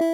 [0.00, 0.10] Hallo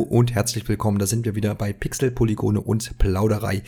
[0.00, 0.98] und herzlich willkommen.
[0.98, 3.62] Da sind wir wieder bei Pixel, Polygone und Plauderei.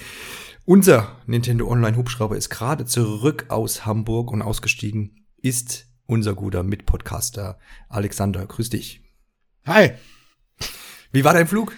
[0.64, 7.60] Unser Nintendo Online Hubschrauber ist gerade zurück aus Hamburg und ausgestiegen ist unser guter Mitpodcaster
[7.88, 8.44] Alexander.
[8.46, 9.00] Grüß dich.
[9.64, 9.92] Hi.
[11.12, 11.72] Wie war dein Flug?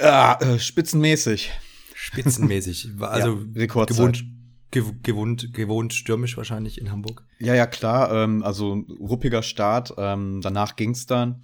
[0.00, 1.52] Ja, äh, spitzenmäßig.
[1.94, 2.88] Spitzenmäßig.
[3.00, 4.24] Also ja, Rekordzeit.
[4.70, 7.24] gewohnt, gewohnt, gewohnt stürmisch wahrscheinlich in Hamburg.
[7.38, 8.12] Ja, ja, klar.
[8.12, 9.94] Ähm, also ruppiger Start.
[9.96, 11.42] Ähm, danach ging's dann.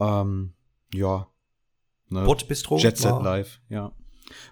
[0.00, 0.52] Ähm,
[0.92, 1.28] ja.
[2.08, 2.24] Ne?
[2.24, 2.78] Bordbistro?
[2.78, 3.92] Jet Set Live, ja.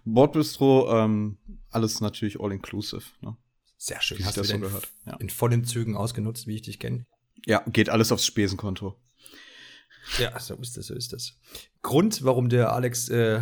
[0.04, 1.38] Bordbistro, ähm,
[1.70, 3.02] alles natürlich all inclusive.
[3.20, 3.36] Ne?
[3.76, 4.18] Sehr schön.
[4.18, 4.88] Wie Hast du das so gehört?
[5.06, 5.16] Ja.
[5.16, 7.06] In vollen Zügen ausgenutzt, wie ich dich kenne.
[7.46, 8.96] Ja, geht alles aufs Spesenkonto.
[10.18, 11.38] Ja, so ist das, so ist das.
[11.82, 13.40] Grund, warum der Alex äh,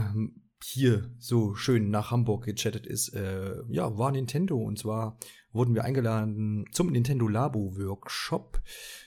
[0.62, 4.56] hier so schön nach Hamburg gechattet ist, äh, ja, war Nintendo.
[4.56, 5.18] Und zwar
[5.52, 8.60] wurden wir eingeladen zum Nintendo Labo Workshop.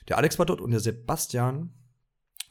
[0.08, 1.74] Der Alex war dort und der Sebastian.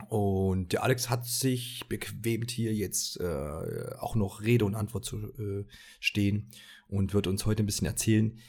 [0.08, 5.18] Und der Alex hat sich bequemt, hier jetzt äh, auch noch Rede und Antwort zu
[5.18, 5.66] äh,
[6.00, 6.52] stehen
[6.88, 8.40] und wird uns heute ein bisschen erzählen,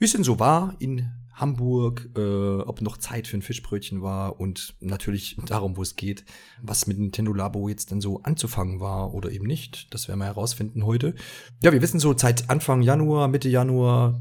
[0.00, 4.40] wie es denn so war in Hamburg, äh, ob noch Zeit für ein Fischbrötchen war
[4.40, 6.24] und natürlich darum, wo es geht,
[6.60, 9.92] was mit Nintendo Labo jetzt denn so anzufangen war oder eben nicht.
[9.94, 11.14] Das werden wir herausfinden heute.
[11.62, 14.20] Ja, wir wissen so seit Anfang Januar, Mitte Januar,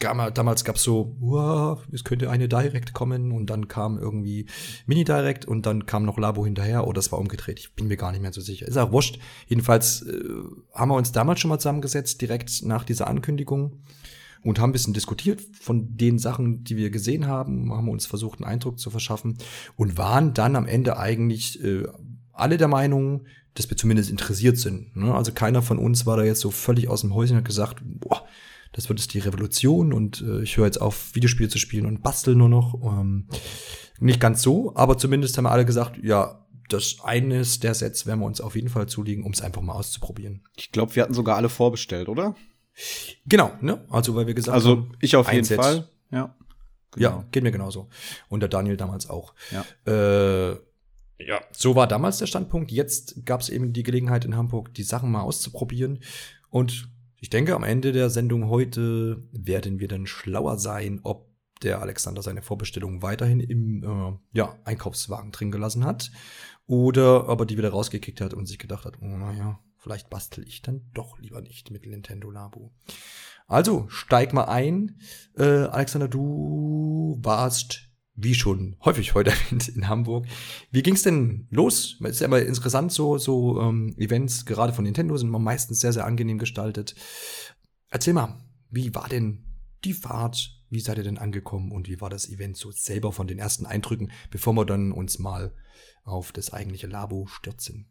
[0.00, 4.46] damals gab es so, wow, es könnte eine Direct kommen und dann kam irgendwie
[4.86, 7.58] Mini-Direct und dann kam noch Labo hinterher oder es war umgedreht.
[7.58, 8.66] Ich bin mir gar nicht mehr so sicher.
[8.66, 9.18] Ist auch wurscht.
[9.48, 10.20] Jedenfalls äh,
[10.72, 13.82] haben wir uns damals schon mal zusammengesetzt, direkt nach dieser Ankündigung
[14.42, 18.40] und haben ein bisschen diskutiert von den Sachen, die wir gesehen haben, haben uns versucht,
[18.40, 19.38] einen Eindruck zu verschaffen
[19.76, 21.84] und waren dann am Ende eigentlich äh,
[22.32, 24.94] alle der Meinung, dass wir zumindest interessiert sind.
[24.96, 25.12] Ne?
[25.14, 27.82] Also keiner von uns war da jetzt so völlig aus dem Häuschen und hat gesagt,
[27.84, 28.24] boah,
[28.72, 32.02] das wird jetzt die Revolution und äh, ich höre jetzt auf, Videospiele zu spielen und
[32.02, 32.74] bastel nur noch.
[32.82, 33.26] Ähm,
[33.98, 38.20] nicht ganz so, aber zumindest haben wir alle gesagt, ja, das eines der Sets werden
[38.20, 40.42] wir uns auf jeden Fall zulegen, um es einfach mal auszuprobieren.
[40.56, 42.36] Ich glaube, wir hatten sogar alle vorbestellt, oder?
[43.26, 43.84] Genau, ne?
[43.90, 44.82] Also weil wir gesagt also, haben.
[44.88, 45.60] Also ich auf jeden Set.
[45.60, 45.88] Fall.
[46.10, 46.34] Ja.
[46.92, 47.08] Genau.
[47.08, 47.88] Ja, geht mir genauso.
[48.28, 49.34] Und der Daniel damals auch.
[49.50, 49.64] Ja.
[49.86, 50.56] Äh,
[51.20, 52.70] ja, so war damals der Standpunkt.
[52.70, 56.00] Jetzt gab es eben die Gelegenheit in Hamburg, die Sachen mal auszuprobieren.
[56.48, 56.88] Und
[57.20, 61.28] ich denke, am Ende der Sendung heute werden wir dann schlauer sein, ob
[61.62, 66.12] der Alexander seine Vorbestellung weiterhin im äh, ja, Einkaufswagen drin gelassen hat
[66.66, 70.46] oder ob er die wieder rausgekickt hat und sich gedacht hat, oh, naja, vielleicht bastel
[70.46, 72.74] ich dann doch lieber nicht mit Nintendo Labo.
[73.46, 75.00] Also, steig mal ein.
[75.34, 79.32] Äh, Alexander, du warst wie schon häufig heute
[79.74, 80.26] in Hamburg.
[80.70, 81.96] Wie ging's denn los?
[82.02, 85.80] Es ist ja immer interessant, so, so ähm, Events, gerade von Nintendo, sind immer meistens
[85.80, 86.94] sehr, sehr angenehm gestaltet.
[87.88, 89.42] Erzähl mal, wie war denn
[89.84, 90.54] die Fahrt?
[90.68, 93.64] Wie seid ihr denn angekommen und wie war das Event so selber von den ersten
[93.64, 95.54] Eindrücken, bevor wir dann uns mal
[96.04, 97.86] auf das eigentliche Labo stürzen?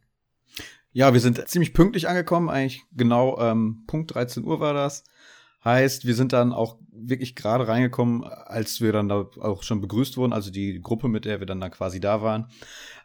[0.93, 5.03] Ja, wir sind ziemlich pünktlich angekommen, eigentlich genau ähm, Punkt 13 Uhr war das.
[5.63, 10.17] Heißt, wir sind dann auch wirklich gerade reingekommen, als wir dann da auch schon begrüßt
[10.17, 12.47] wurden, also die Gruppe, mit der wir dann da quasi da waren.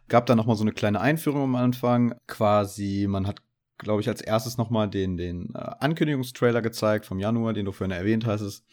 [0.07, 2.15] Gab dann nochmal so eine kleine Einführung am Anfang.
[2.27, 3.41] Quasi, man hat,
[3.77, 7.91] glaube ich, als erstes nochmal den, den äh, Ankündigungstrailer gezeigt vom Januar, den du vorhin
[7.91, 8.63] erwähnt hast.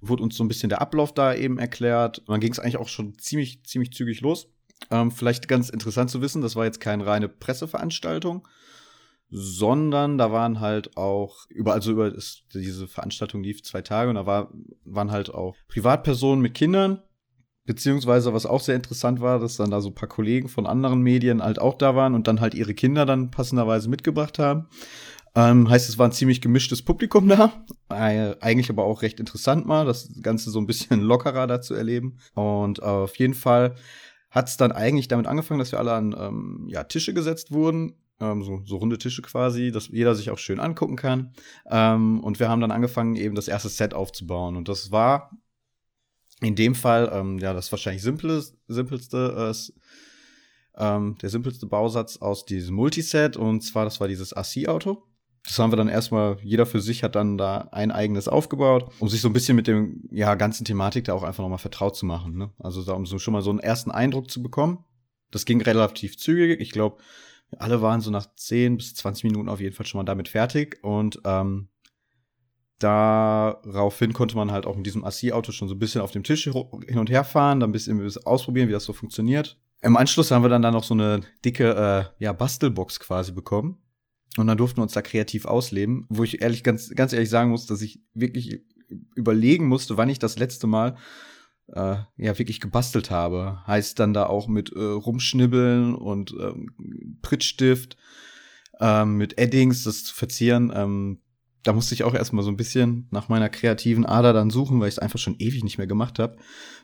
[0.00, 2.22] Wurde uns so ein bisschen der Ablauf da eben erklärt.
[2.26, 4.48] dann ging es eigentlich auch schon ziemlich, ziemlich zügig los.
[4.90, 8.46] Ähm, vielleicht ganz interessant zu wissen, das war jetzt keine reine Presseveranstaltung,
[9.30, 14.16] sondern da waren halt auch über also über das, diese Veranstaltung lief zwei Tage und
[14.16, 14.50] da war,
[14.84, 17.02] waren halt auch Privatpersonen mit Kindern
[17.68, 21.02] beziehungsweise was auch sehr interessant war, dass dann da so ein paar Kollegen von anderen
[21.02, 24.68] Medien halt auch da waren und dann halt ihre Kinder dann passenderweise mitgebracht haben.
[25.34, 27.52] Ähm, heißt, es war ein ziemlich gemischtes Publikum da.
[27.90, 32.18] Eigentlich aber auch recht interessant mal, das Ganze so ein bisschen lockerer da zu erleben.
[32.34, 33.74] Und äh, auf jeden Fall
[34.38, 37.94] hat es dann eigentlich damit angefangen, dass wir alle an ähm, ja, Tische gesetzt wurden
[38.20, 41.32] ähm, so, so runde Tische quasi, dass jeder sich auch schön angucken kann.
[41.70, 44.56] Ähm, und wir haben dann angefangen, eben das erste Set aufzubauen.
[44.56, 45.30] Und das war
[46.40, 49.72] in dem Fall, ähm, ja, das wahrscheinlich simple, simpelste, äh,
[50.76, 53.36] ähm, der simpelste Bausatz aus diesem Multiset.
[53.36, 55.02] Und zwar, das war dieses AC-Auto.
[55.44, 59.08] Das haben wir dann erstmal, jeder für sich hat dann da ein eigenes aufgebaut, um
[59.08, 62.06] sich so ein bisschen mit dem, ja, ganzen Thematik da auch einfach nochmal vertraut zu
[62.06, 62.36] machen.
[62.36, 62.50] Ne?
[62.58, 64.84] Also da, um so schon mal so einen ersten Eindruck zu bekommen.
[65.30, 66.60] Das ging relativ zügig.
[66.60, 66.98] Ich glaube,
[67.56, 70.78] alle waren so nach 10 bis 20 Minuten auf jeden Fall schon mal damit fertig
[70.82, 71.68] und ähm,
[72.78, 76.44] daraufhin konnte man halt auch mit diesem AC-Auto schon so ein bisschen auf dem Tisch
[76.44, 79.58] hin und her fahren, dann ein bisschen ausprobieren, wie das so funktioniert.
[79.80, 83.78] Im Anschluss haben wir dann da noch so eine dicke äh, ja, Bastelbox quasi bekommen.
[84.36, 87.50] Und dann durften wir uns da kreativ ausleben, wo ich ehrlich, ganz, ganz ehrlich sagen
[87.50, 88.62] muss, dass ich wirklich
[89.14, 90.96] überlegen musste, wann ich das letzte Mal
[91.68, 93.60] äh, ja wirklich gebastelt habe.
[93.66, 97.96] Heißt dann da auch mit äh, Rumschnibbeln und ähm, Prittstift,
[98.80, 100.72] ähm, mit Eddings, das zu verzieren.
[100.74, 101.20] Ähm,
[101.68, 104.88] da musste ich auch erstmal so ein bisschen nach meiner kreativen Ader dann suchen, weil
[104.88, 106.38] ich es einfach schon ewig nicht mehr gemacht habe.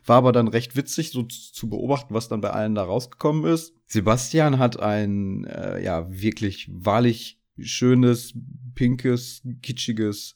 [0.05, 3.73] War aber dann recht witzig, so zu beobachten, was dann bei allen da rausgekommen ist.
[3.87, 8.35] Sebastian hat ein, äh, ja, wirklich wahrlich schönes,
[8.75, 10.35] pinkes, kitschiges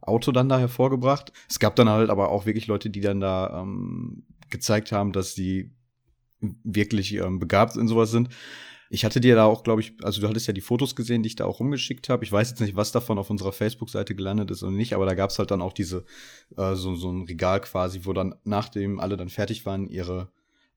[0.00, 1.32] Auto dann da hervorgebracht.
[1.48, 5.36] Es gab dann halt aber auch wirklich Leute, die dann da ähm, gezeigt haben, dass
[5.36, 5.70] sie
[6.40, 8.28] wirklich ähm, begabt in sowas sind.
[8.90, 11.28] Ich hatte dir da auch, glaube ich, also du hattest ja die Fotos gesehen, die
[11.28, 12.24] ich da auch rumgeschickt habe.
[12.24, 15.14] Ich weiß jetzt nicht, was davon auf unserer Facebook-Seite gelandet ist oder nicht, aber da
[15.14, 16.04] gab es halt dann auch diese,
[16.56, 20.28] äh, so, so ein Regal quasi, wo dann, nachdem alle dann fertig waren, ihre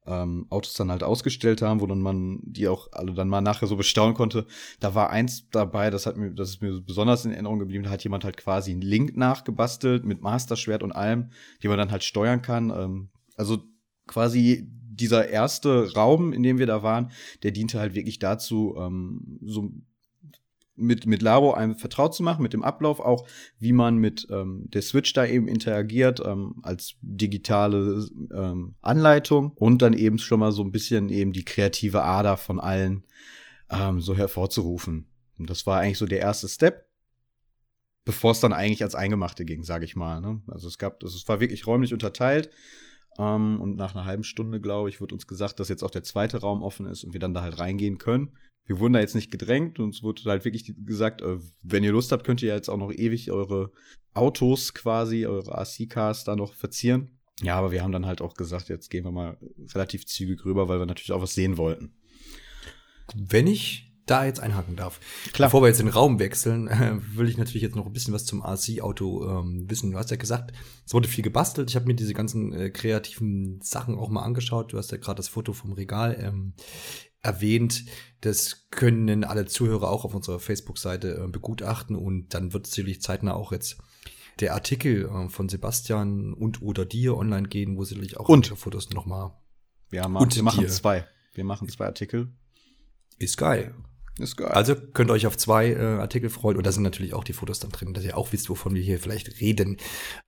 [0.07, 3.67] ähm, Autos dann halt ausgestellt haben, wo dann man die auch alle dann mal nachher
[3.67, 4.47] so bestaunen konnte.
[4.79, 7.89] Da war eins dabei, das hat mir, das ist mir besonders in Erinnerung geblieben, da
[7.89, 11.29] hat jemand halt quasi einen Link nachgebastelt mit Masterschwert und allem,
[11.61, 12.69] die man dann halt steuern kann.
[12.69, 13.63] Ähm, also
[14.07, 17.11] quasi dieser erste Raum, in dem wir da waren,
[17.43, 19.71] der diente halt wirklich dazu, ähm, so
[20.77, 23.27] mit, mit Labo einem vertraut zu machen, mit dem Ablauf auch,
[23.59, 29.81] wie man mit ähm, der Switch da eben interagiert, ähm, als digitale ähm, Anleitung und
[29.81, 33.03] dann eben schon mal so ein bisschen eben die kreative Ader von allen
[33.69, 35.07] ähm, so hervorzurufen.
[35.37, 36.87] Und das war eigentlich so der erste Step,
[38.05, 40.21] bevor es dann eigentlich als Eingemachte ging, sage ich mal.
[40.21, 40.41] Ne?
[40.47, 42.49] Also es gab, also es war wirklich räumlich unterteilt.
[43.17, 46.03] Ähm, und nach einer halben Stunde, glaube ich, wird uns gesagt, dass jetzt auch der
[46.03, 48.37] zweite Raum offen ist und wir dann da halt reingehen können.
[48.65, 51.91] Wir wurden da jetzt nicht gedrängt und es wurde halt wirklich gesagt, äh, wenn ihr
[51.91, 53.71] Lust habt, könnt ihr jetzt auch noch ewig eure
[54.13, 57.17] Autos quasi, eure RC-Cars da noch verzieren.
[57.41, 59.37] Ja, aber wir haben dann halt auch gesagt, jetzt gehen wir mal
[59.73, 61.93] relativ zügig rüber, weil wir natürlich auch was sehen wollten.
[63.15, 64.99] Wenn ich da jetzt einhaken darf.
[65.33, 65.49] Klar.
[65.49, 68.25] Bevor wir jetzt den Raum wechseln, äh, will ich natürlich jetzt noch ein bisschen was
[68.25, 69.91] zum RC-Auto ähm, wissen.
[69.91, 70.53] Du hast ja gesagt,
[70.85, 71.69] es wurde viel gebastelt.
[71.69, 74.73] Ich habe mir diese ganzen äh, kreativen Sachen auch mal angeschaut.
[74.73, 76.53] Du hast ja gerade das Foto vom Regal ähm,
[77.21, 77.85] erwähnt.
[78.21, 83.33] Das können alle Zuhörer auch auf unserer Facebook-Seite äh, begutachten und dann wird sicherlich zeitnah
[83.33, 83.77] auch jetzt
[84.39, 88.89] der Artikel äh, von Sebastian und oder dir online gehen, wo sicherlich auch und Fotos
[88.91, 89.31] nochmal.
[89.91, 90.67] Ja, wir machen dir.
[90.67, 91.07] zwei.
[91.33, 92.33] Wir machen zwei Artikel.
[93.19, 93.73] Ist geil.
[94.19, 94.47] Ist geil.
[94.47, 96.57] Also könnt ihr euch auf zwei äh, Artikel freuen.
[96.57, 98.81] Und da sind natürlich auch die Fotos dann drin, dass ihr auch wisst, wovon wir
[98.81, 99.77] hier vielleicht reden.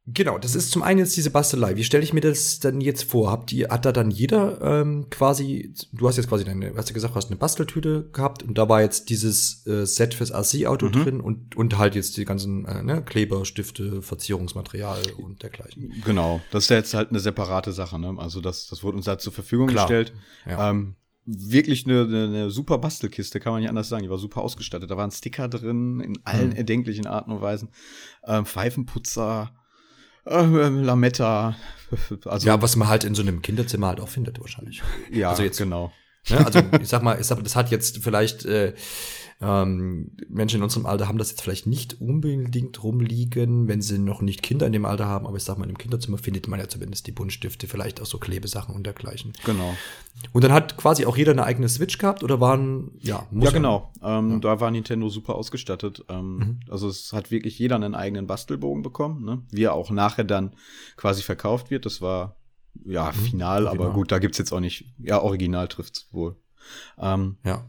[0.05, 1.75] Genau, das ist zum einen jetzt diese Bastelei.
[1.75, 3.31] Wie stelle ich mir das dann jetzt vor?
[3.31, 6.93] Habt ihr, hat da dann jeder ähm, quasi, du hast jetzt quasi deine, hast du
[6.93, 10.87] gesagt, du hast eine Basteltüte gehabt und da war jetzt dieses äh, Set fürs RC-Auto
[10.87, 10.91] mhm.
[10.91, 16.01] drin und, und halt jetzt die ganzen äh, ne, Kleber, Stifte, Verzierungsmaterial und dergleichen.
[16.05, 17.99] Genau, das ist ja jetzt halt eine separate Sache.
[17.99, 18.15] Ne?
[18.17, 19.87] Also das, das wurde uns halt zur Verfügung Klar.
[19.87, 20.13] gestellt.
[20.45, 20.69] Ja.
[20.69, 24.03] Ähm, wirklich eine, eine, eine, super Bastelkiste, kann man nicht anders sagen.
[24.03, 24.89] Die war super ausgestattet.
[24.89, 26.55] Da waren Sticker drin in allen mhm.
[26.55, 27.69] erdenklichen Arten und Weisen.
[28.25, 29.51] Ähm, Pfeifenputzer,
[30.25, 31.55] äh, Lametta.
[32.25, 34.83] Also, ja, was man halt in so einem Kinderzimmer halt auch findet, wahrscheinlich.
[35.11, 35.91] Ja, also jetzt, genau.
[36.29, 38.73] Ne, also ich sag mal, ich sag, das hat jetzt vielleicht äh,
[39.41, 44.21] ähm, Menschen in unserem Alter haben das jetzt vielleicht nicht unbedingt rumliegen, wenn sie noch
[44.21, 46.67] nicht Kinder in dem Alter haben, aber ich sag mal, im Kinderzimmer findet man ja
[46.67, 49.31] zumindest die Buntstifte, vielleicht auch so Klebesachen und dergleichen.
[49.45, 49.77] Genau.
[50.33, 53.51] Und dann hat quasi auch jeder eine eigene Switch gehabt oder waren, ja, muss Ja,
[53.51, 53.93] genau.
[54.03, 54.39] Ähm, ja.
[54.39, 56.03] Da war Nintendo super ausgestattet.
[56.09, 56.59] Ähm, mhm.
[56.69, 59.41] Also es hat wirklich jeder einen eigenen Bastelbogen bekommen, ne?
[59.51, 60.51] wie er auch nachher dann
[60.97, 61.85] quasi verkauft wird.
[61.85, 62.35] Das war
[62.85, 63.15] ja, mhm.
[63.15, 66.35] final, aber gut, da gibt's jetzt auch nicht, ja, original trifft's wohl.
[66.97, 67.65] Ähm, ja.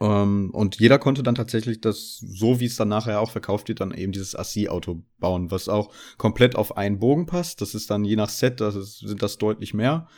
[0.00, 3.80] Ähm, und jeder konnte dann tatsächlich das, so wie es dann nachher auch verkauft wird,
[3.80, 7.60] dann eben dieses Assi-Auto bauen, was auch komplett auf einen Bogen passt.
[7.60, 10.08] Das ist dann je nach Set, das ist, sind das deutlich mehr.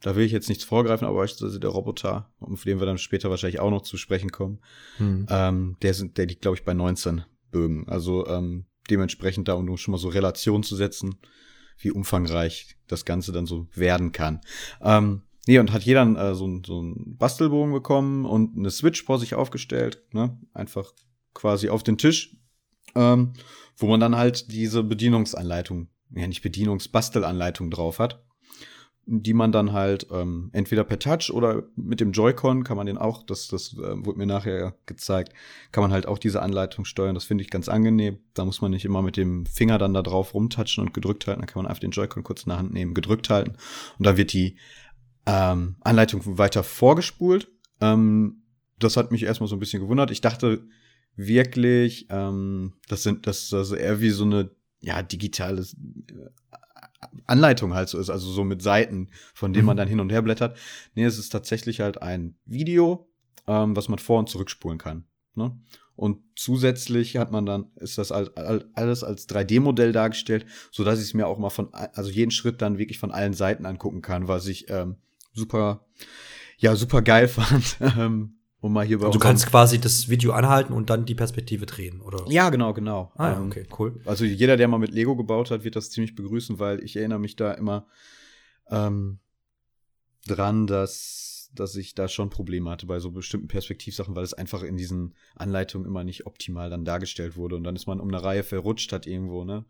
[0.00, 3.30] Da will ich jetzt nichts vorgreifen, aber beispielsweise der Roboter, auf den wir dann später
[3.30, 4.60] wahrscheinlich auch noch zu sprechen kommen,
[4.98, 5.26] hm.
[5.30, 7.88] ähm, der, sind, der liegt, glaube ich, bei 19 Bögen.
[7.88, 11.16] Also ähm, dementsprechend da, um schon mal so Relation zu setzen,
[11.78, 14.40] wie umfangreich das Ganze dann so werden kann.
[14.80, 19.20] Ähm, Nee, und hat jeder äh, so, so einen Bastelbogen bekommen und eine Switch vor
[19.20, 20.36] sich aufgestellt, ne?
[20.52, 20.92] Einfach
[21.34, 22.36] quasi auf den Tisch,
[22.96, 23.34] ähm,
[23.76, 28.25] wo man dann halt diese Bedienungsanleitung, ja nicht Bedienungsbastelanleitung drauf hat,
[29.08, 32.98] die man dann halt ähm, entweder per Touch oder mit dem Joy-Con kann man den
[32.98, 35.32] auch, das, das äh, wurde mir nachher gezeigt,
[35.70, 37.14] kann man halt auch diese Anleitung steuern.
[37.14, 38.18] Das finde ich ganz angenehm.
[38.34, 41.40] Da muss man nicht immer mit dem Finger dann da drauf rumtatschen und gedrückt halten.
[41.40, 43.56] Da kann man einfach den Joy-Con kurz in der Hand nehmen, gedrückt halten
[43.98, 44.56] und dann wird die
[45.24, 47.48] ähm, Anleitung weiter vorgespult.
[47.80, 48.42] Ähm,
[48.80, 50.10] das hat mich erstmal so ein bisschen gewundert.
[50.10, 50.66] Ich dachte
[51.14, 56.56] wirklich, ähm, das sind das, das eher wie so eine ja digitale äh,
[57.26, 59.78] Anleitung halt so ist, also so mit Seiten, von denen man Mhm.
[59.78, 60.56] dann hin und her blättert.
[60.94, 63.08] Nee, es ist tatsächlich halt ein Video,
[63.46, 65.04] ähm, was man vor- und zurückspulen kann.
[65.34, 65.56] Ne?
[65.96, 70.98] Und zusätzlich hat man dann, ist das all, all, alles als 3D-Modell dargestellt, so dass
[70.98, 74.02] ich es mir auch mal von, also jeden Schritt dann wirklich von allen Seiten angucken
[74.02, 74.96] kann, was ich ähm,
[75.32, 75.86] super,
[76.58, 77.78] ja, super geil fand.
[78.66, 81.66] Um mal hier bei Und du kannst quasi das Video anhalten und dann die Perspektive
[81.66, 82.24] drehen, oder?
[82.28, 83.12] Ja, genau, genau.
[83.16, 84.00] Ah, ja, Ähm, okay, cool.
[84.04, 87.18] Also jeder, der mal mit Lego gebaut hat, wird das ziemlich begrüßen, weil ich erinnere
[87.18, 87.86] mich da immer
[88.70, 89.18] ähm,
[90.26, 94.62] dran, dass, dass ich da schon Probleme hatte bei so bestimmten Perspektivsachen, weil es einfach
[94.62, 97.56] in diesen Anleitungen immer nicht optimal dann dargestellt wurde.
[97.56, 99.64] Und dann ist man um eine Reihe verrutscht, hat irgendwo, ne?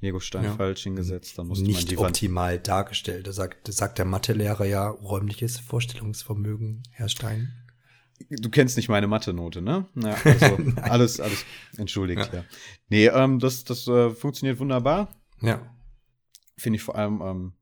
[0.00, 0.52] Lego-Stein Ja.
[0.56, 2.08] falsch hingesetzt, dann musste man Nicht die Wand.
[2.10, 3.26] optimal dargestellt.
[3.26, 7.52] Da sagt, da sagt der Mathelehrer ja räumliches Vorstellungsvermögen, Herr Stein.
[8.30, 9.86] Du kennst nicht meine Mathe-Note, ne?
[9.94, 11.44] Ja, also alles, alles
[11.76, 12.44] entschuldigt, ja.
[12.88, 15.08] Nee, ähm, das, das äh, funktioniert wunderbar.
[15.40, 15.74] Ja.
[16.56, 17.52] Finde ich vor allem ähm,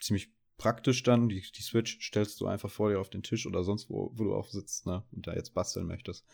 [0.00, 1.28] ziemlich praktisch dann.
[1.28, 4.24] Die, die Switch stellst du einfach vor dir auf den Tisch oder sonst wo, wo
[4.24, 5.02] du auch sitzt, ne?
[5.12, 6.24] Und da jetzt basteln möchtest.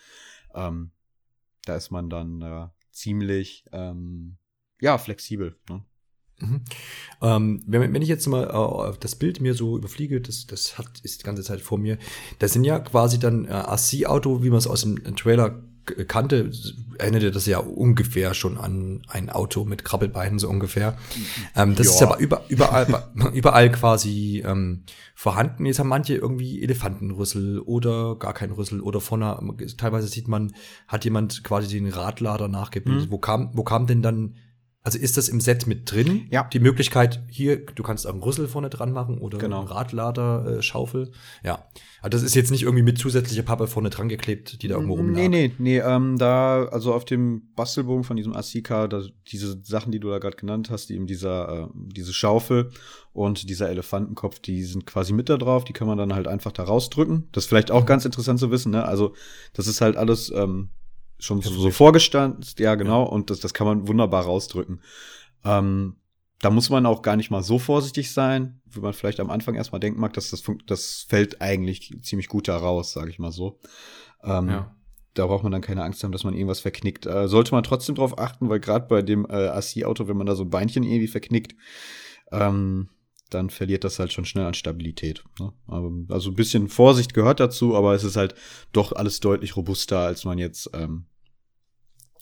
[0.55, 0.91] Ähm,
[1.65, 4.37] da ist man dann äh, ziemlich, ähm,
[4.81, 5.59] ja, flexibel.
[5.69, 5.85] Ne?
[6.41, 6.61] Mhm.
[7.21, 10.87] Ähm, wenn, wenn ich jetzt mal äh, das Bild mir so überfliege, das, das hat,
[11.03, 11.99] ist die ganze Zeit vor mir,
[12.39, 15.61] das sind ja quasi dann äh, RC-Auto, wie man es aus dem Trailer
[16.07, 16.51] kannte,
[16.99, 20.99] erinnerte das ja ungefähr schon an ein Auto mit Krabbelbeinen, so ungefähr.
[21.57, 22.09] Ähm, das ist Ja.
[22.09, 24.83] aber über, überall, überall quasi ähm,
[25.15, 25.67] vorhanden.
[25.67, 29.39] Jetzt haben manche irgendwie Elefantenrüssel oder gar kein Rüssel oder vorne,
[29.77, 30.53] teilweise sieht man,
[30.87, 33.07] hat jemand quasi den Radlader nachgebildet.
[33.07, 33.11] Mhm.
[33.11, 34.35] Wo kam, wo kam denn dann
[34.89, 36.27] also ist das im Set mit drin?
[36.31, 36.49] Ja.
[36.51, 39.59] Die Möglichkeit, hier, du kannst auch einen Rüssel vorne dran machen oder Genau.
[39.61, 41.11] einen Radlader, äh, Schaufel.
[41.45, 41.67] Ja.
[42.01, 44.95] Aber das ist jetzt nicht irgendwie mit zusätzlicher Pappe vorne dran geklebt, die da irgendwo
[44.95, 45.15] rumlag.
[45.21, 49.93] Nee, nee, nee, ähm, da, also auf dem Bastelbogen von diesem Asika, da, diese Sachen,
[49.93, 52.71] die du da gerade genannt hast, die eben dieser, äh, diese Schaufel
[53.13, 56.53] und dieser Elefantenkopf, die sind quasi mit da drauf, die kann man dann halt einfach
[56.53, 57.29] da rausdrücken.
[57.33, 57.87] Das ist vielleicht auch Mhm.
[57.87, 58.85] ganz interessant zu wissen, ne?
[58.85, 59.15] Also,
[59.53, 60.71] das ist halt alles ähm,
[61.19, 64.83] schon so, so vorgestanzt, ja, genau, und das, das kann man wunderbar rausdrücken.
[65.45, 65.97] Ähm,
[66.41, 69.57] da muss man auch gar nicht mal so vorsichtig sein, wie man vielleicht am Anfang
[69.57, 73.33] erstmal denken mag, dass das, das fällt eigentlich ziemlich gut da raus, sage ich mal
[73.33, 73.59] so.
[74.23, 74.75] Ähm, Ja.
[75.15, 77.05] Da braucht man dann keine Angst haben, dass man irgendwas verknickt.
[77.07, 80.37] Äh, sollte man trotzdem drauf achten, weil gerade bei dem äh, AC-Auto, wenn man da
[80.37, 81.57] so ein Beinchen irgendwie verknickt,
[82.31, 82.89] ähm,
[83.31, 85.25] dann verliert das halt schon schnell an Stabilität.
[85.39, 85.53] Ne?
[86.09, 88.35] Also ein bisschen Vorsicht gehört dazu, aber es ist halt
[88.73, 91.07] doch alles deutlich robuster, als man jetzt ähm,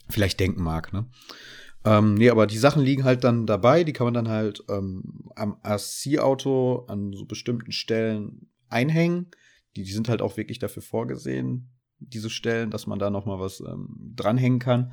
[0.08, 0.92] vielleicht denken mag.
[0.92, 1.06] Ne?
[1.84, 5.30] Ähm, nee, aber die Sachen liegen halt dann dabei, die kann man dann halt ähm,
[5.36, 9.28] am RC-Auto an so bestimmten Stellen einhängen.
[9.76, 13.38] Die, die sind halt auch wirklich dafür vorgesehen, diese Stellen, dass man da noch mal
[13.38, 14.92] was ähm, dranhängen kann.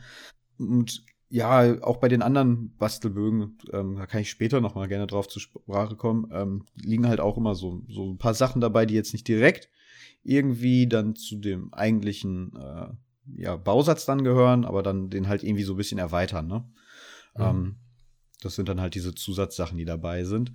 [0.57, 1.03] Und
[1.33, 5.27] ja, auch bei den anderen Bastelbögen, ähm, da kann ich später noch mal gerne drauf
[5.27, 8.93] zur Sprache kommen, ähm, liegen halt auch immer so, so ein paar Sachen dabei, die
[8.93, 9.67] jetzt nicht direkt
[10.23, 15.63] irgendwie dann zu dem eigentlichen äh, ja, Bausatz dann gehören, aber dann den halt irgendwie
[15.63, 16.65] so ein bisschen erweitern, ne?
[17.35, 17.43] Mhm.
[17.43, 17.75] Ähm,
[18.41, 20.53] das sind dann halt diese Zusatzsachen, die dabei sind.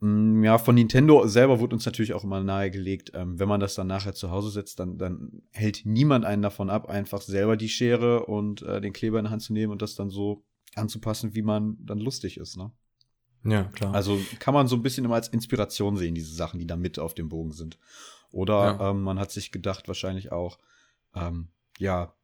[0.00, 3.74] Mm, Ja, von Nintendo selber wurde uns natürlich auch immer nahegelegt, ähm, wenn man das
[3.74, 7.68] dann nachher zu Hause setzt, dann, dann hält niemand einen davon ab, einfach selber die
[7.68, 11.34] Schere und äh, den Kleber in die Hand zu nehmen und das dann so anzupassen,
[11.34, 12.70] wie man dann lustig ist, ne?
[13.42, 13.94] Ja, klar.
[13.94, 16.98] Also kann man so ein bisschen immer als Inspiration sehen, diese Sachen, die da mit
[16.98, 17.78] auf dem Bogen sind.
[18.30, 18.90] Oder Ja.
[18.90, 20.58] ähm, man hat sich gedacht, wahrscheinlich auch,
[21.14, 22.14] ähm, ja,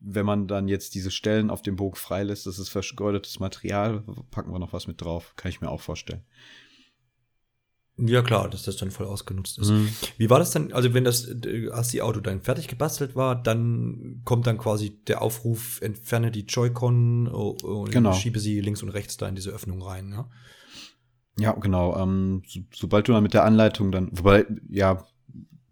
[0.00, 4.52] wenn man dann jetzt diese Stellen auf dem Bogen freilässt, das ist vergeudetes Material, packen
[4.52, 5.32] wir noch was mit drauf.
[5.36, 6.22] Kann ich mir auch vorstellen.
[7.98, 9.86] Ja, klar, dass das dann voll ausgenutzt Mhm.
[9.86, 10.12] ist.
[10.18, 10.72] Wie war das dann?
[10.72, 16.30] Also, wenn das AC-Auto dann fertig gebastelt war, dann kommt dann quasi der Aufruf, entferne
[16.30, 18.12] die Joy-Con oh, oh, und Genau.
[18.12, 20.28] schiebe sie links und rechts da in diese Öffnung rein, ja?
[21.38, 21.96] Ja, genau.
[21.98, 25.06] Ähm, so, sobald du dann mit der Anleitung dann, wobei, ja,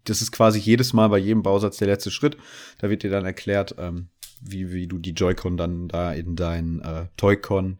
[0.03, 2.37] das ist quasi jedes Mal bei jedem Bausatz der letzte Schritt.
[2.77, 4.09] Da wird dir dann erklärt, ähm,
[4.41, 7.79] wie, wie du die Joy-Con dann da in dein äh, Toy-Con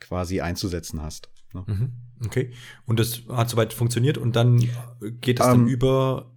[0.00, 1.28] quasi einzusetzen hast.
[1.52, 1.64] Ne?
[1.66, 1.92] Mhm.
[2.26, 2.52] Okay.
[2.86, 4.58] Und das hat soweit funktioniert und dann
[5.20, 6.30] geht das Ähm, dann über,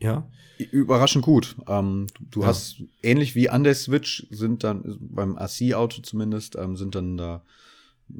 [0.00, 0.28] ja?
[0.58, 1.56] Überraschend gut.
[1.66, 2.48] Ähm, du du Ja.
[2.48, 7.42] hast ähnlich wie an der Switch sind dann beim AC-Auto zumindest ähm, sind dann da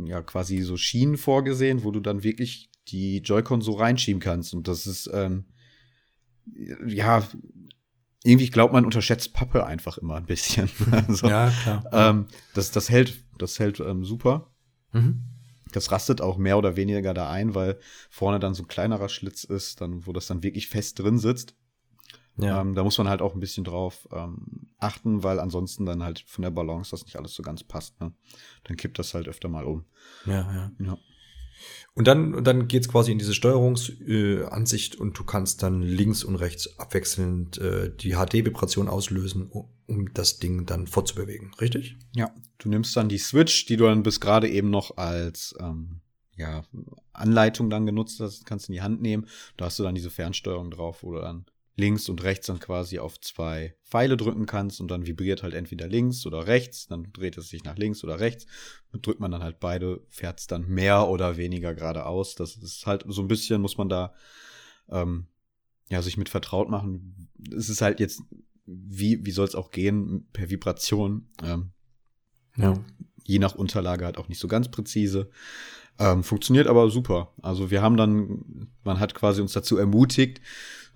[0.07, 4.55] ja quasi so Schienen vorgesehen, wo du dann wirklich die Joy-Con so reinschieben kannst.
[4.55, 5.45] Und das ist ähm,
[6.87, 7.23] ja
[8.25, 10.69] irgendwie glaubt man unterschätzt Pappe einfach immer ein bisschen.
[11.09, 11.85] also, Ja, klar.
[11.93, 14.51] ähm, das das hält das hält ähm, super.
[14.93, 15.23] Mhm.
[15.71, 19.45] Das rastet auch mehr oder weniger da ein, weil vorne dann so ein kleinerer Schlitz
[19.45, 21.55] ist, dann wo das dann wirklich fest drin sitzt.
[22.37, 22.61] Ja.
[22.61, 26.21] Ähm, da muss man halt auch ein bisschen drauf ähm, achten, weil ansonsten dann halt
[26.27, 28.01] von der Balance das nicht alles so ganz passt.
[28.01, 28.13] Ne?
[28.65, 29.85] Dann kippt das halt öfter mal um.
[30.27, 30.71] ja, ja.
[30.79, 30.99] Ja.
[31.95, 36.37] Und dann, dann geht's quasi in diese Steuerungsansicht äh, und du kannst dann links und
[36.37, 41.97] rechts abwechselnd äh, die HD-Vibration auslösen, um, um das Ding dann fortzubewegen, richtig?
[42.15, 46.01] Ja, du nimmst dann die Switch, die du dann bis gerade eben noch als ähm,
[46.37, 46.63] ja,
[47.13, 49.27] Anleitung dann genutzt hast, kannst in die Hand nehmen.
[49.57, 51.45] Da hast du dann diese Fernsteuerung drauf, wo du dann
[51.81, 55.89] links und rechts dann quasi auf zwei Pfeile drücken kannst und dann vibriert halt entweder
[55.89, 58.47] links oder rechts, dann dreht es sich nach links oder rechts.
[58.93, 62.35] Und drückt man dann halt beide, fährt es dann mehr oder weniger geradeaus.
[62.35, 64.15] Das ist halt so ein bisschen, muss man da
[64.89, 65.27] ähm,
[65.89, 67.29] ja, sich mit vertraut machen.
[67.57, 68.23] Es ist halt jetzt,
[68.67, 71.29] wie, wie soll es auch gehen, per Vibration.
[71.43, 71.71] Ähm,
[72.57, 72.75] ja.
[73.25, 75.31] Je nach Unterlage halt auch nicht so ganz präzise.
[75.99, 77.33] Ähm, funktioniert aber super.
[77.43, 80.41] Also wir haben dann, man hat quasi uns dazu ermutigt,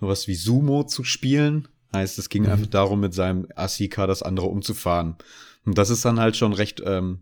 [0.00, 1.68] sowas wie Sumo zu spielen.
[1.92, 2.50] Heißt, es ging mhm.
[2.50, 5.16] einfach darum, mit seinem Asika das andere umzufahren.
[5.64, 7.20] Und das ist dann halt schon recht ähm,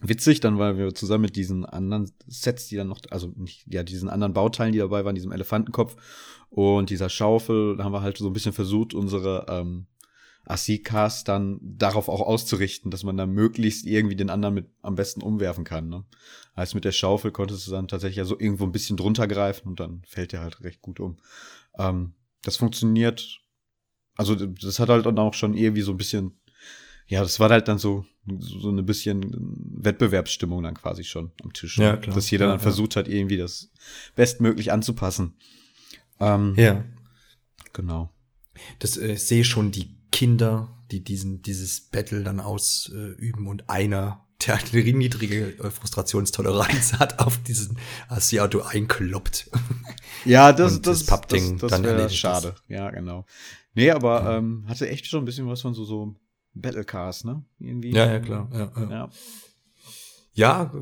[0.00, 3.82] witzig, dann weil wir zusammen mit diesen anderen Sets, die dann noch, also nicht, ja,
[3.82, 5.96] diesen anderen Bauteilen, die dabei waren, diesem Elefantenkopf
[6.50, 9.86] und dieser Schaufel, da haben wir halt so ein bisschen versucht, unsere ähm,
[10.44, 15.22] Asikas dann darauf auch auszurichten, dass man dann möglichst irgendwie den anderen mit am besten
[15.22, 15.88] umwerfen kann.
[15.88, 16.04] Ne?
[16.54, 19.68] Als mit der Schaufel konntest du dann tatsächlich ja so irgendwo ein bisschen drunter greifen
[19.68, 21.16] und dann fällt der halt recht gut um.
[21.78, 23.40] Ähm, das funktioniert,
[24.16, 26.40] also das hat halt dann auch schon irgendwie so ein bisschen,
[27.06, 28.04] ja, das war halt dann so,
[28.38, 29.24] so eine bisschen
[29.76, 31.78] Wettbewerbsstimmung dann quasi schon am Tisch.
[31.78, 32.14] Ja, klar.
[32.14, 32.62] Dass jeder ja, dann ja.
[32.62, 33.70] versucht hat, irgendwie das
[34.16, 35.34] bestmöglich anzupassen.
[36.20, 36.84] Ähm, ja.
[37.72, 38.10] Genau.
[38.80, 44.58] Das äh, sehe schon die Kinder, die diesen, dieses Battle dann ausüben und einer, der
[44.58, 47.78] eine niedrige äh, Frustrationstoleranz hat, auf diesen
[48.08, 49.50] Asiato einkloppt.
[50.24, 52.48] Ja, das, das, das Pappding das, das dann schade.
[52.48, 52.62] Ist.
[52.68, 53.26] Ja, genau.
[53.74, 54.38] Nee, aber ja.
[54.38, 56.14] ähm, hatte echt schon ein bisschen was von so, so
[56.54, 57.44] Battlecars, ne?
[57.58, 57.92] Irgendwie.
[57.92, 58.48] Ja, ja, klar.
[58.52, 58.90] Ja, ja.
[58.90, 59.10] ja.
[60.34, 60.72] Ja,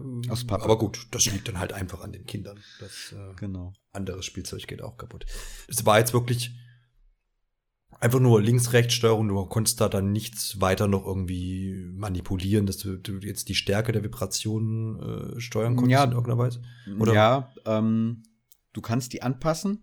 [0.48, 2.60] aber gut, das liegt dann halt einfach an den Kindern.
[2.78, 3.72] Das äh, genau.
[3.92, 5.26] anderes Spielzeug geht auch kaputt.
[5.66, 6.52] Es war jetzt wirklich
[8.00, 13.18] einfach nur Links-Rechts-Steuerung, du konntest da dann nichts weiter noch irgendwie manipulieren, dass du, du
[13.18, 16.62] jetzt die Stärke der Vibration äh, steuern konntest ja, in irgendeiner Weise?
[16.98, 17.14] Oder?
[17.14, 18.22] Ja, ähm,
[18.72, 19.82] du kannst die anpassen.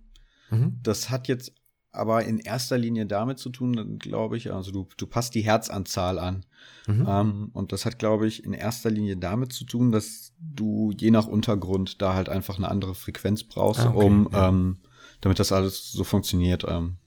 [0.50, 0.80] Mhm.
[0.82, 1.54] Das hat jetzt
[1.92, 6.20] aber in erster Linie damit zu tun, glaube ich, also du, du passt die Herzanzahl
[6.20, 6.46] an.
[6.86, 7.06] Mhm.
[7.08, 11.12] Ähm, und das hat, glaube ich, in erster Linie damit zu tun, dass du je
[11.12, 14.50] nach Untergrund da halt einfach eine andere Frequenz brauchst, ah, okay, um ja.
[14.50, 14.78] ähm,
[15.22, 16.66] damit das alles so funktioniert.
[16.68, 16.98] Ähm,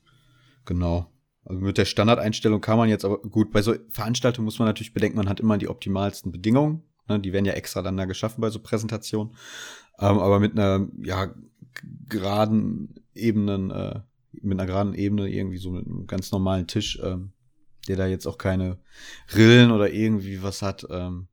[0.70, 1.12] Genau.
[1.44, 4.94] Also mit der Standardeinstellung kann man jetzt aber gut, bei so Veranstaltungen muss man natürlich
[4.94, 6.84] bedenken, man hat immer die optimalsten Bedingungen.
[7.08, 7.18] Ne?
[7.18, 9.34] Die werden ja extra dann da geschaffen bei so Präsentationen.
[9.98, 11.34] Ähm, aber mit einer, ja,
[12.08, 17.32] geraden Ebenen, äh, mit einer geraden Ebene, irgendwie so mit einem ganz normalen Tisch, ähm,
[17.88, 18.78] der da jetzt auch keine
[19.34, 21.26] Rillen oder irgendwie was hat, ähm,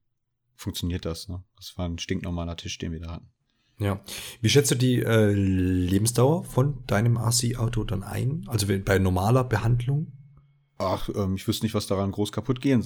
[0.55, 1.29] funktioniert das.
[1.29, 1.43] Ne?
[1.57, 3.29] Das war ein stinknormaler Tisch, den wir da hatten.
[3.79, 4.01] Ja.
[4.41, 8.45] Wie schätzt du die äh, Lebensdauer von deinem RC-Auto dann ein?
[8.47, 10.11] Also bei normaler Behandlung?
[10.79, 12.85] Ach, ähm, ich wüsste nicht, was daran groß kaputt gehen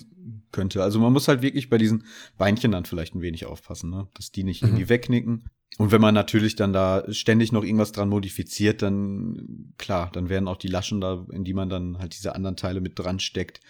[0.52, 0.84] könnte.
[0.84, 2.06] Also man muss halt wirklich bei diesen
[2.38, 4.08] Beinchen dann vielleicht ein wenig aufpassen, ne?
[4.14, 4.70] dass die nicht mhm.
[4.70, 5.50] irgendwie wegnicken.
[5.78, 10.50] Und wenn man natürlich dann da ständig noch irgendwas dran modifiziert, dann klar, dann werden
[10.50, 13.62] auch die Laschen da, in die man dann halt diese anderen Teile mit dran steckt,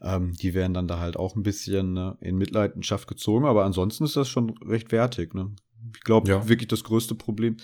[0.00, 3.44] ähm, die werden dann da halt auch ein bisschen ne, in Mitleidenschaft gezogen.
[3.44, 5.34] Aber ansonsten ist das schon recht wertig.
[5.34, 5.54] Ne?
[5.94, 6.48] Ich glaube, ja.
[6.48, 7.56] wirklich das größte Problem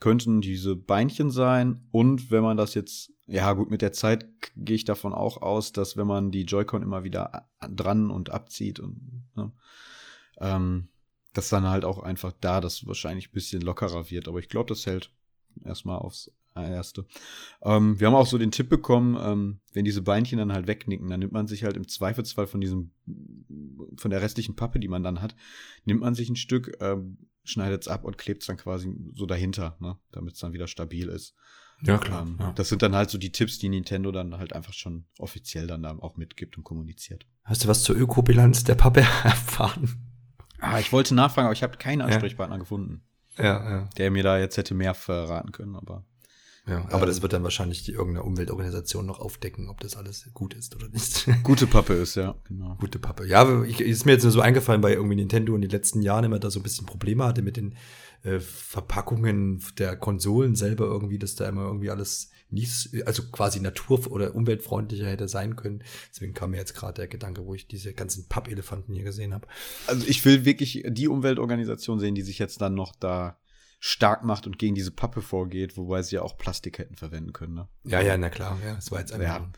[0.00, 1.86] könnten diese Beinchen sein.
[1.90, 5.72] Und wenn man das jetzt, ja gut, mit der Zeit gehe ich davon auch aus,
[5.72, 9.52] dass wenn man die Joy-Con immer wieder dran und abzieht und ne,
[10.38, 10.88] ähm,
[11.32, 14.28] dass dann halt auch einfach da das wahrscheinlich ein bisschen lockerer wird.
[14.28, 15.12] Aber ich glaube, das hält
[15.64, 16.30] erstmal aufs
[16.64, 17.06] Erste.
[17.62, 21.08] Ähm, wir haben auch so den Tipp bekommen, ähm, wenn diese Beinchen dann halt wegnicken,
[21.08, 22.92] dann nimmt man sich halt im Zweifelsfall von diesem,
[23.96, 25.36] von der restlichen Pappe, die man dann hat,
[25.84, 29.26] nimmt man sich ein Stück, ähm, schneidet es ab und klebt es dann quasi so
[29.26, 31.34] dahinter, ne, damit es dann wieder stabil ist.
[31.82, 32.22] Ja, klar.
[32.22, 32.52] Ähm, ja.
[32.52, 35.82] Das sind dann halt so die Tipps, die Nintendo dann halt einfach schon offiziell dann
[35.82, 37.26] da auch mitgibt und kommuniziert.
[37.44, 40.16] Hast du was zur Ökobilanz der Pappe erfahren?
[40.58, 42.60] Ah, ich wollte nachfragen, aber ich habe keinen Ansprechpartner ja.
[42.60, 43.02] gefunden.
[43.36, 43.88] Ja, ja.
[43.98, 46.04] Der mir da jetzt hätte mehr verraten können, aber.
[46.68, 50.28] Ja, aber ähm, das wird dann wahrscheinlich die irgendeine Umweltorganisation noch aufdecken, ob das alles
[50.34, 51.28] gut ist oder nicht.
[51.44, 52.76] Gute Pappe ist, ja, genau.
[52.80, 53.26] Gute Pappe.
[53.26, 56.24] Ja, ich, ist mir jetzt nur so eingefallen, weil irgendwie Nintendo in den letzten Jahren
[56.24, 57.76] immer da so ein bisschen Probleme hatte mit den
[58.24, 64.10] äh, Verpackungen der Konsolen selber irgendwie, dass da immer irgendwie alles nicht, also quasi natur-
[64.10, 65.82] oder umweltfreundlicher hätte sein können.
[66.10, 69.46] Deswegen kam mir jetzt gerade der Gedanke, wo ich diese ganzen Pappelefanten hier gesehen habe.
[69.86, 73.38] Also ich will wirklich die Umweltorganisation sehen, die sich jetzt dann noch da
[73.78, 77.54] stark macht und gegen diese Pappe vorgeht, wobei sie ja auch Plastikketten verwenden können.
[77.54, 77.68] Ne?
[77.84, 78.58] Ja, ja, na klar.
[78.64, 79.52] Ja, das war jetzt einfach ja.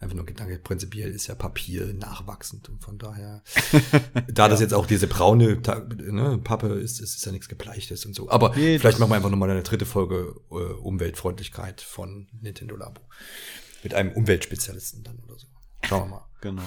[0.00, 3.42] Einfach nur Gedanke, prinzipiell ist ja Papier nachwachsend und von daher,
[4.28, 4.48] da ja.
[4.48, 5.60] das jetzt auch diese braune
[5.96, 8.30] ne, Pappe ist, ist, ist ja nichts Gebleichtes und so.
[8.30, 13.00] Aber nee, vielleicht machen wir einfach nochmal eine dritte Folge äh, Umweltfreundlichkeit von Nintendo Labo.
[13.82, 15.48] Mit einem Umweltspezialisten dann oder so.
[15.84, 16.24] Schauen wir mal.
[16.40, 16.62] Genau.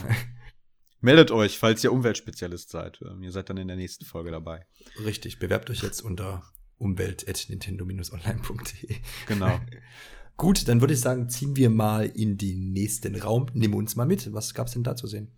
[1.00, 3.00] Meldet euch, falls ihr Umweltspezialist seid.
[3.02, 4.66] Ähm, ihr seid dann in der nächsten Folge dabei.
[5.02, 6.44] Richtig, bewerbt euch jetzt unter
[6.82, 8.96] umwelt.nintendo-online.de.
[9.28, 9.60] Genau.
[10.38, 13.46] Gut, dann würde ich sagen, ziehen wir mal in den nächsten Raum.
[13.54, 14.34] Nimm uns mal mit.
[14.34, 15.32] Was gab's denn da zu sehen?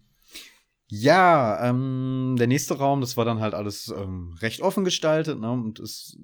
[0.88, 5.52] Ja, ähm, der nächste Raum, das war dann halt alles ähm, recht offen gestaltet, ne?
[5.52, 6.18] Und es,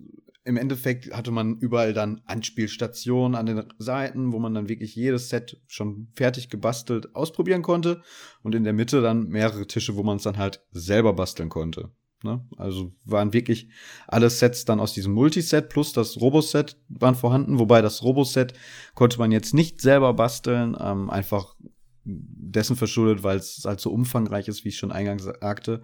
[0.46, 5.30] im Endeffekt hatte man überall dann Anspielstationen an den Seiten, wo man dann wirklich jedes
[5.30, 8.02] Set schon fertig gebastelt ausprobieren konnte.
[8.44, 11.92] Und in der Mitte dann mehrere Tische, wo man es dann halt selber basteln konnte.
[12.24, 12.46] Ne?
[12.58, 13.70] Also waren wirklich
[14.08, 18.54] alle Sets dann aus diesem Multiset plus das Roboset waren vorhanden, wobei das Roboset
[18.94, 21.56] konnte man jetzt nicht selber basteln, ähm, einfach
[22.04, 25.82] dessen verschuldet, weil es halt so umfangreich ist, wie ich schon eingangs sagte.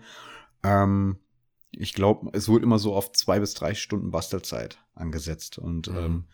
[0.64, 1.18] Ähm,
[1.72, 5.58] ich glaube, es wurde immer so auf zwei bis drei Stunden Bastelzeit angesetzt.
[5.58, 5.98] Und mhm.
[5.98, 6.26] ähm, mhm.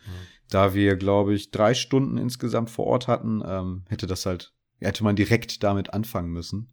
[0.50, 5.04] da wir, glaube ich, drei Stunden insgesamt vor Ort hatten, ähm, hätte das halt, hätte
[5.04, 6.72] man direkt damit anfangen müssen.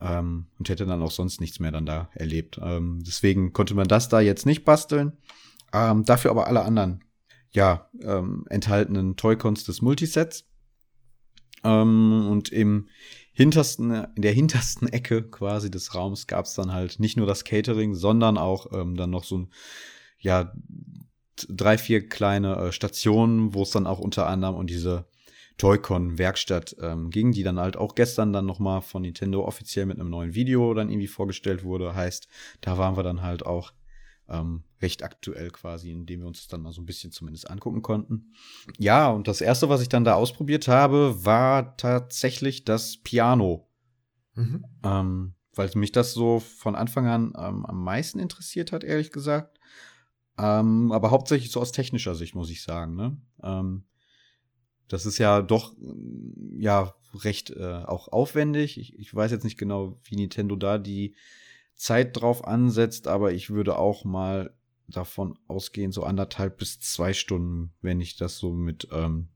[0.00, 2.58] Ähm, und hätte dann auch sonst nichts mehr dann da erlebt.
[2.62, 5.12] Ähm, deswegen konnte man das da jetzt nicht basteln.
[5.72, 7.04] Ähm, dafür aber alle anderen,
[7.52, 10.46] ja, ähm, enthaltenen Toy-Cons des Multisets.
[11.64, 12.88] Ähm, und im
[13.32, 17.44] hintersten, in der hintersten Ecke quasi des Raums gab es dann halt nicht nur das
[17.44, 19.50] Catering, sondern auch ähm, dann noch so ein,
[20.18, 20.52] ja,
[21.48, 25.06] drei, vier kleine äh, Stationen, wo es dann auch unter anderem um diese
[25.60, 30.08] Toy-Con-Werkstatt ähm, ging, die dann halt auch gestern dann nochmal von Nintendo offiziell mit einem
[30.08, 31.94] neuen Video dann irgendwie vorgestellt wurde.
[31.94, 32.28] Heißt,
[32.62, 33.72] da waren wir dann halt auch
[34.28, 37.82] ähm, recht aktuell quasi, indem wir uns das dann mal so ein bisschen zumindest angucken
[37.82, 38.32] konnten.
[38.78, 43.68] Ja, und das erste, was ich dann da ausprobiert habe, war tatsächlich das Piano.
[44.34, 44.64] Mhm.
[44.82, 49.58] Ähm, weil mich das so von Anfang an ähm, am meisten interessiert hat, ehrlich gesagt.
[50.38, 52.94] Ähm, aber hauptsächlich so aus technischer Sicht, muss ich sagen.
[52.94, 53.18] Ne?
[54.90, 55.72] Das ist ja doch
[56.58, 58.76] ja recht äh, auch aufwendig.
[58.76, 61.14] Ich, ich weiß jetzt nicht genau, wie Nintendo da die
[61.76, 64.52] Zeit drauf ansetzt, aber ich würde auch mal
[64.88, 69.28] davon ausgehen, so anderthalb bis zwei Stunden, wenn ich das so mit ähm,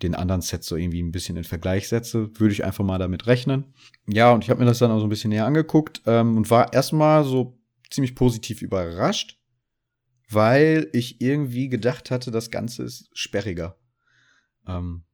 [0.00, 3.26] den anderen Sets so irgendwie ein bisschen in Vergleich setze, würde ich einfach mal damit
[3.26, 3.74] rechnen.
[4.06, 6.50] Ja, und ich habe mir das dann auch so ein bisschen näher angeguckt ähm, und
[6.50, 7.58] war erstmal so
[7.90, 9.40] ziemlich positiv überrascht,
[10.30, 13.76] weil ich irgendwie gedacht hatte, das Ganze ist sperriger.
[14.66, 15.04] Ähm,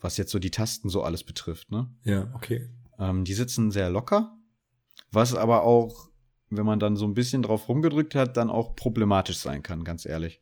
[0.00, 1.90] was jetzt so die Tasten so alles betrifft, ne?
[2.04, 2.68] Ja, okay.
[2.98, 4.36] Ähm, die sitzen sehr locker,
[5.10, 6.08] was aber auch,
[6.50, 10.06] wenn man dann so ein bisschen drauf rumgedrückt hat, dann auch problematisch sein kann, ganz
[10.06, 10.40] ehrlich.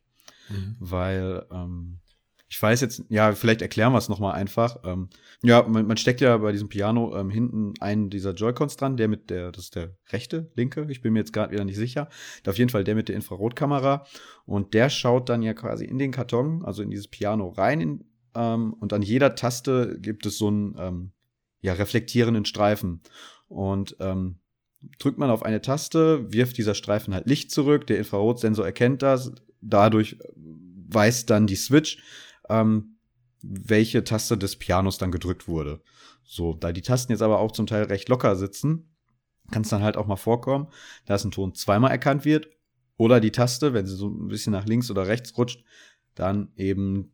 [0.49, 0.75] Mhm.
[0.79, 1.99] Weil, ähm,
[2.47, 4.77] ich weiß jetzt, ja, vielleicht erklären wir es nochmal einfach.
[4.83, 5.09] Ähm,
[5.41, 9.07] ja, man, man, steckt ja bei diesem Piano ähm, hinten einen dieser Joy-Cons dran, der
[9.07, 12.07] mit der, das ist der rechte, linke, ich bin mir jetzt gerade wieder nicht sicher.
[12.45, 14.05] Auf jeden Fall der mit der Infrarotkamera.
[14.45, 18.05] Und der schaut dann ja quasi in den Karton, also in dieses Piano rein, in,
[18.35, 21.11] ähm, und an jeder Taste gibt es so einen ähm,
[21.61, 23.01] ja, reflektierenden Streifen.
[23.47, 24.39] Und ähm,
[24.99, 29.31] drückt man auf eine Taste, wirft dieser Streifen halt Licht zurück, der Infrarotsensor erkennt das,
[29.61, 32.03] dadurch weiß dann die Switch,
[32.49, 32.97] ähm,
[33.41, 35.81] welche Taste des Pianos dann gedrückt wurde.
[36.23, 38.95] So, da die Tasten jetzt aber auch zum Teil recht locker sitzen,
[39.51, 40.67] kann es dann halt auch mal vorkommen,
[41.05, 42.49] dass ein Ton zweimal erkannt wird
[42.97, 45.63] oder die Taste, wenn sie so ein bisschen nach links oder rechts rutscht,
[46.15, 47.13] dann eben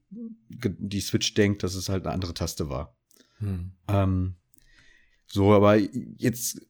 [0.54, 2.96] die Switch denkt, dass es halt eine andere Taste war.
[3.40, 3.72] Hm.
[3.88, 4.36] Ähm,
[5.28, 6.62] so, aber jetzt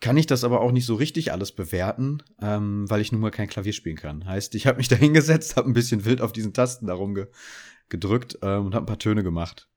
[0.00, 3.30] kann ich das aber auch nicht so richtig alles bewerten, ähm, weil ich nun mal
[3.30, 4.26] kein Klavier spielen kann.
[4.26, 7.26] Heißt, ich habe mich da hingesetzt, habe ein bisschen wild auf diesen Tasten darum ge
[7.90, 9.68] gedrückt ähm, und habe ein paar Töne gemacht.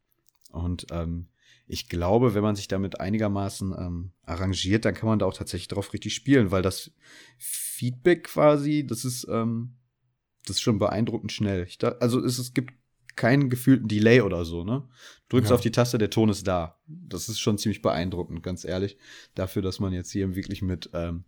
[0.51, 1.27] Und ähm,
[1.67, 5.67] ich glaube, wenn man sich damit einigermaßen ähm, arrangiert, dann kann man da auch tatsächlich
[5.67, 6.91] drauf richtig spielen, weil das
[7.37, 9.75] Feedback quasi, das ist ähm,
[10.47, 11.67] das ist schon beeindruckend schnell.
[11.79, 12.73] Da, also es, es gibt
[13.15, 14.87] keinen gefühlten Delay oder so, ne?
[15.29, 15.55] Drückst ja.
[15.55, 16.79] auf die Taste, der Ton ist da.
[16.87, 18.97] Das ist schon ziemlich beeindruckend, ganz ehrlich.
[19.35, 21.25] Dafür, dass man jetzt hier wirklich mit ähm,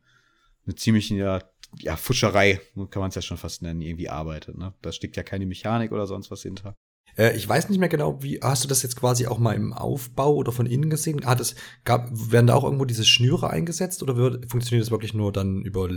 [0.65, 1.41] eine ziemlichen ja,
[1.79, 4.57] ja, Fuscherei, kann man es ja schon fast nennen, irgendwie arbeitet.
[4.57, 4.73] Ne?
[4.81, 6.75] Da steckt ja keine Mechanik oder sonst was hinter.
[7.17, 9.73] Äh, ich weiß nicht mehr genau, wie hast du das jetzt quasi auch mal im
[9.73, 11.25] Aufbau oder von innen gesehen?
[11.25, 15.13] Hat es gab werden da auch irgendwo diese Schnüre eingesetzt oder wird, funktioniert das wirklich
[15.13, 15.89] nur dann über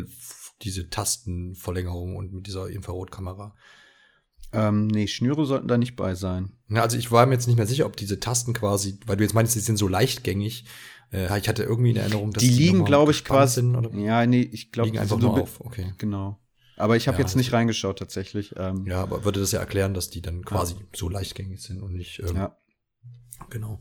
[0.63, 3.55] diese Tastenverlängerung und mit dieser Infrarotkamera.
[4.53, 6.53] Ähm, nee, Schnüre sollten da nicht bei sein.
[6.69, 9.25] Ja, also ich war mir jetzt nicht mehr sicher, ob diese Tasten quasi, weil du
[9.25, 10.67] jetzt meinst, die sind so leichtgängig.
[11.11, 13.61] Äh, ich hatte irgendwie in Erinnerung, dass die, die liegen, glaube ich, quasi.
[13.61, 13.95] Sind, oder?
[13.99, 15.61] Ja, nee, ich glaube, liegen einfach nur auf.
[15.61, 15.95] Okay.
[15.99, 16.39] Genau.
[16.77, 18.55] Aber ich habe ja, jetzt nicht reingeschaut tatsächlich.
[18.57, 20.81] Ähm, ja, aber würde das ja erklären, dass die dann quasi ja.
[20.95, 22.21] so leichtgängig sind und nicht.
[22.21, 22.57] Ähm, ja.
[23.51, 23.81] Genau.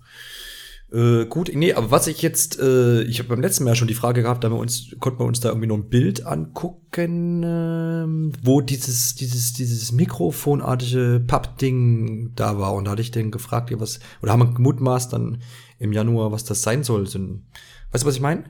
[0.91, 3.93] Äh, gut, nee, aber was ich jetzt, äh, ich habe beim letzten Mal schon die
[3.93, 8.43] Frage gehabt, da wir uns, konnten wir uns da irgendwie noch ein Bild angucken, äh,
[8.43, 12.73] wo dieses, dieses, dieses mikrofonartige Pappding da war.
[12.73, 15.41] Und da hatte ich den gefragt, ja, was, oder haben wir gemutmaßt dann
[15.79, 17.07] im Januar, was das sein soll.
[17.07, 17.45] Sind,
[17.91, 18.43] weißt du, was ich meine?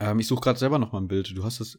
[0.00, 1.32] Ähm, ich suche gerade selber noch mal ein Bild.
[1.36, 1.78] Du hast es,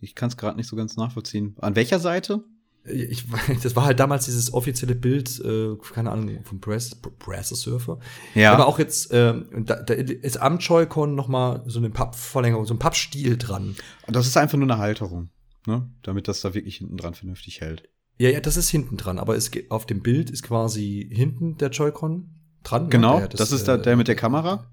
[0.00, 1.54] ich, kann es gerade nicht so ganz nachvollziehen.
[1.60, 2.42] An welcher Seite?
[2.90, 3.24] Ich,
[3.62, 7.98] das war halt damals dieses offizielle Bild, äh, keine Ahnung, vom Press, Press Surfer.
[8.34, 8.52] Ja.
[8.52, 12.74] Aber auch jetzt, äh, da, da ist am Joy-Con noch mal so eine Pappverlängerung, so
[12.74, 13.76] ein Pappstiel dran.
[14.06, 15.30] Das ist einfach nur eine Halterung,
[15.66, 15.88] ne?
[16.02, 17.88] Damit das da wirklich hinten dran vernünftig hält.
[18.18, 21.70] Ja, ja, das ist hinten dran, aber es auf dem Bild ist quasi hinten der
[21.70, 22.30] Joy-Con
[22.64, 22.84] dran.
[22.84, 22.88] Ne?
[22.88, 24.70] Genau, der, das, das, ist der, der mit der Kamera.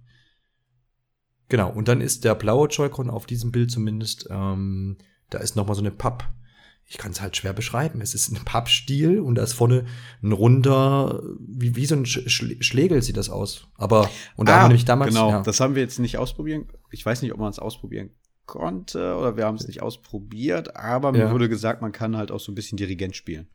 [1.47, 4.97] Genau, und dann ist der blaue Joy-Con auf diesem Bild zumindest, ähm,
[5.30, 6.34] da ist noch mal so eine Papp
[6.88, 8.00] ich kann es halt schwer beschreiben.
[8.02, 9.86] Es ist ein Pappstiel und da ist vorne
[10.21, 13.67] ein runder, wie, wie so ein Schlegel sieht das aus.
[13.76, 15.13] Aber, und da ah, haben wir nämlich damals.
[15.13, 15.41] Genau, ja.
[15.41, 16.67] das haben wir jetzt nicht ausprobieren.
[16.91, 18.12] Ich weiß nicht, ob man es ausprobieren
[18.45, 21.32] konnte oder wir haben es nicht ausprobiert, aber mir ja.
[21.32, 23.48] wurde gesagt, man kann halt auch so ein bisschen Dirigent spielen.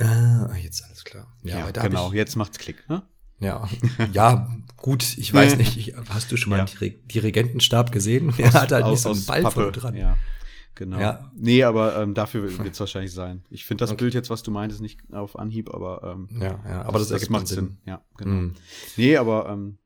[0.00, 1.36] Ah, jetzt alles klar.
[1.42, 3.02] Ja, ja genau, ich, jetzt macht's Klick, ne?
[3.40, 3.68] Ja,
[4.12, 6.68] ja, gut, ich weiß nicht, hast du schon mal einen
[7.08, 8.32] Dirigentenstab gesehen?
[8.38, 9.96] Er hat halt nicht so einen Ball dran.
[9.96, 10.16] Ja.
[10.78, 11.00] Genau.
[11.00, 11.32] Ja.
[11.34, 13.42] Nee, aber ähm, dafür wird es wahrscheinlich sein.
[13.50, 14.04] Ich finde das okay.
[14.04, 17.22] Bild jetzt, was du meintest, nicht auf Anhieb, aber ähm, ja, ja, aber das, das,
[17.22, 17.56] das macht Sinn.
[17.56, 17.78] Sinn.
[17.84, 18.30] Ja, genau.
[18.30, 18.54] Mhm.
[18.96, 19.78] Nee, aber ähm,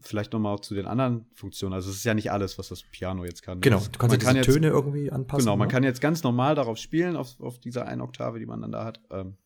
[0.00, 1.74] vielleicht noch mal zu den anderen Funktionen.
[1.74, 3.60] Also es ist ja nicht alles, was das Piano jetzt kann.
[3.60, 5.44] Genau, du kannst ja kann Töne irgendwie anpassen.
[5.44, 5.72] Genau, man ne?
[5.72, 8.86] kann jetzt ganz normal darauf spielen, auf, auf dieser einen Oktave, die man dann da
[8.86, 8.98] hat.
[9.10, 9.36] Ähm,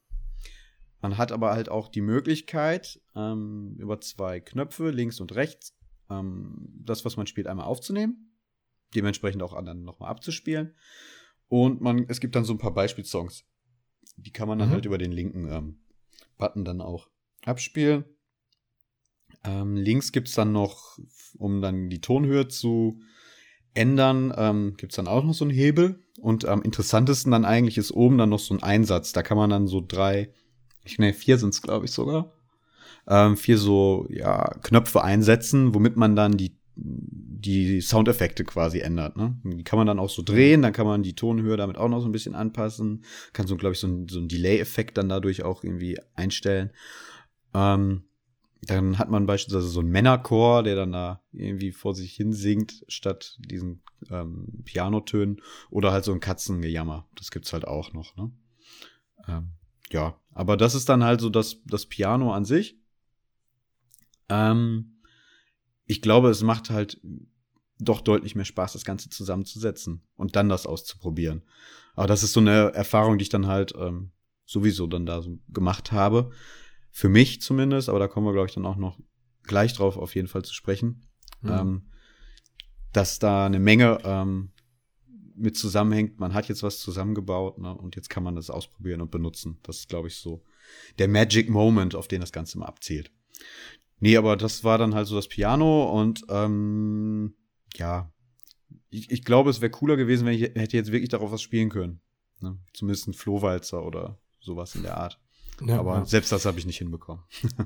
[1.02, 5.74] man hat aber halt auch die Möglichkeit, ähm, über zwei Knöpfe, links und rechts,
[6.08, 8.30] ähm, das, was man spielt, einmal aufzunehmen
[8.94, 10.74] dementsprechend auch anderen nochmal abzuspielen.
[11.48, 13.44] Und man, es gibt dann so ein paar Beispielsongs.
[14.16, 14.72] Die kann man dann mhm.
[14.72, 15.78] halt über den linken ähm,
[16.38, 17.08] Button dann auch
[17.44, 18.04] abspielen.
[19.44, 20.98] Ähm, links gibt es dann noch,
[21.38, 23.00] um dann die Tonhöhe zu
[23.74, 26.00] ändern, ähm, gibt es dann auch noch so einen Hebel.
[26.20, 29.12] Und am interessantesten dann eigentlich ist oben dann noch so ein Einsatz.
[29.12, 30.32] Da kann man dann so drei,
[30.84, 32.32] ich ne, vier sind es, glaube ich, sogar.
[33.06, 39.16] Ähm, vier so, ja, Knöpfe einsetzen, womit man dann die die Soundeffekte quasi ändert.
[39.16, 39.36] Ne?
[39.44, 42.00] Die kann man dann auch so drehen, dann kann man die Tonhöhe damit auch noch
[42.00, 43.04] so ein bisschen anpassen.
[43.32, 46.70] Kann so, glaube ich, so ein, so ein Delay-Effekt dann dadurch auch irgendwie einstellen.
[47.54, 48.04] Ähm,
[48.62, 52.84] dann hat man beispielsweise so einen Männerchor, der dann da irgendwie vor sich hin singt,
[52.88, 55.40] statt diesen ähm, Pianotönen.
[55.70, 57.06] Oder halt so ein Katzengejammer.
[57.14, 58.16] Das gibt's halt auch noch.
[58.16, 58.30] Ne?
[59.28, 59.48] Ähm,
[59.90, 62.78] ja, aber das ist dann halt so das, das Piano an sich.
[64.28, 64.93] Ähm,
[65.86, 67.00] ich glaube, es macht halt
[67.78, 71.42] doch deutlich mehr Spaß, das Ganze zusammenzusetzen und dann das auszuprobieren.
[71.94, 74.12] Aber das ist so eine Erfahrung, die ich dann halt ähm,
[74.46, 76.30] sowieso dann da so gemacht habe.
[76.90, 78.98] Für mich zumindest, aber da kommen wir, glaube ich, dann auch noch
[79.42, 81.06] gleich drauf auf jeden Fall zu sprechen.
[81.42, 81.50] Mhm.
[81.50, 81.82] Ähm,
[82.92, 84.52] dass da eine Menge ähm,
[85.34, 86.20] mit zusammenhängt.
[86.20, 89.58] Man hat jetzt was zusammengebaut ne, und jetzt kann man das ausprobieren und benutzen.
[89.64, 90.44] Das ist, glaube ich, so
[90.98, 93.10] der Magic Moment, auf den das Ganze mal abzielt.
[94.00, 97.34] Nee, aber das war dann halt so das Piano und ähm,
[97.76, 98.12] ja,
[98.90, 101.68] ich, ich glaube, es wäre cooler gewesen, wenn ich hätte jetzt wirklich darauf was spielen
[101.68, 102.00] können.
[102.40, 102.58] Ne?
[102.72, 105.20] Zumindest ein Flohwalzer oder sowas in der Art.
[105.64, 106.04] Ja, aber ja.
[106.04, 107.24] selbst das habe ich nicht hinbekommen.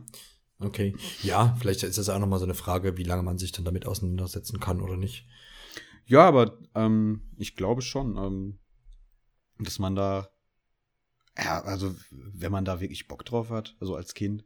[0.59, 0.95] okay.
[1.23, 3.87] Ja, vielleicht ist das auch nochmal so eine Frage, wie lange man sich dann damit
[3.87, 5.27] auseinandersetzen kann oder nicht.
[6.07, 8.59] Ja, aber ähm, ich glaube schon, ähm,
[9.59, 10.31] dass man da,
[11.37, 14.45] ja, also wenn man da wirklich Bock drauf hat, also als Kind,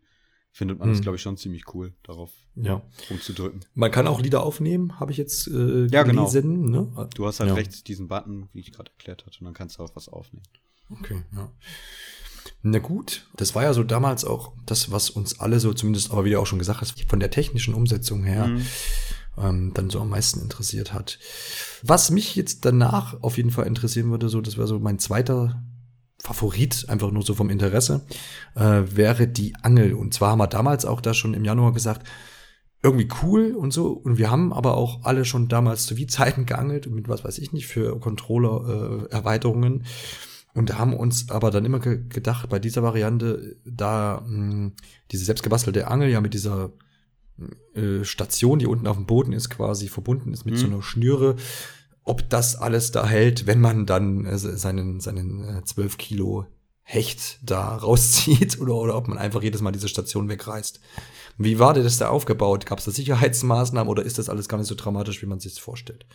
[0.52, 0.94] findet man hm.
[0.94, 2.82] das, glaube ich, schon ziemlich cool, darauf ja.
[3.10, 3.64] rumzudrücken.
[3.74, 6.30] Man kann auch Lieder aufnehmen, habe ich jetzt äh, ja, genau.
[6.30, 7.08] Ne?
[7.14, 7.54] Du hast halt ja.
[7.54, 10.44] rechts diesen Button, wie ich gerade erklärt hatte, und dann kannst du auch was aufnehmen.
[10.90, 11.50] Okay, ja.
[12.62, 16.24] Na gut, das war ja so damals auch das, was uns alle so zumindest, aber
[16.24, 18.66] wie du auch schon gesagt hast, von der technischen Umsetzung her mhm.
[19.38, 21.18] ähm, dann so am meisten interessiert hat.
[21.82, 25.62] Was mich jetzt danach auf jeden Fall interessieren würde, so das wäre so mein zweiter
[26.22, 28.02] Favorit, einfach nur so vom Interesse,
[28.54, 29.94] äh, wäre die Angel.
[29.94, 32.06] Und zwar haben wir damals auch da schon im Januar gesagt,
[32.80, 33.88] irgendwie cool und so.
[33.88, 37.24] Und wir haben aber auch alle schon damals zu wie Zeiten geangelt und mit was
[37.24, 39.80] weiß ich nicht für Controller-Erweiterungen.
[39.80, 39.84] Äh,
[40.54, 44.72] und haben uns aber dann immer ge gedacht, bei dieser Variante, da mh, hm,
[45.10, 46.70] diese selbstgebastelte Angel ja mit dieser
[47.74, 50.58] äh, Station, die unten auf dem Boden ist, quasi verbunden ist mit mhm.
[50.58, 51.36] so einer Schnüre,
[52.04, 56.46] ob das alles da hält, wenn man dann äh, seinen, seinen äh, 12 Kilo
[56.82, 60.80] Hecht da rauszieht oder, oder ob man einfach jedes Mal diese Station wegreißt.
[61.38, 62.66] Wie war das da aufgebaut?
[62.66, 65.60] Gab es da Sicherheitsmaßnahmen oder ist das alles gar nicht so dramatisch, wie man sich
[65.60, 66.06] vorstellt?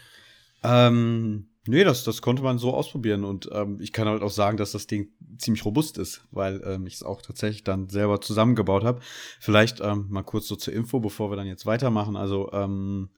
[0.64, 4.58] Ähm, Nee, das, das konnte man so ausprobieren und ähm, ich kann halt auch sagen,
[4.58, 8.86] dass das Ding ziemlich robust ist, weil ähm, ich es auch tatsächlich dann selber zusammengebaut
[8.86, 9.02] habe.
[9.40, 12.16] Vielleicht ähm, mal kurz so zur Info, bevor wir dann jetzt weitermachen.
[12.16, 13.10] Also ähm,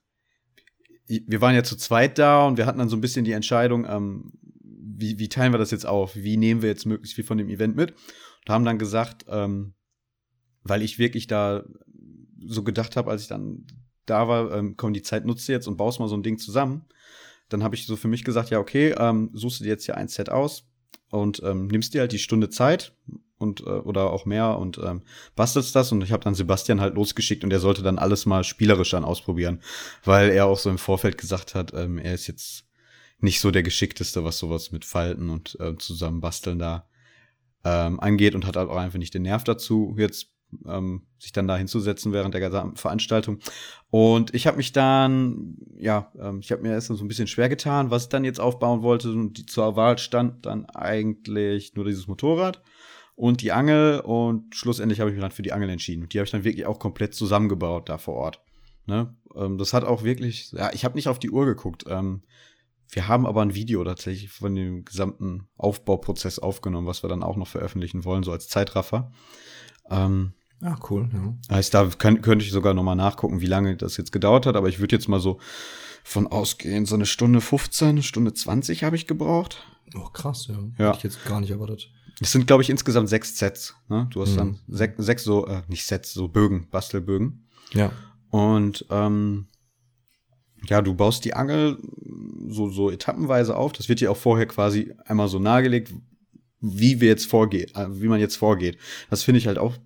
[1.26, 3.84] wir waren ja zu zweit da und wir hatten dann so ein bisschen die Entscheidung,
[3.88, 6.14] ähm, wie, wie teilen wir das jetzt auf?
[6.14, 7.90] Wie nehmen wir jetzt möglichst viel von dem Event mit?
[7.90, 9.74] Und haben dann gesagt, ähm,
[10.62, 11.64] weil ich wirklich da
[12.46, 13.66] so gedacht habe, als ich dann
[14.06, 16.38] da war, ähm, komm, die Zeit nutzt du jetzt und baust mal so ein Ding
[16.38, 16.86] zusammen.
[17.48, 19.96] Dann habe ich so für mich gesagt, ja, okay, ähm, suchst du dir jetzt hier
[19.96, 20.68] ein Set aus
[21.10, 22.94] und ähm, nimmst dir halt die Stunde Zeit
[23.40, 25.02] und äh, oder auch mehr und ähm,
[25.34, 28.44] bastelst das und ich habe dann Sebastian halt losgeschickt und er sollte dann alles mal
[28.44, 29.60] spielerisch dann ausprobieren,
[30.04, 32.64] weil er auch so im Vorfeld gesagt hat, ähm, er ist jetzt
[33.18, 36.86] nicht so der geschickteste, was sowas mit Falten und äh, zusammenbasteln da
[37.64, 39.94] ähm, angeht und hat halt auch einfach nicht den Nerv dazu.
[39.98, 40.28] Jetzt
[40.66, 43.38] ähm, sich dann da hinzusetzen während der gesamten Veranstaltung.
[43.90, 47.48] Und ich habe mich dann, ja, ähm, ich habe mir erst so ein bisschen schwer
[47.48, 49.10] getan, was ich dann jetzt aufbauen wollte.
[49.10, 52.62] Und die, zur Wahl stand dann eigentlich nur dieses Motorrad
[53.20, 54.00] und die Angel.
[54.00, 56.02] Und schlussendlich habe ich mich dann für die Angel entschieden.
[56.02, 58.40] Und die habe ich dann wirklich auch komplett zusammengebaut da vor Ort.
[58.86, 59.14] Ne?
[59.34, 61.84] Ähm, das hat auch wirklich, ja, ich habe nicht auf die Uhr geguckt.
[61.86, 62.22] Ähm,
[62.88, 67.36] wir haben aber ein Video tatsächlich von dem gesamten Aufbauprozess aufgenommen, was wir dann auch
[67.36, 69.12] noch veröffentlichen wollen, so als Zeitraffer.
[69.90, 71.56] Ähm, Ah, cool, ja.
[71.56, 74.56] Heißt, da kann, könnte ich sogar noch mal nachgucken, wie lange das jetzt gedauert hat,
[74.56, 75.38] aber ich würde jetzt mal so
[76.04, 79.62] von ausgehen, so eine Stunde 15, Stunde 20 habe ich gebraucht.
[79.94, 80.58] Oh, krass, ja.
[80.76, 80.88] ja.
[80.88, 81.90] Hätte ich jetzt gar nicht erwartet.
[82.20, 83.74] Es sind, glaube ich, insgesamt sechs Sets.
[83.88, 84.06] Ne?
[84.10, 84.36] Du hast mhm.
[84.36, 87.46] dann sech, sechs so, äh, nicht Sets, so Bögen, Bastelbögen.
[87.72, 87.92] Ja.
[88.30, 89.46] Und ähm,
[90.66, 91.78] ja, du baust die Angel
[92.48, 93.72] so, so etappenweise auf.
[93.72, 95.92] Das wird dir auch vorher quasi einmal so nahegelegt,
[96.60, 98.76] wie wir jetzt vorgehen, äh, wie man jetzt vorgeht.
[99.08, 99.76] Das finde ich halt auch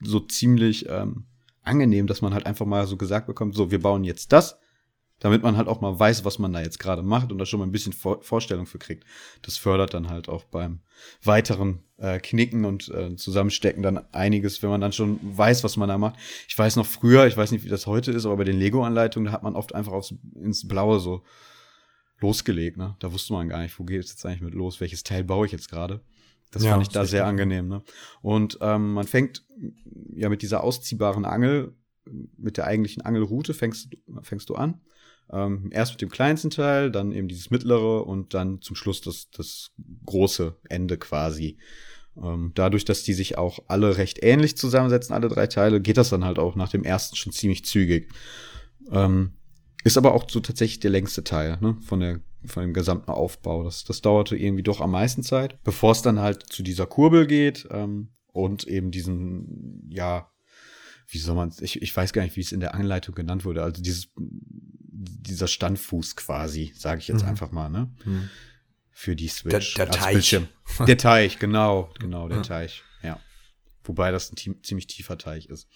[0.00, 1.24] so ziemlich ähm,
[1.62, 4.56] angenehm, dass man halt einfach mal so gesagt bekommt, so, wir bauen jetzt das,
[5.24, 7.58] damit man halt auch mal weiß, was man da jetzt gerade macht und da schon
[7.58, 9.04] mal ein bisschen Vor Vorstellung für kriegt.
[9.40, 10.80] Das fördert dann halt auch beim
[11.22, 15.88] weiteren äh, Knicken und äh, Zusammenstecken dann einiges, wenn man dann schon weiß, was man
[15.88, 16.16] da macht.
[16.46, 19.24] Ich weiß noch früher, ich weiß nicht, wie das heute ist, aber bei den Lego-Anleitungen,
[19.24, 21.22] da hat man oft einfach aufs, ins Blaue so
[22.20, 22.94] losgelegt, ne?
[22.98, 25.46] Da wusste man gar nicht, wo geht es jetzt eigentlich mit los, welches Teil baue
[25.46, 26.02] ich jetzt gerade.
[26.50, 27.68] Das ja, fand ich da sehr angenehm.
[27.68, 27.82] Ne?
[28.20, 29.46] Und ähm, man fängt
[30.14, 31.74] ja mit dieser ausziehbaren Angel,
[32.36, 33.88] mit der eigentlichen Angelroute fängst,
[34.20, 34.82] fängst du an.
[35.32, 39.30] Ähm, erst mit dem kleinsten Teil, dann eben dieses mittlere und dann zum Schluss das,
[39.30, 39.70] das
[40.04, 41.58] große Ende quasi.
[42.22, 46.10] Ähm, dadurch, dass die sich auch alle recht ähnlich zusammensetzen, alle drei Teile, geht das
[46.10, 48.12] dann halt auch nach dem ersten schon ziemlich zügig.
[48.90, 49.32] Ähm,
[49.82, 53.64] ist aber auch so tatsächlich der längste Teil ne, von der von dem gesamten Aufbau.
[53.64, 57.26] Das, das dauerte irgendwie doch am meisten Zeit, bevor es dann halt zu dieser Kurbel
[57.26, 60.30] geht ähm, und eben diesen, ja,
[61.08, 63.62] wie soll man ich, ich weiß gar nicht, wie es in der Anleitung genannt wurde,
[63.62, 64.08] also dieses,
[64.94, 67.28] dieser Standfuß quasi, sage ich jetzt mhm.
[67.28, 67.90] einfach mal, ne?
[68.04, 68.30] Mhm.
[68.90, 69.74] Für die Switch.
[69.74, 70.40] Der, der Teich.
[70.86, 72.42] Der Teich, genau, genau, der ja.
[72.42, 73.20] Teich, ja.
[73.82, 75.68] Wobei das ein ziemlich tiefer Teich ist.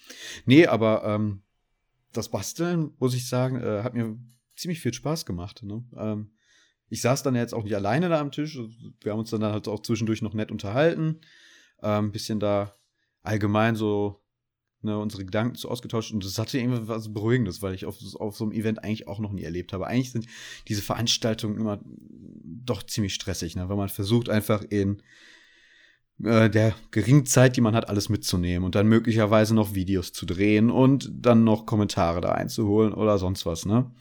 [0.45, 1.43] Nee, aber ähm,
[2.11, 4.17] das Basteln, muss ich sagen, äh, hat mir
[4.55, 5.61] ziemlich viel Spaß gemacht.
[5.61, 5.83] Ne?
[5.95, 6.31] Ähm,
[6.87, 8.57] ich saß dann jetzt auch nicht alleine da am Tisch.
[9.01, 11.21] Wir haben uns dann halt auch zwischendurch noch nett unterhalten.
[11.77, 12.75] Ein ähm, bisschen da
[13.21, 14.18] allgemein so
[14.81, 18.37] ne, unsere Gedanken zu ausgetauscht und das hatte irgendwie was Beruhigendes, weil ich auf, auf
[18.37, 19.87] so einem Event eigentlich auch noch nie erlebt habe.
[19.87, 20.25] Eigentlich sind
[20.67, 25.01] diese Veranstaltungen immer doch ziemlich stressig, ne, weil man versucht einfach in
[26.23, 30.25] äh, der geringen Zeit, die man hat, alles mitzunehmen und dann möglicherweise noch Videos zu
[30.25, 33.91] drehen und dann noch Kommentare da einzuholen oder sonst was, ne?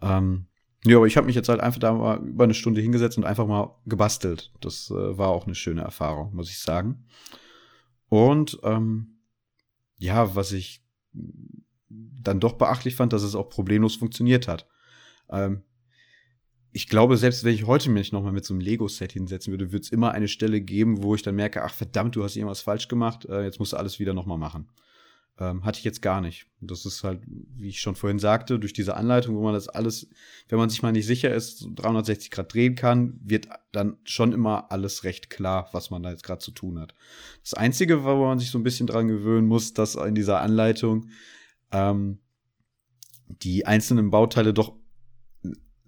[0.00, 0.46] Ähm,
[0.84, 3.24] ja, aber ich habe mich jetzt halt einfach da mal über eine Stunde hingesetzt und
[3.24, 4.50] einfach mal gebastelt.
[4.60, 7.04] Das äh, war auch eine schöne Erfahrung, muss ich sagen.
[8.08, 9.21] Und ähm,
[10.02, 10.82] ja, was ich
[11.90, 14.66] dann doch beachtlich fand, dass es auch problemlos funktioniert hat.
[15.30, 15.62] Ähm,
[16.72, 19.82] ich glaube, selbst wenn ich heute mich nochmal mit so einem Lego-Set hinsetzen würde, würde
[19.82, 22.88] es immer eine Stelle geben, wo ich dann merke, ach verdammt, du hast irgendwas falsch
[22.88, 24.68] gemacht, äh, jetzt musst du alles wieder nochmal machen.
[25.38, 26.46] Ähm, hatte ich jetzt gar nicht.
[26.60, 30.08] Das ist halt, wie ich schon vorhin sagte, durch diese Anleitung, wo man das alles,
[30.48, 34.70] wenn man sich mal nicht sicher ist, 360 Grad drehen kann, wird dann schon immer
[34.70, 36.94] alles recht klar, was man da jetzt gerade zu tun hat.
[37.42, 41.08] Das Einzige, wo man sich so ein bisschen dran gewöhnen muss, dass in dieser Anleitung
[41.70, 42.18] ähm,
[43.26, 44.74] die einzelnen Bauteile doch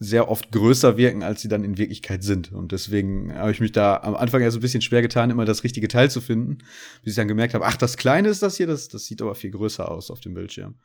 [0.04, 2.52] sehr oft größer wirken, als sie dann in Wirklichkeit sind.
[2.52, 5.44] Und deswegen habe ich mich da am Anfang ja so ein bisschen schwer getan, immer
[5.44, 6.59] das richtige Teil zu finden,
[7.02, 9.34] bis ich dann gemerkt habe, ach, das Kleine ist das hier, das, das sieht aber
[9.34, 10.76] viel größer aus auf dem Bildschirm.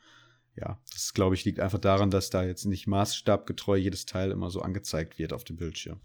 [0.56, 4.50] Ja, das glaube ich liegt einfach daran, dass da jetzt nicht maßstabgetreu jedes Teil immer
[4.50, 6.00] so angezeigt wird auf dem Bildschirm.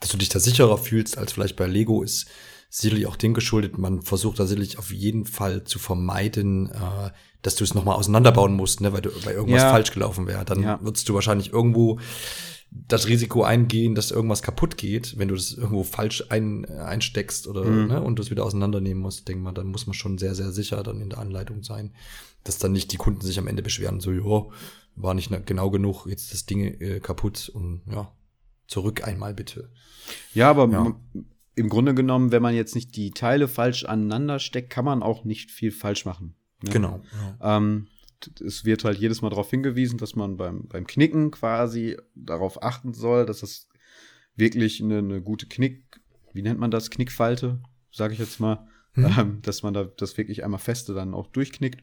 [0.00, 2.28] Dass du dich da sicherer fühlst als vielleicht bei Lego ist
[2.74, 3.76] sicherlich auch dem geschuldet.
[3.76, 7.10] Man versucht da sicherlich auf jeden Fall zu vermeiden, äh,
[7.42, 9.70] dass du es nochmal auseinanderbauen musst, ne, weil, du, weil irgendwas ja.
[9.70, 10.46] falsch gelaufen wäre.
[10.46, 10.80] Dann ja.
[10.82, 12.00] würdest du wahrscheinlich irgendwo
[12.70, 17.62] das Risiko eingehen, dass irgendwas kaputt geht, wenn du das irgendwo falsch ein, einsteckst oder
[17.62, 17.88] mhm.
[17.88, 20.82] ne, und das wieder auseinandernehmen musst, denk mal, dann muss man schon sehr, sehr sicher
[20.82, 21.92] dann in der Anleitung sein,
[22.42, 24.46] dass dann nicht die Kunden sich am Ende beschweren, so, ja,
[24.96, 28.10] war nicht genau genug, jetzt das Ding äh, kaputt und ja,
[28.66, 29.68] zurück einmal bitte.
[30.32, 30.96] Ja, aber ja.
[31.54, 35.24] Im Grunde genommen, wenn man jetzt nicht die Teile falsch aneinander steckt, kann man auch
[35.24, 36.34] nicht viel falsch machen.
[36.62, 36.70] Ne?
[36.70, 37.02] Genau.
[37.40, 37.58] Ja.
[37.58, 37.88] Ähm,
[38.44, 42.94] es wird halt jedes Mal darauf hingewiesen, dass man beim, beim Knicken quasi darauf achten
[42.94, 43.68] soll, dass es
[44.36, 46.00] wirklich eine, eine gute Knick,
[46.32, 49.14] wie nennt man das, Knickfalte, sage ich jetzt mal, hm.
[49.18, 51.82] ähm, dass man da das wirklich einmal feste dann auch durchknickt.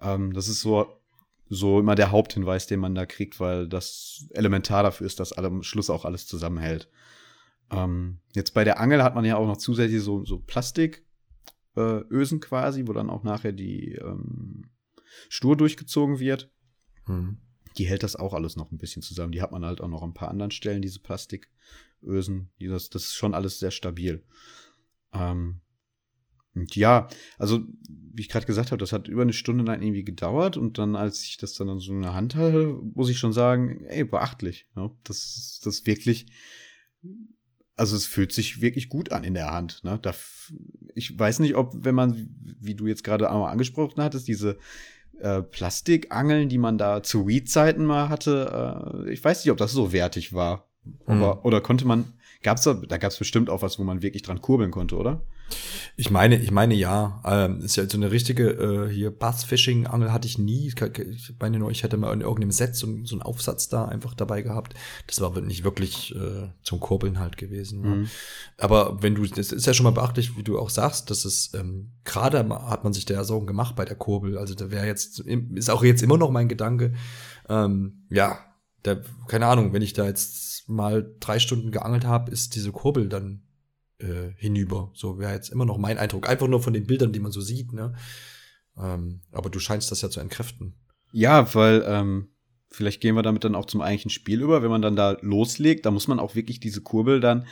[0.00, 1.00] Ähm, das ist so,
[1.48, 5.62] so immer der Haupthinweis, den man da kriegt, weil das elementar dafür ist, dass am
[5.62, 6.88] Schluss auch alles zusammenhält.
[7.74, 11.02] Ähm, jetzt bei der Angel hat man ja auch noch zusätzlich so, so Plastikösen
[11.76, 14.70] äh, quasi, wo dann auch nachher die ähm,
[15.28, 16.50] stur durchgezogen wird.
[17.06, 17.38] Mhm.
[17.76, 19.32] Die hält das auch alles noch ein bisschen zusammen.
[19.32, 22.50] Die hat man halt auch noch an ein paar anderen Stellen, diese Plastikösen.
[22.60, 24.22] Die das, das ist schon alles sehr stabil.
[25.12, 25.60] Ähm,
[26.54, 30.04] und ja, also wie ich gerade gesagt habe, das hat über eine Stunde lang irgendwie
[30.04, 33.32] gedauert und dann, als ich das dann so in der Hand hatte, muss ich schon
[33.32, 34.68] sagen, ey, beachtlich.
[34.76, 36.26] Ja, das, das wirklich,
[37.76, 39.82] also es fühlt sich wirklich gut an in der Hand.
[39.84, 39.98] Ne?
[40.00, 40.12] Da,
[40.94, 42.28] ich weiß nicht, ob, wenn man,
[42.60, 44.58] wie du jetzt gerade einmal angesprochen hattest, diese
[45.20, 49.72] äh, Plastikangeln, die man da zu Weed-Zeiten mal hatte, äh, ich weiß nicht, ob das
[49.72, 50.68] so wertig war.
[50.84, 50.92] Mhm.
[51.06, 52.04] Aber, oder konnte man,
[52.44, 55.22] gab's da, da gab's bestimmt auch was, wo man wirklich dran kurbeln konnte, oder?
[55.96, 57.20] Ich meine, ich meine ja.
[57.24, 60.68] Ähm, ist ja so eine richtige äh, hier Bass-Fishing-Angel hatte ich nie.
[60.68, 60.74] Ich
[61.40, 64.42] meine nur, ich hätte mal in irgendeinem Set so, so einen Aufsatz da einfach dabei
[64.42, 64.74] gehabt.
[65.06, 67.80] Das war nicht wirklich äh, zum Kurbeln halt gewesen.
[67.80, 68.02] Mhm.
[68.04, 68.08] Ja.
[68.58, 71.52] Aber wenn du, das ist ja schon mal beachtlich, wie du auch sagst, dass es
[71.54, 74.36] ähm, gerade hat man sich da Sorgen gemacht bei der Kurbel.
[74.36, 76.94] Also da wäre jetzt, ist auch jetzt immer noch mein Gedanke.
[77.48, 78.38] Ähm, ja,
[78.84, 83.08] da, keine Ahnung, wenn ich da jetzt mal drei Stunden geangelt habe, ist diese Kurbel
[83.08, 83.42] dann
[83.98, 84.92] äh, hinüber.
[84.94, 86.28] So wäre jetzt immer noch mein Eindruck.
[86.28, 87.94] Einfach nur von den Bildern, die man so sieht, ne?
[88.76, 90.74] Ähm, aber du scheinst das ja zu entkräften.
[91.12, 92.28] Ja, weil ähm,
[92.70, 94.62] vielleicht gehen wir damit dann auch zum eigentlichen Spiel über.
[94.62, 97.46] Wenn man dann da loslegt, da muss man auch wirklich diese Kurbel dann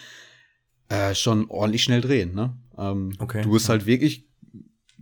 [0.88, 2.34] äh, schon ordentlich schnell drehen.
[2.34, 2.58] Ne?
[2.76, 3.42] Ähm, okay.
[3.42, 4.28] Du bist halt wirklich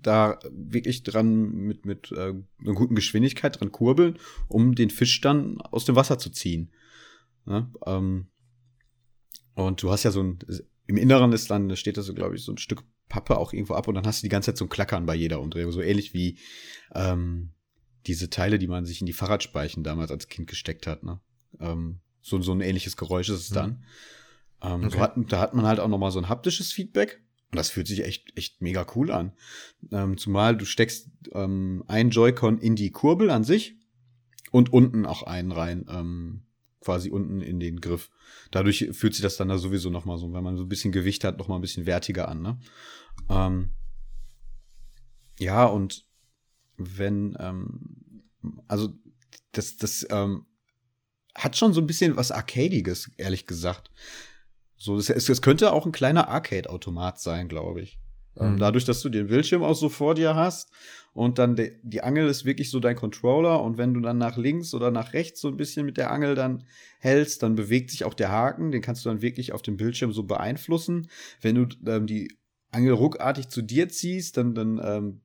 [0.03, 5.61] da wirklich dran mit, mit äh, einer guten Geschwindigkeit dran kurbeln, um den Fisch dann
[5.61, 6.71] aus dem Wasser zu ziehen.
[7.47, 7.71] Ne?
[7.87, 8.27] Ähm,
[9.55, 10.39] und du hast ja so ein
[10.91, 13.53] im Inneren ist dann, da steht da so, glaube ich, so ein Stück Pappe auch
[13.53, 15.71] irgendwo ab und dann hast du die ganze Zeit so ein Klackern bei jeder Umdrehung.
[15.71, 16.39] So ähnlich wie
[16.95, 17.51] ähm,
[18.07, 21.05] diese Teile, die man sich in die Fahrradspeichen damals als Kind gesteckt hat.
[21.05, 21.21] Ne?
[21.61, 23.55] Ähm, so, so ein ähnliches Geräusch ist es mhm.
[23.55, 23.85] dann.
[24.63, 24.91] Ähm, okay.
[24.91, 27.23] so hat, da hat man halt auch noch mal so ein haptisches Feedback.
[27.51, 29.33] Und das fühlt sich echt, echt mega cool an.
[29.91, 33.77] Ähm, zumal du steckst ähm, ein Joy-Con in die Kurbel an sich
[34.53, 35.87] und unten auch einen rein.
[35.89, 36.43] Ähm,
[36.81, 38.11] quasi unten in den Griff.
[38.51, 40.93] Dadurch fühlt sich das dann da sowieso noch mal so, wenn man so ein bisschen
[40.93, 42.43] Gewicht hat, noch mal ein bisschen wertiger an.
[42.43, 42.59] Ne?
[43.29, 43.71] Ähm,
[45.39, 46.07] ja, und
[46.77, 48.25] wenn, ähm,
[48.67, 48.95] also
[49.53, 50.47] das, das ähm,
[51.35, 53.91] hat schon so ein bisschen was Arcadiges, ehrlich gesagt.
[54.83, 57.99] So, es, es könnte auch ein kleiner Arcade-Automat sein, glaube ich.
[58.39, 58.59] Ähm, mhm.
[58.59, 60.73] Dadurch, dass du den Bildschirm auch so vor dir hast
[61.13, 64.39] und dann de, die Angel ist wirklich so dein Controller und wenn du dann nach
[64.39, 66.65] links oder nach rechts so ein bisschen mit der Angel dann
[66.99, 70.13] hältst, dann bewegt sich auch der Haken, den kannst du dann wirklich auf dem Bildschirm
[70.13, 71.11] so beeinflussen.
[71.43, 72.35] Wenn du ähm, die
[72.71, 75.21] Angel ruckartig zu dir ziehst, dann, dann ähm,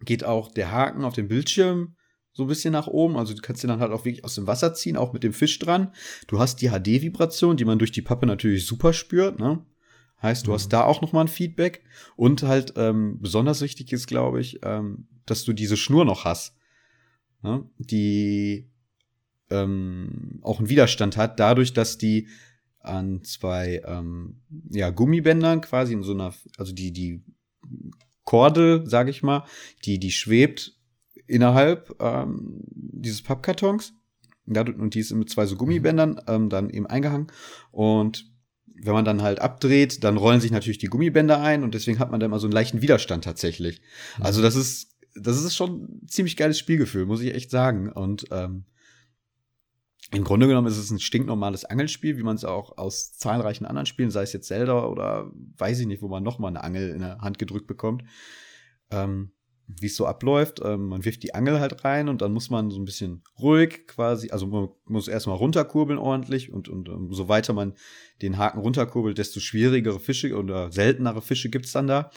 [0.00, 1.94] geht auch der Haken auf dem Bildschirm
[2.32, 3.16] so ein bisschen nach oben.
[3.16, 5.32] Also du kannst den dann halt auch wirklich aus dem Wasser ziehen, auch mit dem
[5.32, 5.92] Fisch dran.
[6.26, 9.64] Du hast die HD-Vibration, die man durch die Pappe natürlich super spürt, ne?
[10.22, 10.54] Heißt, du mhm.
[10.54, 11.82] hast da auch nochmal ein Feedback
[12.16, 16.56] und halt ähm, besonders wichtig ist, glaube ich, ähm, dass du diese Schnur noch hast,
[17.42, 17.68] ne?
[17.78, 18.70] die
[19.50, 22.28] ähm, auch einen Widerstand hat, dadurch, dass die
[22.78, 27.24] an zwei ähm, ja, Gummibändern quasi in so einer, also die, die
[28.24, 29.44] Kordel, sage ich mal,
[29.84, 30.76] die, die schwebt
[31.26, 33.94] innerhalb ähm, dieses Pappkartons.
[34.46, 37.28] Und die ist mit zwei so Gummibändern ähm, dann eben eingehangen.
[37.70, 38.32] Und
[38.66, 42.10] wenn man dann halt abdreht, dann rollen sich natürlich die Gummibänder ein und deswegen hat
[42.10, 43.80] man da immer so einen leichten Widerstand tatsächlich.
[44.18, 44.24] Mhm.
[44.24, 47.92] Also das ist, das ist schon ein ziemlich geiles Spielgefühl, muss ich echt sagen.
[47.92, 48.64] Und ähm,
[50.10, 53.86] im Grunde genommen ist es ein stinknormales Angelspiel, wie man es auch aus zahlreichen anderen
[53.86, 56.90] Spielen, sei es jetzt Zelda oder weiß ich nicht, wo man noch mal eine Angel
[56.90, 58.04] in der Hand gedrückt bekommt.
[58.90, 59.32] Ähm,
[59.80, 60.60] wie es so abläuft.
[60.64, 63.86] Ähm, man wirft die Angel halt rein und dann muss man so ein bisschen ruhig
[63.86, 67.74] quasi, also man muss erstmal runterkurbeln ordentlich und, und um, so weiter man
[68.20, 72.10] den Haken runterkurbelt, desto schwierigere Fische oder seltenere Fische gibt's dann da.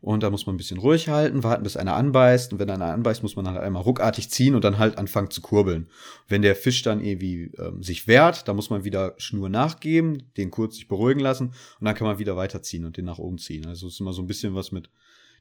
[0.00, 2.52] Und da muss man ein bisschen ruhig halten, warten, bis einer anbeißt.
[2.52, 5.40] Und wenn einer anbeißt, muss man halt einmal ruckartig ziehen und dann halt anfangen zu
[5.40, 5.88] kurbeln.
[6.28, 10.50] Wenn der Fisch dann irgendwie ähm, sich wehrt, dann muss man wieder Schnur nachgeben, den
[10.50, 11.48] kurz sich beruhigen lassen
[11.80, 13.66] und dann kann man wieder weiterziehen und den nach oben ziehen.
[13.66, 14.90] Also es ist immer so ein bisschen was mit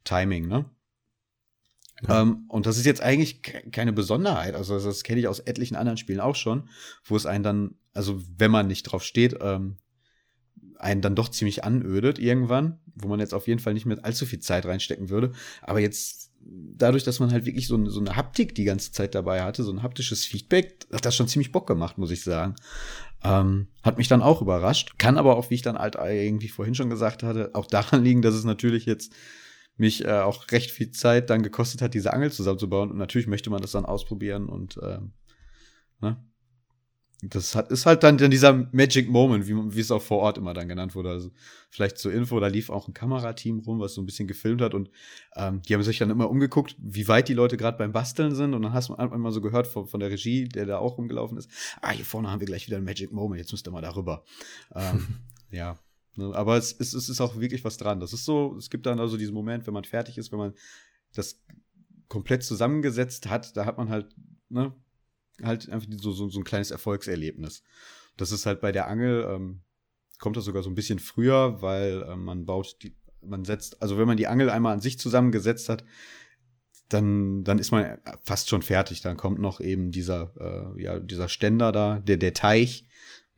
[0.06, 0.66] Timing, ne?
[2.02, 2.22] Ja.
[2.22, 4.56] Ähm, und das ist jetzt eigentlich keine Besonderheit.
[4.56, 6.70] Also das kenne ich aus etlichen anderen Spielen auch schon,
[7.04, 9.78] wo es einen dann, also wenn man nicht drauf steht, ähm,
[10.78, 14.26] einen dann doch ziemlich anödet irgendwann, wo man jetzt auf jeden Fall nicht mehr allzu
[14.26, 15.32] viel Zeit reinstecken würde.
[15.62, 19.16] Aber jetzt dadurch, dass man halt wirklich so eine, so eine Haptik die ganze Zeit
[19.16, 22.56] dabei hatte, so ein haptisches Feedback, hat das schon ziemlich Bock gemacht, muss ich sagen.
[23.24, 25.00] Ähm, hat mich dann auch überrascht.
[25.00, 28.22] Kann aber auch, wie ich dann halt irgendwie vorhin schon gesagt hatte, auch daran liegen,
[28.22, 29.12] dass es natürlich jetzt
[29.78, 32.92] mich äh, auch recht viel Zeit dann gekostet hat, diese Angel zusammenzubauen.
[32.92, 35.14] Und natürlich möchte man das dann ausprobieren und ähm,
[36.02, 36.18] ne?
[37.22, 40.38] das hat, ist halt dann, dann dieser Magic Moment, wie, wie es auch vor Ort
[40.38, 41.10] immer dann genannt wurde.
[41.10, 41.32] Also
[41.70, 44.74] vielleicht zur Info, da lief auch ein Kamerateam rum, was so ein bisschen gefilmt hat
[44.74, 44.90] und
[45.36, 48.54] ähm, die haben sich dann immer umgeguckt, wie weit die Leute gerade beim Basteln sind
[48.54, 51.38] und dann hast du einmal so gehört von, von der Regie, der da auch rumgelaufen
[51.38, 51.50] ist,
[51.82, 54.24] ah, hier vorne haben wir gleich wieder ein Magic Moment, jetzt müsst ihr mal darüber.
[54.76, 55.20] ähm,
[55.52, 55.78] ja,
[56.18, 58.00] aber es, es, es ist auch wirklich was dran.
[58.00, 60.54] Das ist so, es gibt dann also diesen Moment, wenn man fertig ist, wenn man
[61.14, 61.42] das
[62.08, 64.16] komplett zusammengesetzt hat, da hat man halt,
[64.50, 64.74] ne,
[65.44, 67.64] halt einfach so, so, so ein kleines Erfolgserlebnis.
[68.18, 69.62] Das ist halt bei der Angel, ähm,
[70.20, 73.98] kommt das sogar so ein bisschen früher, weil äh, man baut die, man setzt, also
[73.98, 75.84] wenn man die Angel einmal an sich zusammengesetzt hat,
[76.90, 79.02] dann, dann ist man fast schon fertig.
[79.02, 82.88] Dann kommt noch eben dieser, äh, ja, dieser Ständer da, der, der Teich,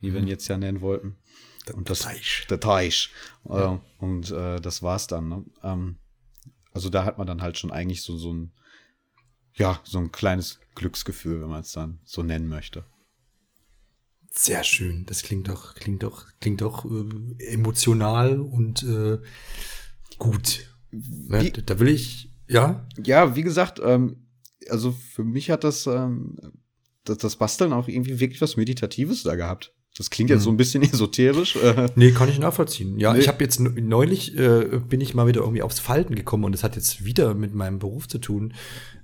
[0.00, 0.14] wie mhm.
[0.14, 1.16] wir ihn jetzt ja nennen wollten.
[1.74, 2.46] Und das, Teich.
[2.50, 3.10] Der Teich.
[3.48, 3.74] Ja.
[3.74, 5.28] Äh, und äh, das war's dann.
[5.28, 5.44] Ne?
[5.62, 5.96] Ähm,
[6.72, 8.52] also da hat man dann halt schon eigentlich so, so ein,
[9.54, 12.84] ja, so ein kleines Glücksgefühl, wenn man es dann so nennen möchte.
[14.30, 15.04] Sehr schön.
[15.06, 19.18] Das klingt doch, klingt doch, klingt doch äh, emotional und äh,
[20.18, 20.68] gut.
[20.90, 21.50] Ne?
[21.50, 22.86] Da will ich, ja.
[23.02, 24.28] Ja, wie gesagt, ähm,
[24.68, 26.36] also für mich hat das, ähm,
[27.04, 29.74] das, das Basteln auch irgendwie wirklich was Meditatives da gehabt.
[29.98, 30.58] Das klingt jetzt so ein mhm.
[30.58, 31.56] bisschen esoterisch.
[31.56, 31.88] Äh.
[31.96, 32.98] Nee, kann ich nachvollziehen.
[33.00, 33.18] Ja, nee.
[33.18, 36.62] ich habe jetzt neulich äh, bin ich mal wieder irgendwie aufs Falten gekommen und das
[36.62, 38.54] hat jetzt wieder mit meinem Beruf zu tun,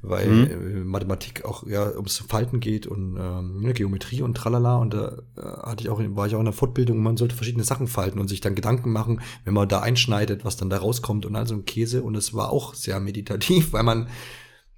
[0.03, 0.47] weil mhm.
[0.47, 5.19] äh, Mathematik auch ja ums Falten geht und ähm, ne, Geometrie und tralala und da
[5.37, 8.21] äh, hatte ich auch war ich auch in der Fortbildung, man sollte verschiedene Sachen falten
[8.21, 11.55] und sich dann Gedanken machen, wenn man da einschneidet, was dann da rauskommt und also
[11.55, 14.07] ein Käse und es war auch sehr meditativ, weil man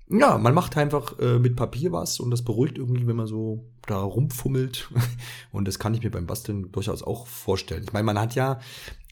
[0.09, 3.65] ja, man macht einfach äh, mit Papier was und das beruhigt irgendwie, wenn man so
[3.87, 4.89] da rumfummelt.
[5.53, 7.85] Und das kann ich mir beim Basteln durchaus auch vorstellen.
[7.85, 8.61] Ich meine, man hat ja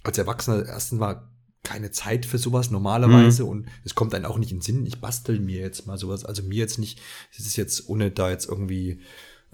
[0.03, 1.28] als Erwachsener erstens mal
[1.62, 3.49] keine Zeit für sowas normalerweise mhm.
[3.49, 6.24] und es kommt einem auch nicht in den Sinn, ich bastel mir jetzt mal sowas.
[6.24, 7.01] Also mir jetzt nicht,
[7.32, 9.01] es ist jetzt, ohne da jetzt irgendwie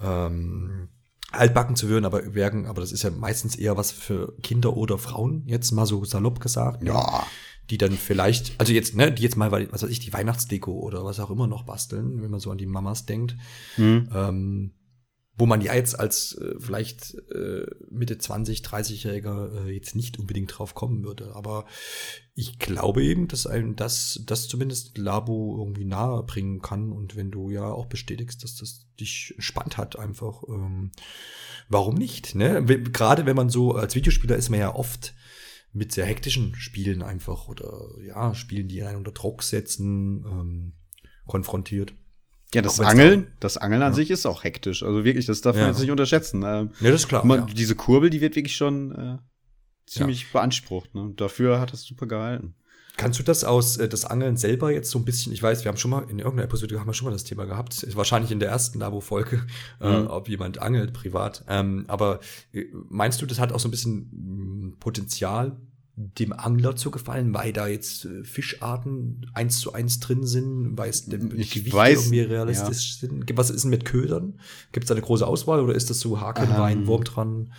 [0.03, 0.89] ähm,
[1.31, 4.99] altbacken zu würden, aber werden, aber das ist ja meistens eher was für Kinder oder
[4.99, 6.83] Frauen, jetzt mal so salopp gesagt.
[6.83, 7.25] Ja
[7.71, 11.05] die dann vielleicht, also jetzt, ne, die jetzt mal, was weiß ich, die Weihnachtsdeko oder
[11.05, 13.37] was auch immer noch basteln, wenn man so an die Mamas denkt.
[13.77, 14.09] Mhm.
[14.13, 14.73] Ähm,
[15.41, 20.59] wo man ja jetzt als äh, vielleicht äh, Mitte 20, 30-Jähriger äh, jetzt nicht unbedingt
[20.59, 21.35] drauf kommen würde.
[21.35, 21.65] Aber
[22.35, 26.93] ich glaube eben, dass einem das, das zumindest Labo irgendwie nahe bringen kann.
[26.93, 30.93] Und wenn du ja auch bestätigst, dass das dich spannend hat, einfach, ähm,
[31.71, 32.35] warum nicht?
[32.35, 32.63] Ne?
[32.63, 35.15] Gerade wenn man so als Videospieler ist man ja oft
[35.73, 40.73] mit sehr hektischen Spielen einfach oder ja, Spielen, die einen unter Druck setzen, ähm,
[41.27, 41.95] konfrontiert.
[42.53, 43.97] Ja, das Angeln, das Angeln an ja.
[43.97, 44.83] sich ist auch hektisch.
[44.83, 46.43] Also wirklich, das darf man jetzt nicht unterschätzen.
[46.45, 47.25] Ähm, ja, das ist klar.
[47.25, 47.55] Man, ja.
[47.55, 49.19] Diese Kurbel, die wird wirklich schon äh,
[49.87, 50.93] ziemlich beansprucht.
[50.95, 51.13] Ne?
[51.17, 52.57] Dafür hat es super gehalten.
[52.97, 55.71] Kannst du das aus äh, das Angeln selber jetzt so ein bisschen, ich weiß, wir
[55.71, 58.41] haben schon mal in irgendeiner Episode haben wir schon mal das Thema gehabt, wahrscheinlich in
[58.41, 59.47] der ersten Labo-Folge,
[59.81, 60.07] äh, mhm.
[60.07, 61.45] äh, ob jemand angelt privat.
[61.49, 62.21] Ähm, aber
[62.53, 65.57] äh, meinst du, das hat auch so ein bisschen mh, Potenzial,
[65.97, 70.89] dem Angler zu gefallen, weil da jetzt äh, Fischarten eins zu eins drin sind, weil
[70.89, 73.09] es dem ich Gewicht weiß, irgendwie realistisch ja.
[73.09, 73.25] sind.
[73.37, 74.41] Was ist denn mit Ködern?
[74.73, 77.53] Gibt es da eine große Auswahl oder ist das so Hakenwein, ähm, Wurm dran?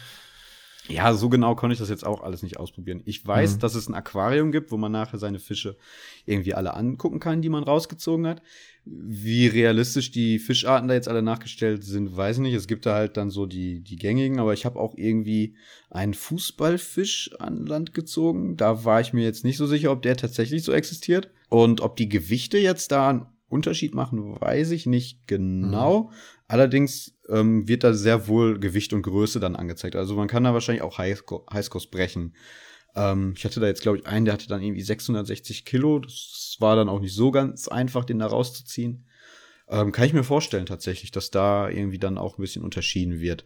[0.91, 3.01] Ja, so genau konnte ich das jetzt auch alles nicht ausprobieren.
[3.05, 3.59] Ich weiß, mhm.
[3.59, 5.77] dass es ein Aquarium gibt, wo man nachher seine Fische
[6.25, 8.41] irgendwie alle angucken kann, die man rausgezogen hat.
[8.83, 12.55] Wie realistisch die Fischarten da jetzt alle nachgestellt sind, weiß ich nicht.
[12.55, 15.55] Es gibt da halt dann so die, die gängigen, aber ich habe auch irgendwie
[15.89, 18.57] einen Fußballfisch an Land gezogen.
[18.57, 21.29] Da war ich mir jetzt nicht so sicher, ob der tatsächlich so existiert.
[21.49, 26.03] Und ob die Gewichte jetzt da einen Unterschied machen, weiß ich nicht genau.
[26.03, 26.09] Mhm.
[26.47, 29.95] Allerdings ähm, wird da sehr wohl Gewicht und Größe dann angezeigt.
[29.95, 32.35] Also man kann da wahrscheinlich auch Highscores brechen.
[32.95, 35.99] Ähm, ich hatte da jetzt, glaube ich, einen, der hatte dann irgendwie 660 Kilo.
[35.99, 39.05] Das war dann auch nicht so ganz einfach, den da rauszuziehen.
[39.67, 43.45] Ähm, kann ich mir vorstellen tatsächlich, dass da irgendwie dann auch ein bisschen unterschieden wird.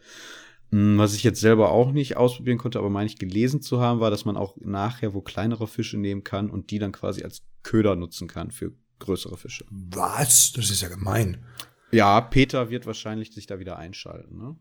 [0.70, 4.00] Hm, was ich jetzt selber auch nicht ausprobieren konnte, aber meine ich gelesen zu haben,
[4.00, 7.42] war, dass man auch nachher wo kleinere Fische nehmen kann und die dann quasi als
[7.62, 9.64] Köder nutzen kann für größere Fische.
[9.70, 10.52] Was?
[10.52, 11.38] Das ist ja gemein.
[11.92, 14.56] Ja, Peter wird wahrscheinlich sich da wieder einschalten, ne?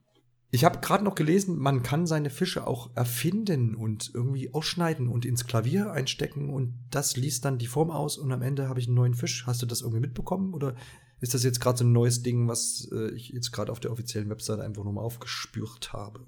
[0.52, 5.26] Ich habe gerade noch gelesen, man kann seine Fische auch erfinden und irgendwie ausschneiden und
[5.26, 8.88] ins Klavier einstecken und das liest dann die Form aus und am Ende habe ich
[8.88, 9.46] einen neuen Fisch.
[9.48, 10.76] Hast du das irgendwie mitbekommen oder
[11.20, 13.92] ist das jetzt gerade so ein neues Ding, was äh, ich jetzt gerade auf der
[13.92, 16.28] offiziellen Webseite einfach nochmal aufgespürt habe?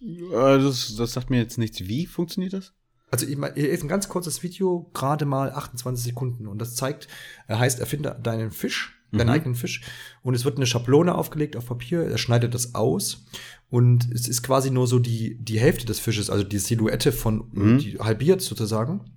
[0.00, 1.80] Äh, das, das sagt mir jetzt nichts.
[1.80, 2.72] Wie funktioniert das?
[3.10, 6.74] Also ich meine, hier ist ein ganz kurzes Video, gerade mal 28 Sekunden und das
[6.74, 7.08] zeigt,
[7.46, 9.32] er heißt, erfinde deinen Fisch deinen mhm.
[9.32, 9.82] eigenen Fisch.
[10.22, 13.24] Und es wird eine Schablone aufgelegt auf Papier, er schneidet das aus
[13.70, 17.48] und es ist quasi nur so die, die Hälfte des Fisches, also die Silhouette von
[17.52, 17.78] mhm.
[17.78, 19.12] die halbiert sozusagen.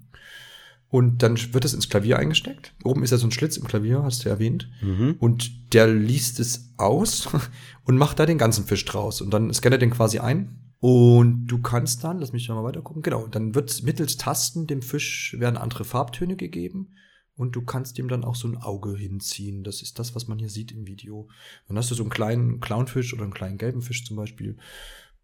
[0.92, 2.74] Und dann wird es ins Klavier eingesteckt.
[2.84, 4.72] Oben ist ja so ein Schlitz im Klavier, hast du ja erwähnt.
[4.82, 5.18] Mhm.
[5.20, 7.30] Und der liest es aus
[7.84, 9.22] und macht da den ganzen Fisch draus.
[9.22, 10.69] Und dann scannt er den quasi ein.
[10.80, 14.82] Und du kannst dann, lass mich mal weiter gucken, genau, dann wird mittels Tasten dem
[14.82, 16.96] Fisch werden andere Farbtöne gegeben
[17.36, 19.64] und du kannst ihm dann auch so ein Auge hinziehen.
[19.64, 21.30] Das ist das, was man hier sieht im Video.
[21.68, 24.58] Dann hast du so einen kleinen Clownfisch oder einen kleinen gelben Fisch zum Beispiel.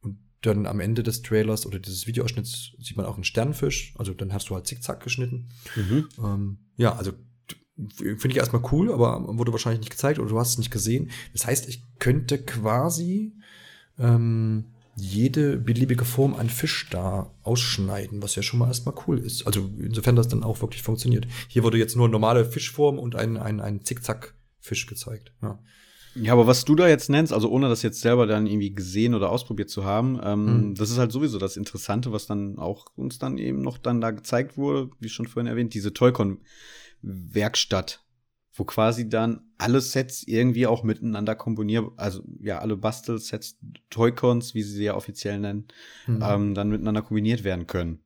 [0.02, 3.94] Und dann am Ende des Trailers oder dieses Videoausschnitts sieht man auch einen Sternfisch.
[3.98, 5.50] Also dann hast du halt zickzack geschnitten.
[5.76, 6.08] Mhm.
[6.20, 7.14] Ähm, ja, also
[7.98, 11.12] finde ich erstmal cool, aber wurde wahrscheinlich nicht gezeigt oder du hast es nicht gesehen.
[11.34, 13.34] Das heißt, ich könnte quasi
[14.00, 19.46] ähm, jede beliebige Form an Fisch da ausschneiden, was ja schon mal erstmal cool ist.
[19.46, 21.28] Also insofern das dann auch wirklich funktioniert.
[21.50, 25.34] Hier wurde jetzt nur normale Fischform und ein, ein, ein Zickzack-Fisch gezeigt.
[25.42, 25.60] Ja.
[26.16, 29.16] Ja, aber was du da jetzt nennst, also ohne das jetzt selber dann irgendwie gesehen
[29.16, 30.76] oder ausprobiert zu haben, ähm, mhm.
[30.76, 34.12] das ist halt sowieso das Interessante, was dann auch uns dann eben noch dann da
[34.12, 38.05] gezeigt wurde, wie schon vorhin erwähnt, diese Toycon-Werkstatt,
[38.56, 43.58] wo quasi dann alle Sets irgendwie auch miteinander kombiniert, also ja, alle Bastelsets,
[43.90, 45.68] Toycons, wie sie sie ja offiziell nennen,
[46.08, 46.24] mhm.
[46.24, 48.00] ähm, dann miteinander kombiniert werden können.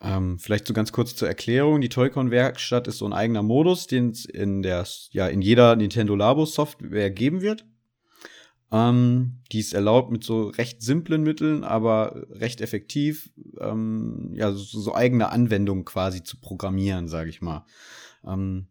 [0.00, 1.80] Ähm, vielleicht so ganz kurz zur Erklärung.
[1.80, 6.14] Die Toycon-Werkstatt ist so ein eigener Modus, den es in der, ja, in jeder Nintendo
[6.14, 7.66] Labo-Software geben wird.
[8.70, 14.80] Ähm, die es erlaubt, mit so recht simplen Mitteln, aber recht effektiv, ähm, ja, so,
[14.80, 17.64] so eigene Anwendungen quasi zu programmieren, sage ich mal.
[18.26, 18.66] Ähm,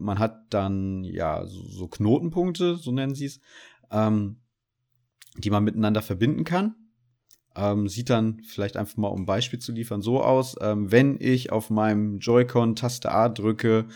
[0.00, 3.40] man hat dann ja so, so Knotenpunkte, so nennen sie es,
[3.90, 4.40] ähm,
[5.36, 6.74] die man miteinander verbinden kann.
[7.56, 11.16] Ähm, sieht dann vielleicht einfach mal, um ein Beispiel zu liefern, so aus, ähm, wenn
[11.20, 13.86] ich auf meinem Joy-Con Taste A drücke,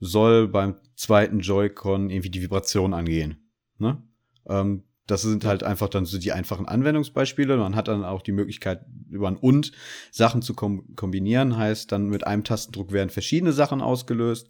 [0.00, 3.50] soll beim zweiten Joy-Con irgendwie die Vibration angehen.
[3.78, 4.02] Ne?
[4.46, 7.56] Ähm, das sind halt einfach dann so die einfachen Anwendungsbeispiele.
[7.56, 9.72] Man hat dann auch die Möglichkeit, über ein und
[10.10, 11.56] Sachen zu kom kombinieren.
[11.56, 14.48] Heißt, dann mit einem Tastendruck werden verschiedene Sachen ausgelöst.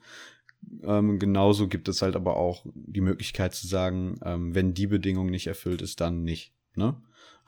[0.82, 5.26] Ähm, genauso gibt es halt aber auch die Möglichkeit zu sagen, ähm, wenn die Bedingung
[5.26, 6.52] nicht erfüllt ist, dann nicht.
[6.76, 6.96] Ne?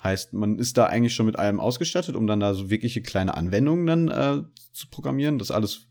[0.02, 3.34] Heißt, man ist da eigentlich schon mit allem ausgestattet, um dann da so wirkliche kleine
[3.34, 4.42] Anwendungen dann äh,
[4.72, 5.38] zu programmieren.
[5.38, 5.86] Das alles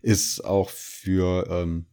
[0.00, 1.86] ist auch für ähm,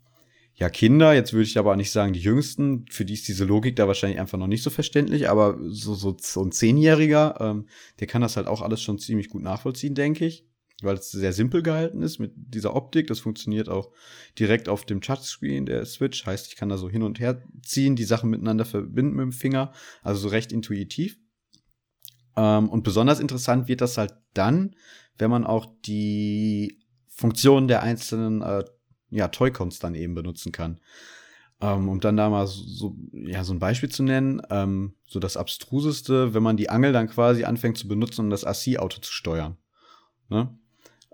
[0.55, 3.75] ja Kinder, jetzt würde ich aber nicht sagen die Jüngsten, für die ist diese Logik
[3.75, 7.67] da wahrscheinlich einfach noch nicht so verständlich, aber so, so, so ein Zehnjähriger, ähm,
[7.99, 10.48] der kann das halt auch alles schon ziemlich gut nachvollziehen, denke ich
[10.83, 13.07] weil es sehr simpel gehalten ist mit dieser Optik.
[13.07, 13.91] Das funktioniert auch
[14.37, 16.25] direkt auf dem Touchscreen der Switch.
[16.25, 19.31] Heißt, ich kann da so hin und her ziehen, die Sachen miteinander verbinden mit dem
[19.31, 19.73] Finger.
[20.03, 21.17] Also so recht intuitiv.
[22.35, 24.75] Ähm, und besonders interessant wird das halt dann,
[25.17, 28.63] wenn man auch die Funktionen der einzelnen äh,
[29.09, 30.79] ja, Toy-Cons dann eben benutzen kann.
[31.61, 35.35] Ähm, um dann da mal so, ja, so ein Beispiel zu nennen, ähm, so das
[35.35, 39.57] Abstruseste, wenn man die Angel dann quasi anfängt zu benutzen, um das AC-Auto zu steuern.
[40.29, 40.57] Ne?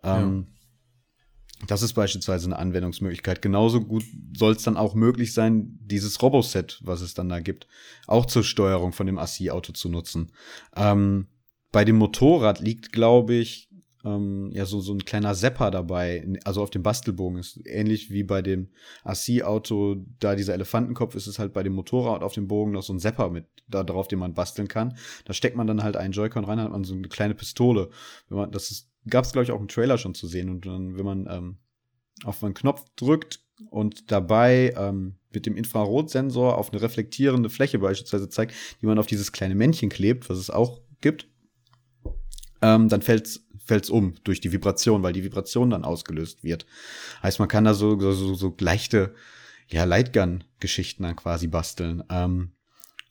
[0.06, 0.56] Ähm, ja.
[1.68, 3.42] Das ist beispielsweise eine Anwendungsmöglichkeit.
[3.42, 4.04] Genauso gut
[4.36, 7.68] soll es dann auch möglich sein, dieses Roboset, was es dann da gibt,
[8.08, 10.32] auch zur Steuerung von dem ASI-Auto zu nutzen.
[10.76, 11.28] Ähm,
[11.72, 13.70] bei dem Motorrad liegt, glaube ich,
[14.06, 17.40] ähm, ja so, so ein kleiner Sepper dabei, also auf dem Bastelbogen.
[17.40, 18.70] Ist ähnlich wie bei dem
[19.04, 22.94] AC-Auto, da dieser Elefantenkopf ist es halt bei dem Motorrad auf dem Bogen noch so
[22.94, 24.96] ein Sepper mit da drauf, den man basteln kann.
[25.26, 27.90] Da steckt man dann halt einen Joy-Con rein, hat man so eine kleine Pistole.
[28.30, 30.50] Wenn man, das ist gab es, glaube ich, auch im Trailer schon zu sehen.
[30.50, 31.58] Und dann, wenn man ähm,
[32.24, 38.30] auf einen Knopf drückt und dabei ähm, mit dem Infrarotsensor auf eine reflektierende Fläche beispielsweise
[38.30, 41.28] zeigt, die man auf dieses kleine Männchen klebt, was es auch gibt,
[42.62, 46.66] ähm, dann fällt's fällt's um durch die Vibration, weil die Vibration dann ausgelöst wird.
[47.22, 49.14] Heißt, man kann da so, so, so leichte,
[49.68, 52.04] ja, Lightgun-Geschichten dann quasi basteln.
[52.10, 52.52] Ähm,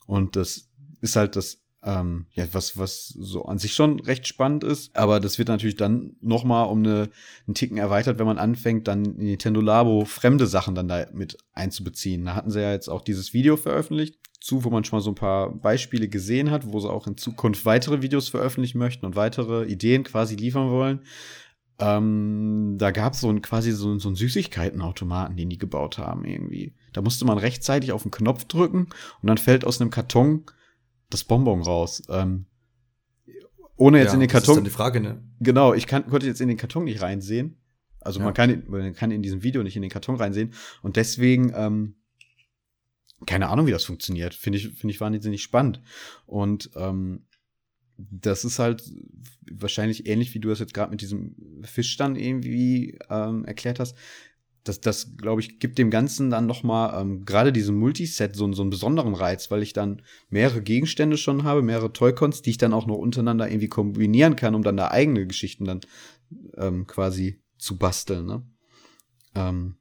[0.06, 4.64] und das ist halt das ähm, ja, was, was so an sich schon recht spannend
[4.64, 4.96] ist.
[4.96, 7.10] Aber das wird natürlich dann nochmal um eine,
[7.46, 11.36] einen Ticken erweitert, wenn man anfängt, dann in Nintendo Labo fremde Sachen dann da mit
[11.52, 12.24] einzubeziehen.
[12.24, 15.10] Da hatten sie ja jetzt auch dieses Video veröffentlicht zu, wo man schon mal so
[15.10, 19.16] ein paar Beispiele gesehen hat, wo sie auch in Zukunft weitere Videos veröffentlichen möchten und
[19.16, 21.00] weitere Ideen quasi liefern wollen.
[21.78, 26.26] Ähm, da gab es so ein, quasi so, so einen Süßigkeitenautomaten, den die gebaut haben
[26.26, 26.74] irgendwie.
[26.92, 28.88] Da musste man rechtzeitig auf den Knopf drücken
[29.22, 30.44] und dann fällt aus einem Karton
[31.08, 32.02] das Bonbon raus.
[32.10, 32.44] Ähm,
[33.76, 34.42] ohne jetzt ja, in den Karton.
[34.42, 35.22] Das ist dann die Frage, ne?
[35.40, 37.56] Genau, ich kann, konnte jetzt in den Karton nicht reinsehen.
[37.98, 38.26] Also ja.
[38.26, 40.52] man, kann, man kann in diesem Video nicht in den Karton reinsehen.
[40.82, 41.94] Und deswegen, ähm,
[43.26, 44.34] keine Ahnung, wie das funktioniert.
[44.34, 45.80] Finde ich, finde ich wahnsinnig spannend.
[46.26, 47.26] Und ähm,
[47.96, 48.82] das ist halt
[49.50, 53.96] wahrscheinlich ähnlich, wie du das jetzt gerade mit diesem Fischstand irgendwie ähm, erklärt hast.
[54.64, 58.50] Das, das glaube ich, gibt dem Ganzen dann noch mal ähm, gerade diesem Multiset so,
[58.52, 60.00] so einen besonderen Reiz, weil ich dann
[60.30, 64.54] mehrere Gegenstände schon habe, mehrere Toycons, die ich dann auch noch untereinander irgendwie kombinieren kann,
[64.54, 65.80] um dann da eigene Geschichten dann
[66.56, 68.24] ähm, quasi zu basteln.
[68.26, 68.42] Ne?
[69.34, 69.76] Ähm,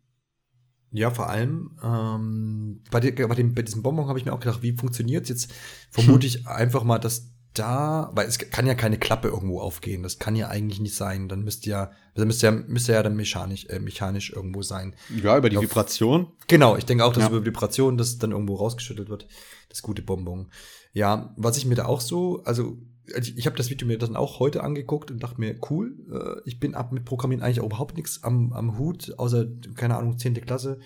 [0.93, 4.39] ja, vor allem ähm, bei, der, bei, dem, bei diesem Bonbon habe ich mir auch
[4.39, 5.53] gedacht, wie funktioniert es jetzt?
[5.89, 10.03] Vermute ich einfach mal, dass da, weil es kann ja keine Klappe irgendwo aufgehen.
[10.03, 11.29] Das kann ja eigentlich nicht sein.
[11.29, 14.95] Dann müsste ja, dann müsste ja, müsste ja dann mechanisch, äh, mechanisch irgendwo sein.
[15.21, 16.31] Ja, über die Auf, Vibration.
[16.47, 17.29] Genau, ich denke auch, dass ja.
[17.29, 19.27] über Vibration das dann irgendwo rausgeschüttelt wird.
[19.69, 20.51] Das gute Bonbon.
[20.93, 22.77] Ja, was ich mir da auch so, also
[23.19, 26.41] ich, ich habe das Video mir dann auch heute angeguckt und dachte mir, cool, äh,
[26.45, 29.45] ich bin ab mit Programmieren eigentlich auch überhaupt nichts am, am Hut, außer,
[29.75, 30.79] keine Ahnung, zehnte Klasse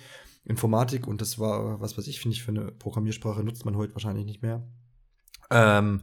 [0.47, 3.93] Informatik und das war, was weiß ich, finde ich, für eine Programmiersprache nutzt man heute
[3.93, 4.65] wahrscheinlich nicht mehr.
[5.49, 6.01] Ähm,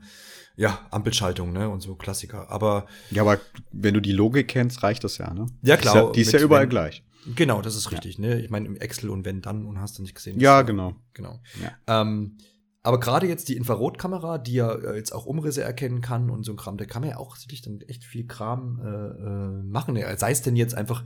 [0.57, 2.51] ja, Ampelschaltung, ne, und so Klassiker.
[2.51, 2.87] Aber.
[3.11, 3.41] Ja, aber
[3.73, 5.47] wenn du die Logik kennst, reicht das ja, ne?
[5.63, 5.95] Ja, klar.
[5.95, 7.05] Die ist ja, die ist ja überall wenn, gleich.
[7.35, 8.29] Genau, das ist richtig, ja.
[8.29, 8.41] ne?
[8.41, 10.39] Ich meine, im Excel und wenn dann und hast du nicht gesehen.
[10.39, 10.95] Ja, genau.
[11.15, 11.41] Genau.
[11.63, 12.03] Ja.
[12.03, 12.37] Ähm,
[12.85, 16.53] aber gerade jetzt die Infrarotkamera, die ja äh, jetzt auch Umrisse erkennen kann und so
[16.53, 19.99] ein Kram, da kann man ja auch sich dann echt viel Kram äh, äh, machen.
[20.19, 21.03] Sei es denn jetzt einfach,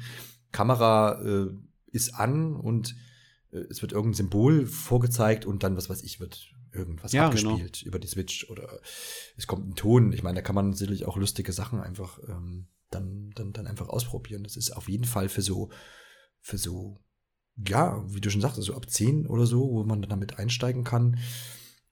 [0.51, 1.47] Kamera äh,
[1.93, 2.97] ist an und
[3.53, 7.51] äh, es wird irgendein Symbol vorgezeigt und dann, was weiß ich, wird irgendwas ja, genau.
[7.51, 7.89] abgespielt genau.
[7.89, 8.81] über die Switch oder
[9.37, 10.13] es kommt ein Ton.
[10.13, 13.89] Ich meine, da kann man sicherlich auch lustige Sachen einfach ähm, dann, dann, dann einfach
[13.89, 14.43] ausprobieren.
[14.43, 15.71] Das ist auf jeden Fall für so,
[16.41, 16.99] für so,
[17.57, 20.83] ja, wie du schon sagst, so ab 10 oder so, wo man dann damit einsteigen
[20.83, 21.19] kann.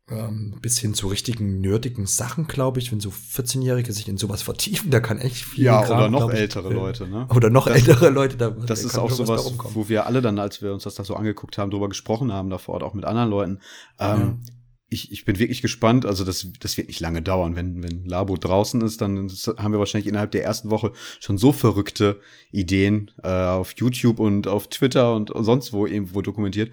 [0.09, 4.41] Ähm, bis hin zu richtigen nerdigen Sachen, glaube ich, wenn so 14-Jährige sich in sowas
[4.41, 5.65] vertiefen, da kann echt viel.
[5.65, 7.27] Ja, Kram, oder noch ich, ältere äh, Leute, ne?
[7.35, 8.37] Oder noch das, ältere Leute.
[8.37, 11.03] Da, das da ist auch sowas, wo wir alle dann, als wir uns das da
[11.03, 13.61] so angeguckt haben, drüber gesprochen haben, da vor Ort auch mit anderen Leuten.
[13.99, 14.53] Ähm, ja
[14.89, 16.07] ich, ich bin wirklich gespannt.
[16.07, 17.57] Also das, das wird nicht lange dauern.
[17.57, 19.29] Wenn, wenn Labo draußen ist, dann
[19.59, 22.21] haben wir wahrscheinlich innerhalb der ersten Woche schon so verrückte
[22.53, 26.71] Ideen äh, auf YouTube und auf Twitter und sonst wo irgendwo dokumentiert,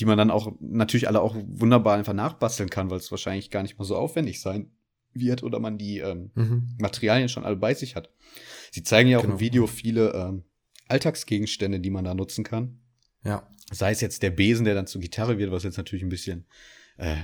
[0.00, 3.62] die man dann auch natürlich alle auch wunderbar einfach nachbasteln kann, weil es wahrscheinlich gar
[3.62, 4.70] nicht mal so aufwendig sein
[5.12, 6.76] wird oder man die ähm, mhm.
[6.78, 8.10] Materialien schon alle bei sich hat.
[8.70, 9.34] Sie zeigen ja auch genau.
[9.34, 10.44] im Video viele ähm,
[10.88, 12.80] Alltagsgegenstände, die man da nutzen kann.
[13.24, 13.46] Ja.
[13.70, 16.46] Sei es jetzt der Besen, der dann zur Gitarre wird, was jetzt natürlich ein bisschen
[16.96, 17.16] äh,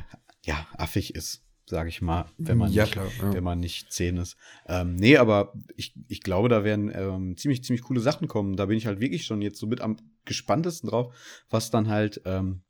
[0.44, 3.32] ja, affig ist, sage ich mal, wenn man, ja, nicht, klar, ja.
[3.32, 4.36] wenn man nicht zehn ist.
[4.66, 8.56] Ähm, nee, aber ich, ich glaube, da werden ähm, ziemlich, ziemlich coole Sachen kommen.
[8.56, 11.14] Da bin ich halt wirklich schon jetzt so mit am gespanntesten drauf,
[11.48, 12.62] was dann halt ähm,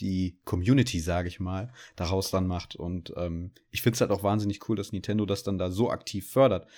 [0.00, 2.76] die Community, sage ich mal, daraus dann macht.
[2.76, 5.90] Und ähm, ich finde es halt auch wahnsinnig cool, dass Nintendo das dann da so
[5.90, 6.68] aktiv fördert.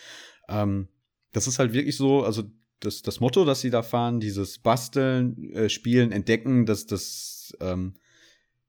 [0.48, 0.88] Ähm,
[1.32, 2.44] das ist halt wirklich so, also
[2.80, 7.94] das, das Motto, das sie da fahren, dieses Basteln, äh, Spielen, Entdecken, das, das ähm,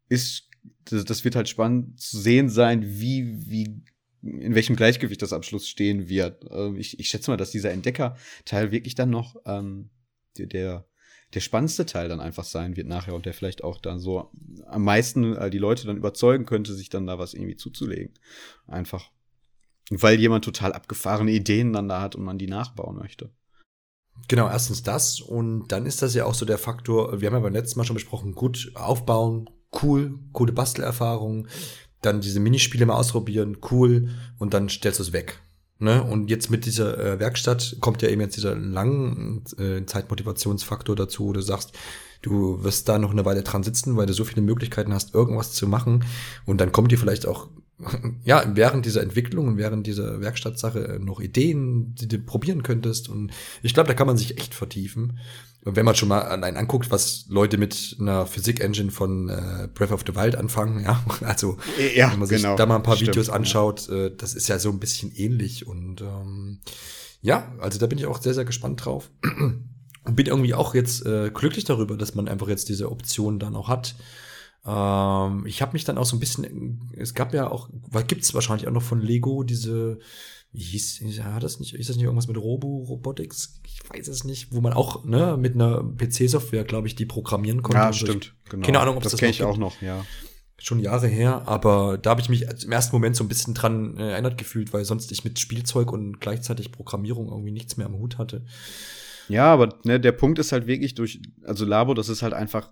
[0.09, 0.51] ist
[0.85, 3.83] das, das wird halt spannend zu sehen sein, wie, wie,
[4.21, 6.45] in welchem Gleichgewicht das am Schluss stehen wird.
[6.51, 9.89] Ähm, ich, ich schätze mal, dass dieser Entdecker-Teil wirklich dann noch ähm,
[10.37, 10.85] der, der,
[11.33, 14.29] der spannendste Teil dann einfach sein wird nachher und der vielleicht auch dann so
[14.67, 18.13] am meisten äh, die Leute dann überzeugen könnte, sich dann da was irgendwie zuzulegen.
[18.67, 19.09] Einfach.
[19.89, 23.31] Weil jemand total abgefahrene Ideen dann da hat und man die nachbauen möchte.
[24.27, 27.39] Genau, erstens das und dann ist das ja auch so der Faktor, wir haben ja
[27.39, 29.49] beim letzten Mal schon besprochen, gut aufbauen,
[29.81, 31.47] cool, coole Bastelerfahrung,
[32.01, 35.41] dann diese Minispiele mal ausprobieren, cool, und dann stellst du es weg.
[35.81, 36.03] Ne?
[36.03, 41.25] Und jetzt mit dieser äh, Werkstatt kommt ja eben jetzt dieser langen äh, Zeitmotivationsfaktor dazu,
[41.25, 41.73] wo du sagst,
[42.21, 45.53] du wirst da noch eine Weile dran sitzen, weil du so viele Möglichkeiten hast, irgendwas
[45.53, 46.05] zu machen.
[46.45, 47.49] Und dann kommt dir vielleicht auch,
[48.23, 53.09] ja, während dieser Entwicklung und während dieser Werkstattsache noch Ideen, die du probieren könntest.
[53.09, 55.19] Und ich glaube, da kann man sich echt vertiefen.
[55.63, 59.91] Und wenn man schon mal allein anguckt, was Leute mit einer Physik-Engine von äh, Breath
[59.91, 61.57] of the Wild anfangen, ja, also
[61.95, 62.55] ja, wenn man sich genau.
[62.55, 64.05] da mal ein paar Stimmt, Videos anschaut, ja.
[64.05, 65.67] äh, das ist ja so ein bisschen ähnlich.
[65.67, 66.59] Und ähm,
[67.21, 69.11] ja, also da bin ich auch sehr, sehr gespannt drauf.
[70.03, 73.55] Und bin irgendwie auch jetzt äh, glücklich darüber, dass man einfach jetzt diese Option dann
[73.55, 73.93] auch hat.
[74.65, 77.69] Ähm, ich habe mich dann auch so ein bisschen, es gab ja auch,
[78.07, 79.99] gibt es wahrscheinlich auch noch von Lego diese
[80.53, 83.61] wie hieß, hat das nicht, ist das nicht irgendwas mit Robo Robotics?
[83.65, 87.61] Ich weiß es nicht, wo man auch, ne, mit einer PC-Software, glaube ich, die programmieren
[87.61, 87.79] konnte.
[87.79, 88.65] Ja, stimmt, genau.
[88.65, 90.05] Keine Ahnung, ob das das kenne ich auch noch, ja.
[90.57, 93.95] schon Jahre her, aber da habe ich mich im ersten Moment so ein bisschen dran
[93.97, 97.97] äh, erinnert gefühlt, weil sonst ich mit Spielzeug und gleichzeitig Programmierung irgendwie nichts mehr am
[97.97, 98.43] Hut hatte.
[99.29, 102.69] Ja, aber ne, der Punkt ist halt wirklich durch, also Labo, das ist halt einfach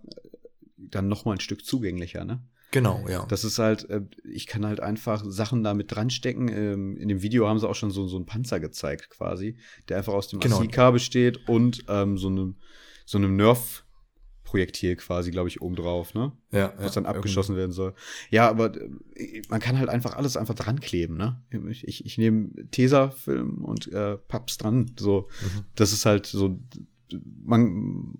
[0.79, 2.41] dann noch mal ein Stück zugänglicher, ne?
[2.71, 3.25] Genau, ja.
[3.25, 6.49] Das ist halt, äh, ich kann halt einfach Sachen damit dranstecken.
[6.49, 9.57] Ähm, in dem Video haben sie auch schon so, so einen Panzer gezeigt, quasi,
[9.87, 10.57] der einfach aus dem Genau.
[10.57, 12.57] ASICA besteht und ähm, so einem
[13.05, 16.31] so einem Nerf-Projektil quasi, glaube ich, obendrauf, ne?
[16.51, 17.95] ja, Was dann ja, abgeschossen werden soll.
[18.29, 18.75] Ja, aber
[19.15, 21.41] äh, man kann halt einfach alles einfach dran kleben, ne?
[21.69, 24.91] Ich, ich, ich nehme Tesafilm und äh, papp's dran.
[24.99, 25.65] So, Mhm.
[25.73, 26.59] das ist halt so,
[27.43, 28.13] man,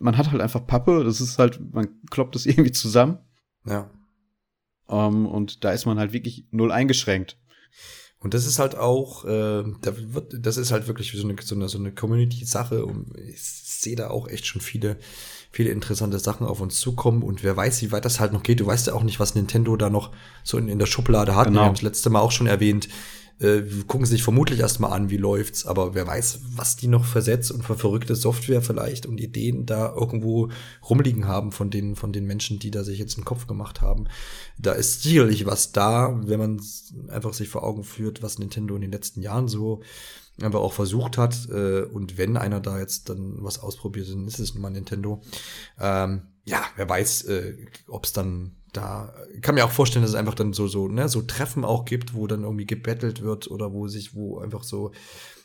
[0.00, 3.18] man hat halt einfach Pappe, das ist halt, man kloppt das irgendwie zusammen.
[3.66, 3.90] Ja.
[4.88, 7.36] Ähm, und da ist man halt wirklich null eingeschränkt.
[8.18, 11.54] Und das ist halt auch, äh, da wird, das ist halt wirklich so eine, so
[11.54, 14.98] eine, so eine Community-Sache und ich sehe da auch echt schon viele,
[15.50, 18.60] viele interessante Sachen auf uns zukommen und wer weiß, wie weit das halt noch geht.
[18.60, 20.12] Du weißt ja auch nicht, was Nintendo da noch
[20.44, 21.46] so in, in der Schublade hat.
[21.46, 21.60] Genau.
[21.60, 22.90] Wir haben das letzte Mal auch schon erwähnt.
[23.40, 27.50] Äh, gucken sich vermutlich erstmal an, wie läuft's, aber wer weiß, was die noch versetzt
[27.50, 30.50] und für verrückte Software vielleicht und Ideen da irgendwo
[30.88, 34.08] rumliegen haben von den, von den Menschen, die da sich jetzt einen Kopf gemacht haben.
[34.58, 36.60] Da ist sicherlich was da, wenn man
[37.08, 39.80] einfach sich vor Augen führt, was Nintendo in den letzten Jahren so
[40.42, 41.48] aber auch versucht hat.
[41.50, 45.22] Äh, und wenn einer da jetzt dann was ausprobiert, dann ist es nun mal Nintendo.
[45.78, 50.16] Ähm, ja, wer weiß, äh, ob es dann da, kann mir auch vorstellen, dass es
[50.16, 53.72] einfach dann so, so, ne, so Treffen auch gibt, wo dann irgendwie gebettelt wird oder
[53.72, 54.92] wo sich, wo einfach so,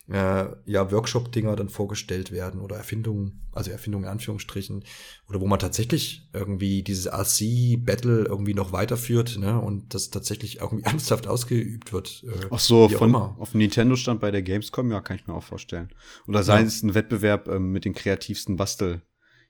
[0.07, 4.83] äh, ja, Workshop-Dinger dann vorgestellt werden oder Erfindungen, also Erfindungen in Anführungsstrichen,
[5.27, 10.83] oder wo man tatsächlich irgendwie dieses RC-Battle irgendwie noch weiterführt, ne, und das tatsächlich irgendwie
[10.85, 12.23] ernsthaft ausgeübt wird.
[12.27, 13.35] Äh, Ach so, von, immer.
[13.39, 15.89] auf dem Nintendo-Stand bei der Gamescom, ja, kann ich mir auch vorstellen.
[16.27, 16.67] Oder sei Ja.
[16.67, 18.59] es ein Wettbewerb ähm, mit den kreativsten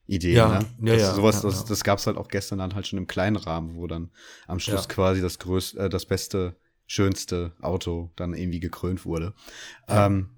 [0.08, 0.66] Bastel-Ideen, Ja, ne?
[0.82, 3.08] ja, das, ja, sowas, ja, das, das gab's halt auch gestern dann halt schon im
[3.08, 4.10] kleinen Rahmen, wo dann
[4.48, 6.56] am Schluss quasi das größte, äh, das beste,
[6.88, 9.34] schönste Auto dann irgendwie gekrönt wurde.
[9.88, 10.30] Ähm,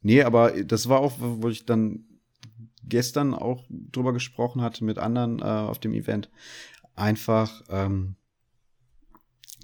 [0.00, 2.04] nee, aber das war auch, wo ich dann
[2.84, 6.30] gestern auch drüber gesprochen hatte mit anderen äh, auf dem Event.
[6.94, 8.16] Einfach, ähm,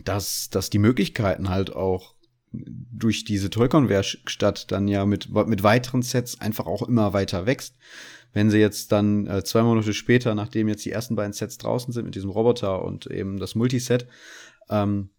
[0.04, 2.14] dass, dass die Möglichkeiten halt auch
[2.52, 7.76] durch diese Toycon-Werkstatt dann ja mit, mit weiteren Sets einfach auch immer weiter wächst.
[8.32, 11.92] Wenn sie jetzt dann äh, zwei Monate später, nachdem jetzt die ersten beiden Sets draußen
[11.92, 14.06] sind mit diesem Roboter und eben das Multiset,
[14.70, 15.10] ähm,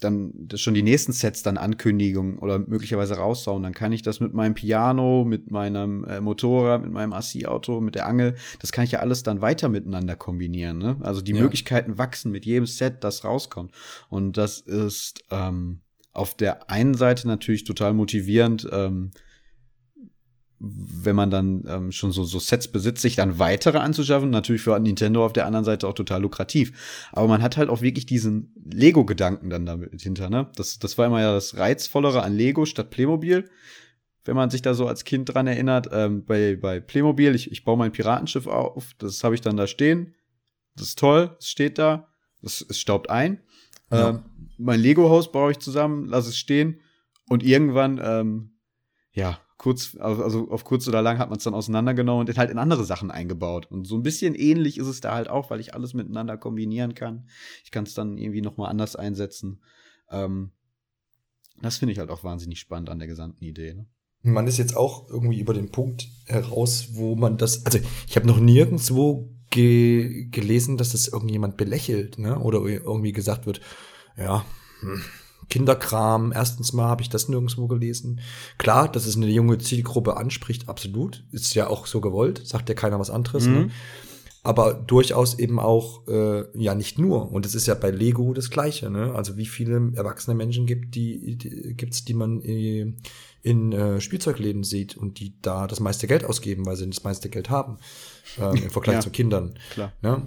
[0.00, 4.20] dann das schon die nächsten Sets dann Ankündigungen oder möglicherweise raussauen, dann kann ich das
[4.20, 8.84] mit meinem Piano, mit meinem äh, Motorrad, mit meinem AC-Auto, mit der Angel, das kann
[8.84, 10.78] ich ja alles dann weiter miteinander kombinieren.
[10.78, 10.96] Ne?
[11.00, 11.42] Also die Ja.
[11.42, 13.72] Möglichkeiten wachsen mit jedem Set, das rauskommt.
[14.08, 15.80] Und das ist ähm,
[16.12, 19.10] auf der einen Seite natürlich total motivierend, ähm,
[20.60, 24.28] wenn man dann ähm, schon so, so Sets besitzt, sich dann weitere anzuschaffen.
[24.28, 27.08] Natürlich für Nintendo auf der anderen Seite auch total lukrativ.
[27.12, 30.50] Aber man hat halt auch wirklich diesen Lego-Gedanken dann damit hinter, ne?
[30.56, 33.48] Das, das war immer ja das Reizvollere an Lego statt Playmobil.
[34.24, 37.64] Wenn man sich da so als Kind dran erinnert, ähm, bei, bei Playmobil, ich, ich
[37.64, 40.14] baue mein Piratenschiff auf, das habe ich dann da stehen.
[40.76, 42.08] Das ist toll, es steht da,
[42.42, 43.40] es, es staubt ein.
[43.90, 44.10] Ja.
[44.10, 44.22] Ähm,
[44.58, 46.80] mein Lego-Haus baue ich zusammen, lasse es stehen
[47.30, 48.50] und irgendwann, ähm,
[49.12, 52.56] ja, kurz, also auf kurz oder lang hat man es dann auseinandergenommen und halt in
[52.56, 53.66] andere Sachen eingebaut.
[53.70, 56.94] Und so ein bisschen ähnlich ist es da halt auch, weil ich alles miteinander kombinieren
[56.94, 57.28] kann.
[57.62, 59.60] Ich kann es dann irgendwie noch mal anders einsetzen.
[60.10, 60.52] Ähm,
[61.60, 63.74] das finde ich halt auch wahnsinnig spannend an der gesamten Idee.
[63.74, 63.86] Ne?
[64.22, 68.26] Man ist jetzt auch irgendwie über den Punkt heraus, wo man das, also ich habe
[68.26, 72.38] noch nirgendwo ge gelesen, dass das irgendjemand belächelt, ne?
[72.38, 73.60] Oder irgendwie gesagt wird,
[74.16, 74.42] ja,
[74.80, 75.02] hm,
[75.50, 78.20] Kinderkram, erstens mal habe ich das nirgendwo gelesen.
[78.58, 81.24] Klar, dass es eine junge Zielgruppe anspricht, absolut.
[81.32, 83.52] Ist ja auch so gewollt, sagt ja keiner was anderes, Mhm.
[83.52, 83.70] ne?
[84.42, 87.30] aber durchaus eben auch, äh, ja, nicht nur.
[87.30, 89.12] Und es ist ja bei Lego das Gleiche, ne?
[89.14, 92.94] Also wie viele erwachsene Menschen gibt, die, die gibt's, die man äh,
[93.42, 97.28] in äh, Spielzeugläden sieht und die da das meiste Geld ausgeben, weil sie das meiste
[97.28, 97.76] Geld haben,
[98.38, 99.00] ähm, im Vergleich Ja.
[99.02, 99.58] zu Kindern.
[99.72, 99.92] Klar.
[100.00, 100.22] Ne?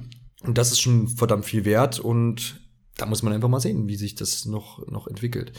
[0.46, 2.60] Und das ist schon verdammt viel wert und
[2.98, 5.52] da muss man einfach mal sehen, wie sich das noch, noch entwickelt.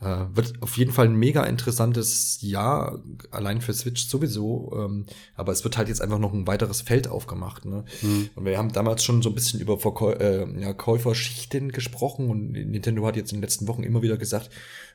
[0.00, 4.72] Äh, wird auf jeden Fall ein mega interessantes Jahr, allein für Switch sowieso.
[4.76, 7.64] Ähm, aber es wird halt jetzt einfach noch ein weiteres Feld aufgemacht.
[7.64, 7.84] Ne?
[8.02, 8.30] Mhm.
[8.34, 12.52] Und wir haben damals schon so ein bisschen über Verkäu äh, ja, Käuferschichten gesprochen und
[12.52, 14.50] Nintendo hat jetzt in den letzten Wochen immer wieder gesagt,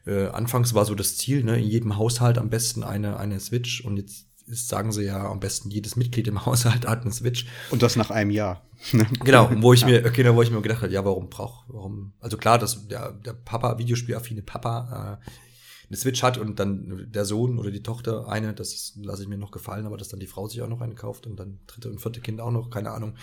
[0.05, 3.83] äh, anfangs war so das Ziel, ne, in jedem Haushalt am besten eine, eine Switch
[3.83, 7.45] und jetzt sagen sie ja am besten jedes Mitglied im Haushalt hat eine Switch.
[7.69, 8.63] Und das nach einem Jahr.
[9.23, 12.37] Genau, wo ich mir, okay, wo ich mir gedacht habe, ja, warum braucht, warum, also
[12.37, 15.29] klar, dass der, der Papa, Videospielaffine Papa, äh,
[15.89, 19.37] eine Switch hat und dann der Sohn oder die Tochter eine, das lasse ich mir
[19.37, 21.89] noch gefallen, aber dass dann die Frau sich auch noch eine kauft und dann dritte
[21.89, 23.15] und vierte Kind auch noch, keine Ahnung.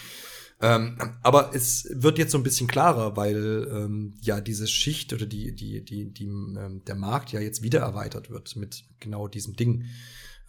[0.62, 5.26] Ähm, aber es wird jetzt so ein bisschen klarer, weil ähm, ja diese Schicht oder
[5.26, 9.56] die, die, die, die, ähm, der Markt ja jetzt wieder erweitert wird mit genau diesem
[9.56, 9.84] Ding.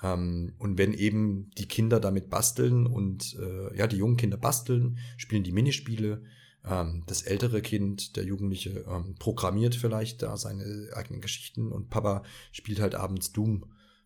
[0.03, 4.97] Ähm, und wenn eben die Kinder damit basteln und äh, ja, die jungen Kinder basteln,
[5.17, 6.23] spielen die Minispiele,
[6.65, 12.23] ähm, das ältere Kind, der Jugendliche, ähm, programmiert vielleicht da seine eigenen Geschichten und Papa
[12.51, 13.65] spielt halt abends Doom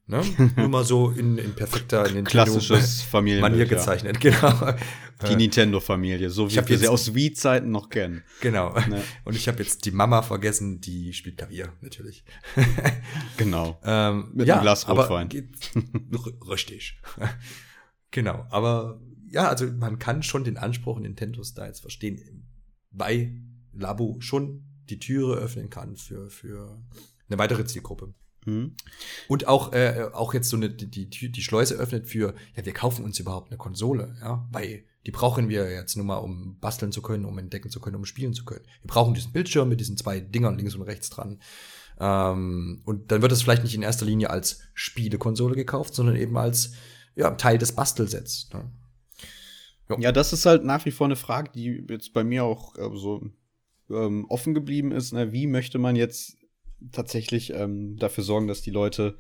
[0.09, 0.23] Ne?
[0.55, 3.65] Nur mal so in, in perfekter in klassisches Familienmanier ja.
[3.65, 4.73] gezeichnet, genau.
[5.29, 8.23] Die Nintendo-Familie, so wie wir sie aus Wii-Zeiten noch kennen.
[8.41, 8.73] Genau.
[8.73, 9.03] Ne?
[9.23, 12.23] Und ich habe jetzt die Mama vergessen, die spielt Klavier, natürlich.
[13.37, 13.79] genau.
[13.83, 15.29] ähm, Mit ja, einem Glas Rotwein.
[16.49, 16.99] richtig.
[18.09, 18.47] genau.
[18.49, 18.99] Aber
[19.29, 22.47] ja, also man kann schon den Anspruch Nintendos da jetzt verstehen,
[22.89, 23.43] weil
[23.73, 26.81] Labo schon die Türe öffnen kann für, für
[27.27, 28.15] eine weitere Zielgruppe.
[28.49, 28.75] Mhm.
[29.27, 32.73] Und auch, äh, auch jetzt so eine, die, die, die Schleuse öffnet für, ja, wir
[32.73, 36.91] kaufen uns überhaupt eine Konsole, ja, weil die brauchen wir jetzt nur mal, um basteln
[36.91, 38.65] zu können, um entdecken zu können, um spielen zu können.
[38.81, 41.39] Wir brauchen diesen Bildschirm mit diesen zwei Dingern links und rechts dran.
[41.99, 46.37] Ähm, und dann wird es vielleicht nicht in erster Linie als Spielekonsole gekauft, sondern eben
[46.37, 46.73] als
[47.15, 48.49] ja, Teil des Bastelsets.
[48.53, 48.71] Ne?
[49.99, 52.95] Ja, das ist halt nach wie vor eine Frage, die jetzt bei mir auch äh,
[52.95, 53.29] so
[53.89, 55.13] ähm, offen geblieben ist.
[55.13, 55.31] Ne?
[55.31, 56.37] Wie möchte man jetzt
[56.91, 59.17] tatsächlich ähm, dafür sorgen, dass die Leute,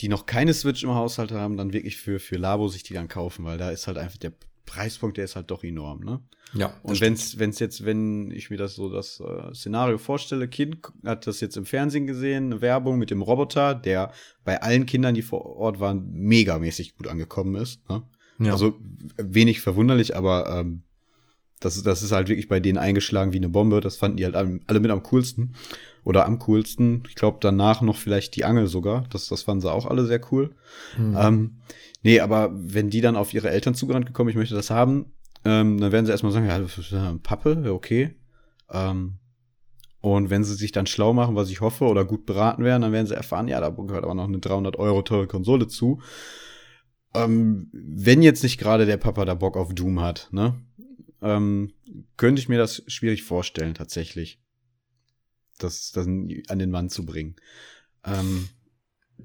[0.00, 3.08] die noch keine Switch im Haushalt haben, dann wirklich für, für Labo sich die dann
[3.08, 4.32] kaufen, weil da ist halt einfach der
[4.66, 6.20] Preispunkt, der ist halt doch enorm, ne?
[6.54, 6.78] Ja.
[6.82, 11.26] Und wenn's, wenn's jetzt, wenn ich mir das so das äh, Szenario vorstelle, Kind hat
[11.26, 14.12] das jetzt im Fernsehen gesehen, eine Werbung mit dem Roboter, der
[14.44, 17.88] bei allen Kindern, die vor Ort waren, megamäßig gut angekommen ist.
[17.88, 18.02] Ne?
[18.38, 18.52] Ja.
[18.52, 18.78] Also
[19.16, 20.82] wenig verwunderlich, aber ähm,
[21.60, 23.80] das, das ist halt wirklich bei denen eingeschlagen wie eine Bombe.
[23.80, 25.54] Das fanden die halt alle mit am coolsten.
[26.04, 27.02] Oder am coolsten.
[27.08, 29.04] Ich glaube, danach noch vielleicht die Angel sogar.
[29.10, 30.54] Das, das fanden sie auch alle sehr cool.
[30.98, 31.16] Mhm.
[31.18, 31.56] Ähm,
[32.02, 35.12] nee, aber wenn die dann auf ihre Eltern zugerannt gekommen, ich möchte das haben,
[35.44, 38.14] ähm, dann werden sie erstmal sagen, ja, das ist eine Pappe, ja, okay.
[38.70, 39.18] Ähm,
[40.00, 42.92] und wenn sie sich dann schlau machen, was ich hoffe, oder gut beraten werden, dann
[42.92, 46.00] werden sie erfahren, ja, da gehört aber noch eine 300 Euro teure Konsole zu.
[47.14, 50.54] Ähm, wenn jetzt nicht gerade der Papa da Bock auf Doom hat, ne?
[51.24, 51.72] Ähm,
[52.16, 54.40] könnte ich mir das schwierig vorstellen, tatsächlich.
[55.58, 57.36] Das, das an den Mann zu bringen.
[58.04, 58.48] Ähm,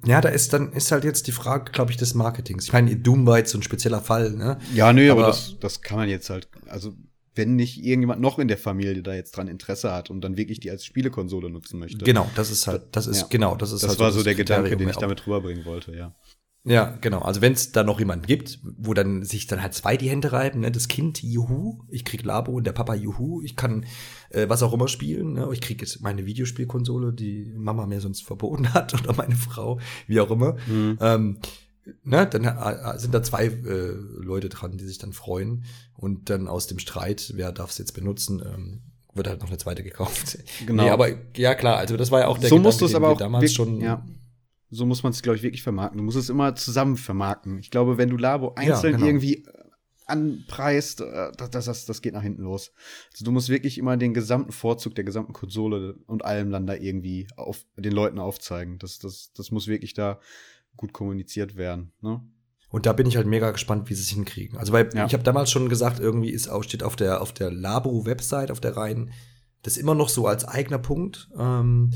[0.06, 2.66] ja, da ist dann ist halt jetzt die Frage, glaube ich, des Marketings.
[2.66, 4.60] Ich meine, Doom war jetzt so ein spezieller Fall, ne?
[4.74, 6.94] Ja, nö, aber, aber das, das kann man jetzt halt, also
[7.36, 10.60] wenn nicht irgendjemand noch in der Familie da jetzt dran Interesse hat und dann wirklich
[10.60, 12.06] die als Spielekonsole nutzen möchte.
[12.06, 13.28] Genau, das ist halt, das ist, ja.
[13.30, 16.16] genau, das ist das halt war so der Gedanke, den ich damit rüberbringen wollte, ja.
[16.66, 17.20] Ja, genau.
[17.20, 20.34] Also wenn es da noch jemanden gibt, wo dann sich dann halt zwei die Hände
[20.34, 20.72] reiben, ne?
[20.72, 23.86] das Kind, juhu, ich krieg Labo und der Papa, juhu, ich kann
[24.30, 25.50] äh, was auch immer spielen, ne?
[25.54, 30.20] ich krieg jetzt meine Videospielkonsole, die Mama mir sonst verboten hat oder meine Frau, wie
[30.20, 30.58] auch immer.
[30.68, 30.98] Mhm.
[31.00, 31.40] Ähm,
[32.04, 32.28] ne?
[32.28, 35.64] Dann äh, sind da zwei äh, Leute dran, die sich dann freuen
[35.96, 38.82] und dann aus dem Streit, wer darf es jetzt benutzen, ähm,
[39.14, 40.38] wird halt noch eine zweite gekauft.
[40.66, 40.84] Genau.
[40.84, 42.96] Nee, aber ja klar, also das war ja auch der so Gedanke, musst du es
[42.96, 44.04] aber auch damals schon ja
[44.70, 45.98] so muss man es, glaube ich, wirklich vermarkten.
[45.98, 47.60] Du musst es immer zusammen vermarkten.
[47.60, 49.06] Ich glaube, wenn du Labo einzeln ja, genau.
[49.06, 49.70] irgendwie äh,
[50.06, 52.72] anpreist, äh, das, das, das geht nach hinten los.
[53.12, 56.76] Also du musst wirklich immer den gesamten Vorzug der gesamten Konsole und allem dann da
[56.76, 58.78] irgendwie auf, den Leuten aufzeigen.
[58.80, 60.20] Das, das, das muss wirklich da
[60.78, 61.92] gut kommuniziert werden.
[62.02, 62.22] Ne?
[62.70, 64.58] Und da bin ich halt mega gespannt, wie sie es hinkriegen.
[64.58, 65.06] Also, weil ja.
[65.06, 68.62] ich habe damals schon gesagt, irgendwie ist auch, steht auf der, auf der Labo-Website, auf
[68.62, 69.12] der Reihen,
[69.64, 71.30] das immer noch so als eigener Punkt.
[71.38, 71.92] Ähm,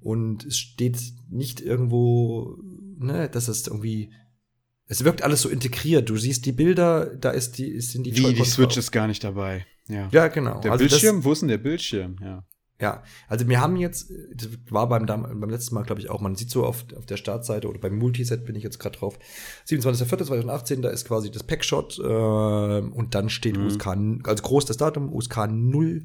[0.00, 0.98] und es steht
[1.30, 2.58] nicht irgendwo,
[2.98, 4.10] ne, dass es irgendwie
[4.88, 6.08] es wirkt alles so integriert.
[6.08, 9.22] Du siehst die Bilder, da ist die, sind die Wie, die Switch ist gar nicht
[9.22, 9.66] dabei.
[9.86, 10.60] Ja, ja genau.
[10.60, 12.16] Der also Bildschirm, das, wo ist denn der Bildschirm?
[12.22, 12.44] Ja.
[12.80, 16.36] Ja, also wir haben jetzt, das war beim, beim letzten Mal, glaube ich, auch, man
[16.36, 19.18] sieht so auf, auf der Startseite oder beim Multiset bin ich jetzt gerade drauf,
[19.66, 23.66] 27.04.2018, da ist quasi das Packshot äh, und dann steht mhm.
[23.66, 23.86] USK,
[24.22, 26.04] also groß das Datum, USK 0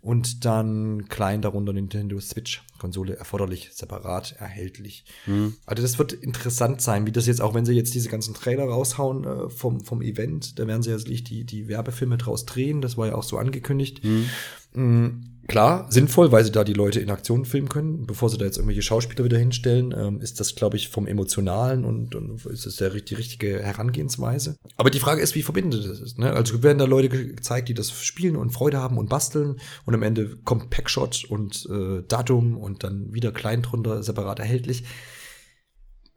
[0.00, 5.04] und dann klein darunter Nintendo Switch Konsole erforderlich, separat erhältlich.
[5.26, 5.56] Mhm.
[5.66, 8.64] Also das wird interessant sein, wie das jetzt auch, wenn sie jetzt diese ganzen Trailer
[8.64, 12.80] raushauen äh, vom, vom Event, da werden sie jetzt nicht die, die Werbefilme draus drehen,
[12.80, 14.04] das war ja auch so angekündigt.
[14.04, 14.28] Mhm.
[14.76, 18.06] Mhm klar, sinnvoll, weil sie da die Leute in Aktion filmen können.
[18.06, 21.84] Bevor sie da jetzt irgendwelche Schauspieler wieder hinstellen, ähm, ist das, glaube ich, vom Emotionalen
[21.84, 24.56] und, und ist das der, die richtige Herangehensweise.
[24.76, 26.18] Aber die Frage ist, wie verbindet das ist.
[26.18, 26.32] Ne?
[26.32, 30.02] Also werden da Leute gezeigt, die das spielen und Freude haben und basteln und am
[30.02, 34.84] Ende kommt Packshot und äh, Datum und dann wieder klein drunter, separat erhältlich.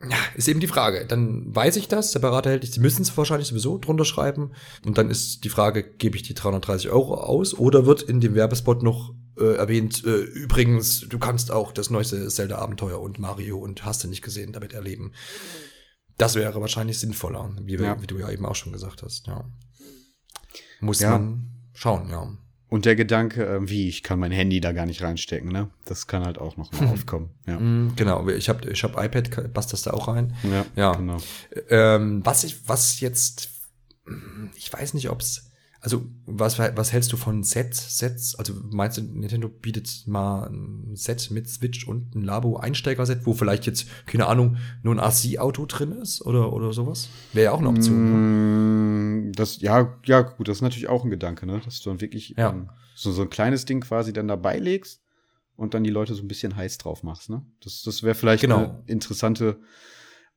[0.01, 1.05] Ja, ist eben die Frage.
[1.05, 2.71] Dann weiß ich das, separat erhältlich.
[2.71, 4.53] Sie müssen es wahrscheinlich sowieso drunter schreiben.
[4.85, 8.33] Und dann ist die Frage, gebe ich die 330 Euro aus oder wird in dem
[8.33, 13.83] Werbespot noch äh, erwähnt, äh, übrigens, du kannst auch das neueste Zelda-Abenteuer und Mario und
[13.83, 15.13] hast du nicht gesehen damit erleben.
[16.17, 18.01] Das wäre wahrscheinlich sinnvoller, wie, ja.
[18.01, 19.49] wie, du ja eben auch schon gesagt hast, ja.
[20.81, 21.11] muss Ja.
[21.11, 22.37] man schauen, ja.
[22.69, 25.69] Und der Gedanke, äh, wie, ich kann mein Handy da gar nicht reinstecken, ne?
[25.85, 27.29] Das kann halt auch noch mal aufkommen.
[27.47, 27.59] Ja.
[27.59, 30.35] Mm, Genau, ich habe ich hab iPad, passt das da auch rein?
[30.43, 30.91] Ja, Ja.
[30.93, 31.17] genau.
[31.69, 33.49] Ähm, was ich, was jetzt,
[34.55, 35.48] ich weiß nicht, ob's,
[35.81, 37.97] also was, was hältst du von Sets?
[37.97, 38.35] Sets?
[38.35, 43.65] Also meinst du, Nintendo bietet mal ein Set mit Switch und ein Labo-Einsteiger-Set, wo vielleicht
[43.65, 47.09] jetzt, keine Ahnung, nur ein RC-Auto drin ist oder, oder sowas?
[47.33, 48.05] Wäre ja auch eine Option.
[48.05, 49.29] Ne?
[49.29, 51.61] Mm, Das, ja, ja, gut, das ist natürlich auch ein Gedanke, ne?
[51.63, 52.49] Dass du dann wirklich Ja.
[52.49, 55.01] ähm, so, so ein kleines Ding quasi dann dabei legst
[55.55, 57.45] und dann die Leute so ein bisschen heiß drauf machst, ne?
[57.63, 58.57] Das, das wäre vielleicht Genau.
[58.57, 59.59] eine interessante,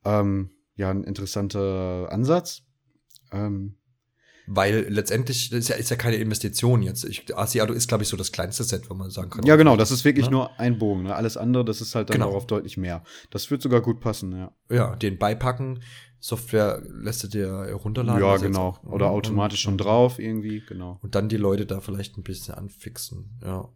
[0.05, 2.61] ähm, ja, ein interessanter Ansatz.
[3.31, 3.75] Ähm,
[4.45, 7.05] Weil letztendlich das ist ja, ist ja keine Investition jetzt.
[7.05, 9.45] Ich, RC-Auto ist, glaube ich, so das kleinste Set, wo man sagen kann.
[9.45, 10.31] ja, genau, das ist wirklich Ne?
[10.31, 11.15] nur ein Bogen, ne?
[11.15, 12.27] Alles andere, das ist halt dann Genau.
[12.27, 13.03] darauf deutlich mehr.
[13.29, 14.51] Das wird sogar gut passen, ja.
[14.69, 15.81] Ja, den beipacken.
[16.19, 18.21] Software lässt du dir runterladen.
[18.21, 18.67] ja, also jetzt genau.
[18.69, 20.99] auch- Oder und- automatisch schon drauf irgendwie, genau.
[21.01, 23.37] Und dann die Leute da vielleicht ein bisschen anfixen.
[23.43, 23.69] Ja.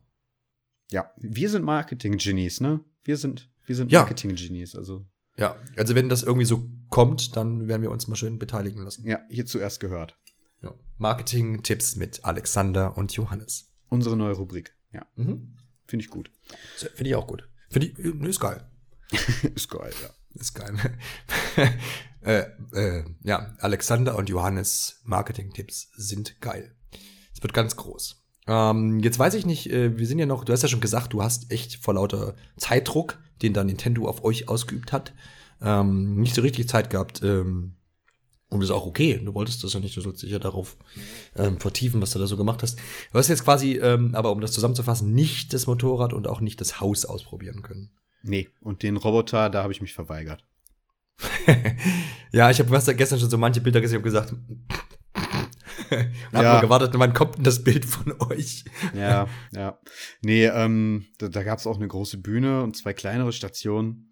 [0.92, 2.80] Ja, wir sind Marketing-Genies, ne?
[3.04, 3.92] Wir sind, wir sind.
[3.92, 5.06] Marketing-Genies, also
[5.38, 9.06] Ja, also wenn das irgendwie so kommt, dann werden wir uns mal schön beteiligen lassen.
[9.08, 10.18] ja, hier zuerst gehört.
[10.62, 10.74] Ja.
[10.98, 13.72] Marketing-Tipps mit Alexander und Johannes.
[13.90, 14.76] Unsere neue Rubrik.
[14.92, 15.56] Ja, Mhm.
[15.86, 16.32] finde ich gut.
[16.96, 17.48] Finde ich auch gut.
[17.70, 18.64] Finde ich, äh, ist geil.
[19.56, 20.10] Ist geil, ja.
[20.40, 20.76] Ist geil.
[22.22, 22.44] äh,
[22.74, 26.76] äh, ja, Alexander und Johannes Marketing-Tipps sind geil.
[27.34, 28.24] Es wird ganz groß.
[28.48, 31.14] Ähm, jetzt weiß ich nicht, äh, wir sind ja noch, du hast ja schon gesagt,
[31.14, 35.14] du hast echt vor lauter Zeitdruck, den da Nintendo auf euch ausgeübt hat,
[35.62, 37.22] ähm, nicht so richtig Zeit gehabt.
[37.24, 37.76] Ähm,
[38.50, 39.20] und das ist auch okay.
[39.24, 40.78] Du wolltest das ja nicht, du sollst dich ja darauf
[41.36, 42.78] ähm, vertiefen, was du da so gemacht hast.
[43.12, 46.62] Du hast jetzt quasi, ähm, aber um das zusammenzufassen, nicht das Motorrad und auch nicht
[46.62, 47.90] das Haus ausprobieren können.
[48.24, 50.44] Nee, und den Roboter, da habe ich mich verweigert.
[52.32, 54.66] ja, ich habe gestern schon so manche Bilder gesehen und gesagt, und
[56.34, 56.54] hab Ja.
[56.54, 58.66] mal gewartet, wann kommt denn das Bild von euch?
[58.96, 59.80] Ja, ja.
[60.22, 64.07] Nee, ähm, da, da gab es auch eine große Bühne und zwei kleinere Stationen,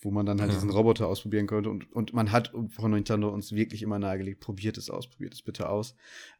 [0.00, 0.56] wo man dann halt Ja.
[0.56, 1.70] diesen Roboter ausprobieren konnte.
[1.70, 5.42] Und, und man hat von Nintendo uns wirklich immer nahegelegt, probiert es aus, probiert es
[5.42, 5.94] bitte aus.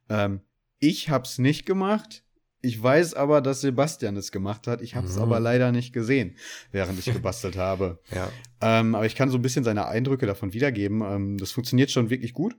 [0.09, 0.41] Ähm,
[0.79, 2.25] ich hab's nicht gemacht.
[2.61, 4.81] Ich weiß aber, dass Sebastian es gemacht hat.
[4.83, 5.23] Ich habe es Mhm.
[5.23, 6.37] aber leider nicht gesehen,
[6.73, 8.01] während ich gebastelt habe.
[8.15, 8.31] Ja.
[8.61, 11.01] Ähm, aber ich kann so ein bisschen seine Eindrücke davon wiedergeben.
[11.03, 12.57] Ähm, das funktioniert schon wirklich gut.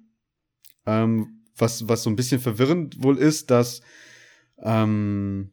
[0.86, 3.82] Ähm, was, was so ein bisschen verwirrend wohl ist, dass
[4.62, 5.52] ähm,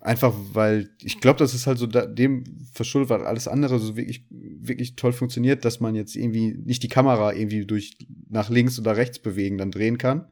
[0.00, 3.96] einfach, weil ich glaube, das ist halt so da, dem verschuldet, weil alles andere so
[3.96, 7.96] wirklich, wirklich toll funktioniert, dass man jetzt irgendwie nicht die Kamera irgendwie durch
[8.28, 10.28] nach links oder rechts bewegen, dann drehen kann.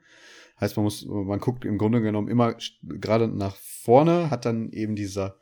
[0.61, 4.97] Heißt, man muss, man guckt im Grunde genommen immer gerade nach vorne, hat dann eben
[4.97, 5.37] dieser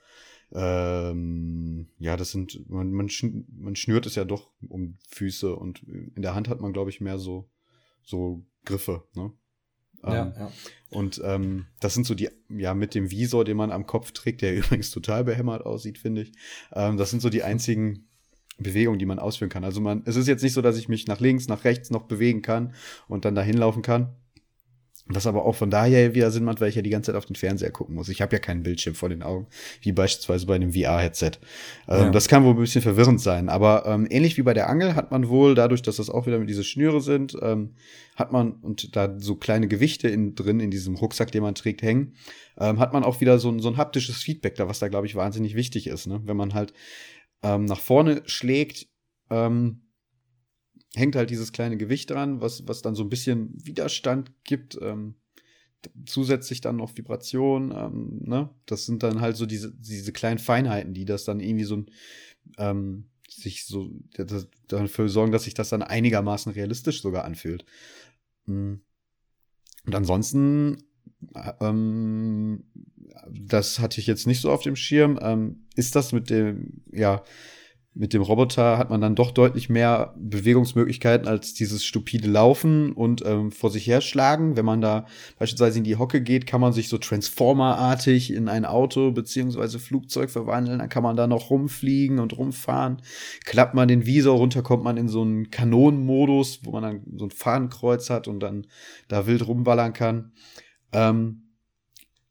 [0.55, 5.83] ähm, ja, das sind, man, man, schn man schnürt es ja doch um Füße und
[5.83, 7.49] in der Hand hat man, glaube ich, mehr so,
[8.05, 9.33] so Griffe, ne?
[10.07, 10.53] Ähm, ja.
[10.91, 14.43] Und ähm, das sind so die, ja, mit dem Visor, den man am Kopf trägt,
[14.43, 16.33] der übrigens total behämmert aussieht, finde ich.
[16.73, 18.07] Ähm, das sind so die einzigen
[18.59, 19.65] Bewegungen, die man ausführen kann.
[19.65, 22.05] Also man, es ist jetzt nicht so, dass ich mich nach links, nach rechts noch
[22.05, 22.75] bewegen kann
[23.09, 24.15] und dann dahin laufen kann.
[25.07, 27.27] Was aber auch von daher wieder Sinn macht, weil ich ja die ganze Zeit auf
[27.27, 28.09] den Fernseher gucken muss.
[28.09, 29.47] Ich habe ja keinen Bildschirm vor den Augen,
[29.83, 31.33] wie beispielsweise bei einem VR-Headset.
[31.89, 32.11] Ähm, Ja.
[32.11, 33.51] Das kann wohl ein bisschen verwirrend sein.
[33.51, 36.39] Aber ähm, ähnlich wie bei der Angel hat man wohl, dadurch, dass das auch wieder
[36.39, 37.75] mit diese Schnüre sind, ähm,
[38.17, 41.83] hat man und da so kleine Gewichte in, drin in diesem Rucksack, den man trägt,
[41.83, 42.15] hängen,
[42.59, 45.07] ähm, hat man auch wieder so ein, so ein haptisches Feedback da, was da, glaube
[45.07, 46.07] ich, wahnsinnig wichtig ist.
[46.07, 46.23] Ne?
[46.25, 46.73] Wenn man halt
[47.43, 48.87] ähm, nach vorne schlägt,
[49.31, 49.83] ähm,
[50.95, 54.79] hängt halt dieses kleine Gewicht dran, was, was dann so ein bisschen Widerstand gibt.
[54.81, 55.17] Ähm,
[56.07, 58.51] zusätzlich dann noch Vibration, ähm, ne?
[58.67, 61.85] Das sind dann halt so diese, diese kleinen Feinheiten, die das dann irgendwie so
[62.59, 63.91] ähm, sich so
[64.69, 67.65] dafür sorgen, dass sich das dann einigermaßen realistisch sogar anfühlt.
[68.47, 68.75] Mm.
[69.87, 70.79] Und ansonsten,
[71.35, 72.65] äh, ähm,
[73.31, 77.23] das hatte ich jetzt nicht so auf dem Schirm, ähm, ist das mit dem, ja,
[77.97, 83.25] mit dem Roboter hat man dann doch deutlich mehr Bewegungsmöglichkeiten als dieses stupide Laufen und
[83.25, 84.57] ähm, vor sich herschlagen.
[84.57, 85.07] Wenn man da
[85.39, 90.31] beispielsweise in die Hocke geht, kann man sich so Transformer-artig in ein Auto beziehungsweise Flugzeug
[90.31, 90.81] verwandeln.
[90.81, 93.01] Dann kann man da noch rumfliegen und rumfahren.
[93.45, 97.27] Klappt man den Visor runter, kommt man in so einen Kanonenmodus, wo man dann so
[97.27, 98.67] ein Fahnenkreuz hat und dann
[99.07, 100.33] da wild rumballern kann.
[100.91, 101.43] Ähm,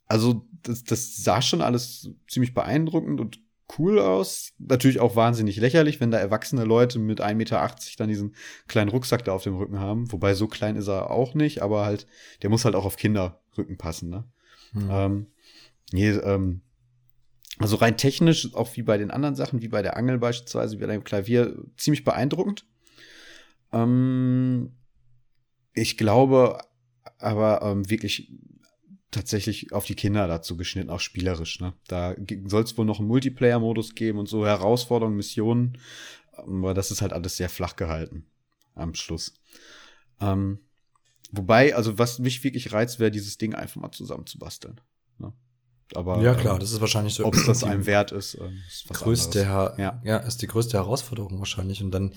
[0.07, 3.40] also das, das sah schon alles ziemlich beeindruckend und
[3.77, 4.52] cool aus.
[4.57, 8.35] Natürlich auch wahnsinnig lächerlich, wenn da erwachsene Leute mit 1,80 Meter dann diesen
[8.68, 10.11] kleinen Rucksack da auf dem Rücken haben.
[10.11, 12.07] Wobei so klein ist er auch nicht, aber halt,
[12.41, 14.26] der muss halt auch auf Kinderrücken passen, ne?
[14.73, 14.90] Hm.
[14.90, 15.27] Ähm,
[15.91, 16.61] nee, ähm,
[17.60, 20.81] also rein technisch, auch wie bei den anderen Sachen, wie bei der Angel beispielsweise, wie
[20.85, 22.65] bei dem Klavier, ziemlich beeindruckend.
[23.72, 24.73] Ähm,
[25.73, 26.60] ich glaube
[27.23, 28.31] aber ähm, wirklich
[29.14, 31.60] tatsächlich auf die Kinder dazu geschnitten, auch spielerisch.
[31.60, 31.73] Ne?
[31.88, 32.15] Da
[32.45, 35.77] soll es wohl noch einen Multiplayer-Modus geben und so Herausforderungen, Missionen.
[36.34, 38.26] Aber das ist halt alles sehr flach gehalten
[38.76, 39.34] am Schluss.
[40.19, 40.60] Ähm,
[41.31, 44.81] wobei, also was mich wirklich reizt, wäre dieses Ding einfach mal zusammenzubasteln.
[45.19, 45.31] Ne?
[45.95, 47.26] Aber ja klar, ähm, das ist wahrscheinlich so.
[47.26, 50.02] Ob es das einem wert ist, ähm, ist größte ja.
[50.03, 51.84] ja, ist die größte Herausforderung wahrscheinlich.
[51.84, 52.14] Und dann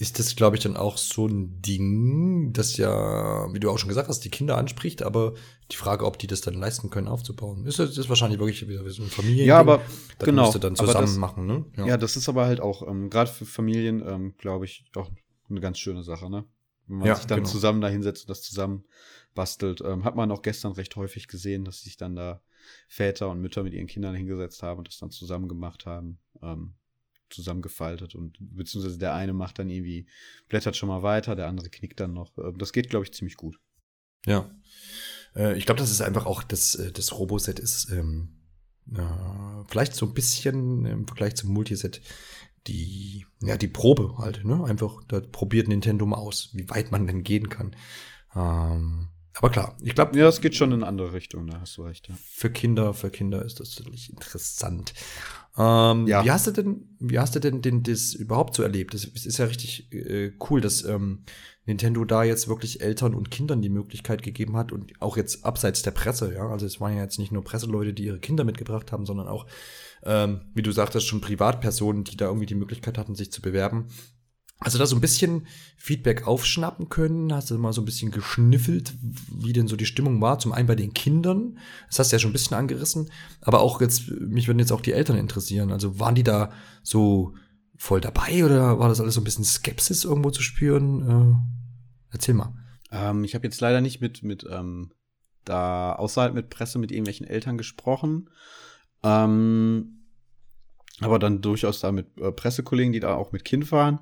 [0.00, 3.88] ist das, glaube ich, dann auch so ein Ding, das ja, wie du auch schon
[3.88, 5.34] gesagt hast, die Kinder anspricht, aber
[5.72, 9.02] die Frage, ob die das dann leisten können, aufzubauen, ist, ist wahrscheinlich wirklich wieder so
[9.02, 9.48] ein Familien.
[9.48, 9.82] Ja, aber
[10.18, 10.42] das genau.
[10.42, 11.64] Musst du dann zusammen das, machen, ne?
[11.76, 11.86] Ja.
[11.88, 11.96] ja.
[11.96, 15.10] das ist aber halt auch, ähm, gerade für Familien, ähm, glaube ich, auch
[15.50, 16.44] eine ganz schöne Sache, ne?
[16.86, 17.50] Wenn man ja, sich dann genau.
[17.50, 18.84] zusammen da hinsetzt und das zusammen
[19.34, 19.80] bastelt.
[19.84, 22.40] Ähm, hat man auch gestern recht häufig gesehen, dass sich dann da
[22.88, 26.18] Väter und Mütter mit ihren Kindern hingesetzt haben und das dann zusammen gemacht haben.
[26.40, 26.74] Ähm,
[27.30, 30.06] zusammengefaltet und beziehungsweise der eine macht dann irgendwie,
[30.48, 32.36] blättert schon mal weiter, der andere knickt dann noch.
[32.38, 33.58] Äh, das geht, glaube ich, ziemlich gut.
[34.26, 34.50] Ja.
[35.34, 38.38] Äh, ich glaube, das ist einfach auch, das, äh, das Roboset ist ähm,
[38.94, 42.00] äh, vielleicht so ein bisschen im Vergleich zum Multiset
[42.66, 44.62] die, ja, die Probe halt, ne?
[44.64, 47.74] Einfach, da probiert Nintendo mal aus, wie weit man denn gehen kann.
[48.34, 49.08] Ähm,
[49.38, 50.18] aber klar, ich glaube.
[50.18, 52.08] Ja, es geht schon in eine andere Richtung, da hast du recht.
[52.08, 52.14] Ja.
[52.30, 54.94] Für Kinder, für Kinder ist das natürlich interessant.
[55.56, 56.24] Ähm, ja.
[56.24, 58.94] Wie hast du denn, wie hast du denn, denn das überhaupt so erlebt?
[58.94, 61.24] Es ist ja richtig äh, cool, dass ähm,
[61.66, 65.82] Nintendo da jetzt wirklich Eltern und Kindern die Möglichkeit gegeben hat und auch jetzt abseits
[65.82, 66.48] der Presse, ja.
[66.48, 69.46] Also es waren ja jetzt nicht nur Presseleute, die ihre Kinder mitgebracht haben, sondern auch,
[70.04, 73.88] ähm, wie du sagtest, schon Privatpersonen, die da irgendwie die Möglichkeit hatten, sich zu bewerben.
[74.60, 77.32] Hast du da so ein bisschen Feedback aufschnappen können?
[77.32, 78.92] Hast du mal so ein bisschen geschniffelt,
[79.30, 80.40] wie denn so die Stimmung war?
[80.40, 83.10] Zum einen bei den Kindern, das hast du ja schon ein bisschen angerissen,
[83.40, 85.70] aber auch jetzt, mich würden jetzt auch die Eltern interessieren.
[85.70, 86.50] Also waren die da
[86.82, 87.34] so
[87.76, 91.08] voll dabei oder war das alles so ein bisschen Skepsis irgendwo zu spüren?
[91.08, 92.52] Äh, erzähl mal.
[92.90, 94.90] Ähm, ich habe jetzt leider nicht mit, mit ähm,
[95.44, 98.28] da außerhalb mit Presse mit irgendwelchen Eltern gesprochen.
[99.04, 99.98] Ähm,
[101.00, 104.00] aber dann durchaus da mit äh, Pressekollegen, die da auch mit Kind waren.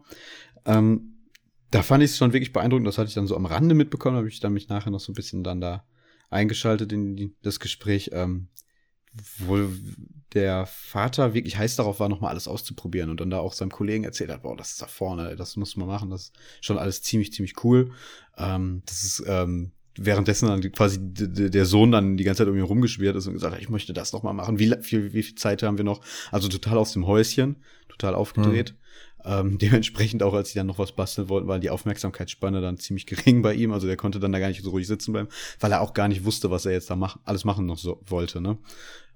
[0.67, 1.15] Ähm,
[1.71, 2.87] da fand ich es schon wirklich beeindruckend.
[2.87, 5.13] Das hatte ich dann so am Rande mitbekommen, habe ich dann mich nachher noch so
[5.13, 5.85] ein bisschen dann da
[6.31, 8.49] eingeschaltet in die, das Gespräch, ähm,
[9.39, 9.59] wo
[10.35, 14.05] der Vater wirklich heiß darauf war, nochmal alles auszuprobieren und dann da auch seinem Kollegen
[14.05, 17.03] erzählt hat, boah, das ist da vorne, das muss man machen, das ist schon alles
[17.03, 17.93] ziemlich, ziemlich cool.
[18.37, 23.17] Ähm, das ist ähm, währenddessen dann quasi der Sohn dann die ganze Zeit irgendwie rumgeschwirrt
[23.17, 24.59] ist und gesagt hat, ich möchte das noch mal machen.
[24.59, 26.03] Wie viel, wie viel Zeit haben wir noch?
[26.31, 27.57] Also total aus dem Häuschen,
[27.89, 28.73] total aufgedreht.
[28.73, 28.86] Mhm.
[29.27, 33.07] Ähm, dementsprechend auch, als sie dann noch was basteln wollten, war die Aufmerksamkeitsspanne dann ziemlich
[33.07, 33.73] gering bei ihm.
[33.73, 35.29] Also der konnte dann da gar nicht so ruhig sitzen bleiben,
[35.59, 38.01] weil er auch gar nicht wusste, was er jetzt da mach, alles machen noch so
[38.07, 38.41] wollte.
[38.41, 38.57] Ne?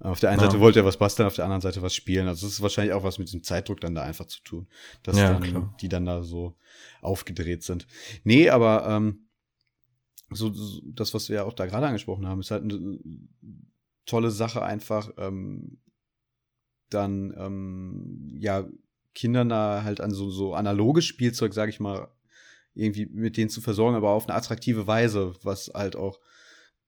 [0.00, 0.46] Auf der einen ja.
[0.46, 2.26] Seite wollte er was basteln, auf der anderen Seite was spielen.
[2.26, 4.66] Also das ist wahrscheinlich auch was mit diesem Zeitdruck dann da einfach zu tun,
[5.04, 6.56] dass ja, dann, die dann da so
[7.00, 7.86] aufgedreht sind.
[8.24, 9.28] Nee, aber ähm,
[10.30, 12.98] so, so das, was wir ja auch da gerade angesprochen haben, ist halt eine
[14.06, 15.78] tolle Sache einfach, ähm,
[16.88, 18.66] dann ähm, ja
[19.14, 22.08] Kindern da halt an so, so analoges Spielzeug, sag ich mal,
[22.74, 26.20] irgendwie mit denen zu versorgen, aber auf eine attraktive Weise, was halt auch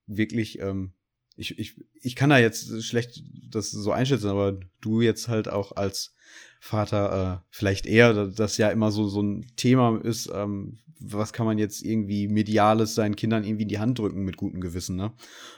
[0.06, 0.92] wirklich, ähm,
[1.36, 5.72] ich, ich, ich kann da jetzt schlecht das so einschätzen, aber du jetzt halt auch
[5.72, 6.14] als
[6.60, 11.46] Vater äh, vielleicht eher, das ja immer so, so ein Thema ist, ähm, was kann
[11.46, 15.12] man jetzt irgendwie Mediales seinen Kindern irgendwie in die Hand drücken mit gutem Gewissen, ne?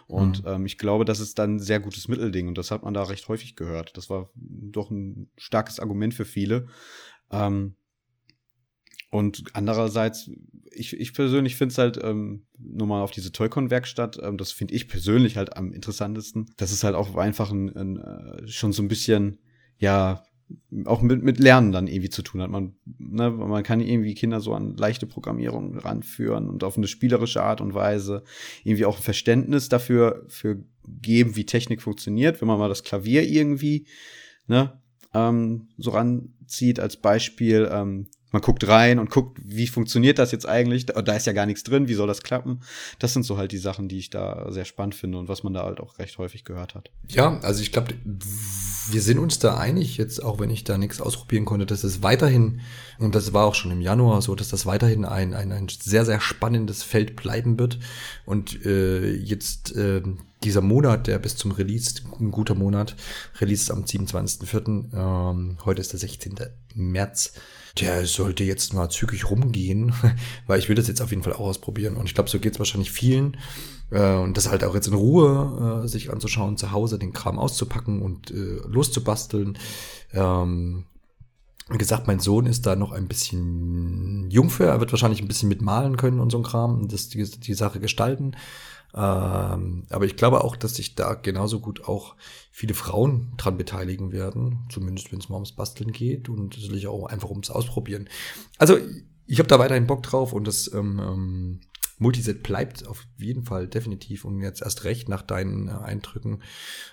[0.06, 0.50] Und mhm.
[0.50, 3.02] ähm, ich glaube, das ist dann ein sehr gutes Mittelding und das hat man da
[3.02, 3.96] recht häufig gehört.
[3.96, 6.66] Das war doch ein starkes Argument für viele.
[7.30, 7.74] Ähm,
[9.14, 10.28] und andererseits,
[10.72, 14.74] ich, ich persönlich finde es halt, ähm, nur mal auf diese Toycon-Werkstatt, ähm, das finde
[14.74, 16.50] ich persönlich halt am interessantesten.
[16.56, 19.38] Das ist halt auch einfach ein, ein äh, schon so ein bisschen,
[19.78, 20.24] ja,
[20.84, 22.50] auch mit, mit Lernen dann irgendwie zu tun hat.
[22.50, 27.42] Man, ne, man kann irgendwie Kinder so an leichte Programmierung ranführen und auf eine spielerische
[27.42, 28.24] Art und Weise
[28.64, 32.40] irgendwie auch ein Verständnis dafür für geben, wie Technik funktioniert.
[32.40, 33.86] Wenn man mal das Klavier irgendwie
[34.46, 34.80] ne,
[35.12, 40.46] ähm, so ranzieht als Beispiel, ähm, man guckt rein und guckt, wie funktioniert das jetzt
[40.46, 40.86] eigentlich?
[40.86, 42.60] Da, da ist ja gar nichts drin, wie soll das klappen?
[42.98, 45.54] Das sind so halt die Sachen, die ich da sehr spannend finde und was man
[45.54, 46.90] da halt auch recht häufig gehört hat.
[47.08, 47.94] Ja, also ich glaube,
[48.90, 52.02] wir sind uns da einig, jetzt auch wenn ich da nichts ausprobieren konnte, dass es
[52.02, 52.60] weiterhin,
[52.98, 56.04] und das war auch schon im Januar so, dass das weiterhin ein, ein, ein sehr,
[56.04, 57.78] sehr spannendes Feld bleiben wird.
[58.26, 60.02] Und äh, jetzt äh,
[60.42, 62.96] dieser Monat, der bis zum Release, ein guter Monat,
[63.40, 66.34] Release am 27.04., ähm, heute ist der 16.
[66.74, 67.34] März,
[67.80, 69.92] der sollte jetzt mal zügig rumgehen,
[70.46, 71.96] weil ich will das jetzt auf jeden Fall auch ausprobieren.
[71.96, 73.36] Und ich glaube, so geht es wahrscheinlich vielen.
[73.90, 77.38] Äh, und das halt auch jetzt in Ruhe äh, sich anzuschauen, zu Hause den Kram
[77.38, 79.58] auszupacken und äh, loszubasteln.
[80.12, 80.84] Ähm,
[81.70, 84.66] wie gesagt, mein Sohn ist da noch ein bisschen jung für.
[84.66, 87.54] Er wird wahrscheinlich ein bisschen mitmalen können und so ein Kram und das, die, die
[87.54, 88.36] Sache gestalten.
[88.94, 92.14] Ähm, aber ich glaube auch, dass sich da genauso gut auch
[92.52, 97.06] viele Frauen dran beteiligen werden, zumindest wenn es mal ums Basteln geht und sicherlich auch
[97.06, 98.08] einfach ums Ausprobieren.
[98.58, 98.78] Also
[99.26, 101.60] ich habe da weiterhin Bock drauf und das ähm, ähm,
[101.98, 106.42] Multiset bleibt auf jeden Fall definitiv und jetzt erst recht nach deinen äh, Eindrücken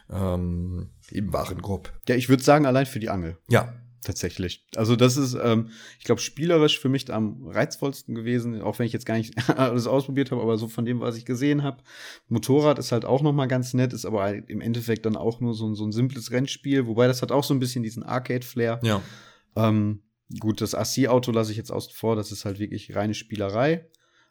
[0.10, 1.94] ähm, im Warenkorb.
[2.07, 3.38] Ja, ich würde sagen, allein für die Angel.
[3.49, 3.73] Ja,
[4.03, 4.65] Tatsächlich.
[4.76, 5.69] Also das ist, ähm,
[5.99, 9.86] ich glaube, spielerisch für mich am reizvollsten gewesen, auch wenn ich jetzt gar nicht alles
[9.86, 11.84] ausprobiert habe, aber so von dem, was ich gesehen habe.
[12.28, 15.40] Motorrad ist halt auch noch mal ganz nett, ist aber halt im Endeffekt dann auch
[15.40, 18.02] nur so, ein so ein simples Rennspiel, wobei das hat auch so ein bisschen diesen
[18.02, 18.80] Arcade-Flair.
[18.82, 19.02] Ja.
[19.56, 20.02] Ähm,
[20.40, 23.88] gut, das AC-Auto lasse ich jetzt außen vor, das ist halt wirklich reine Spielerei.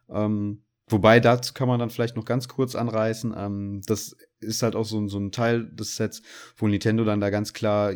[0.08, 3.34] Ähm, wobei dazu kann man dann vielleicht noch ganz kurz anreißen.
[3.36, 6.22] Ähm, das ist halt auch so, so ein Teil des Sets,
[6.56, 7.92] wo Nintendo dann da ganz klar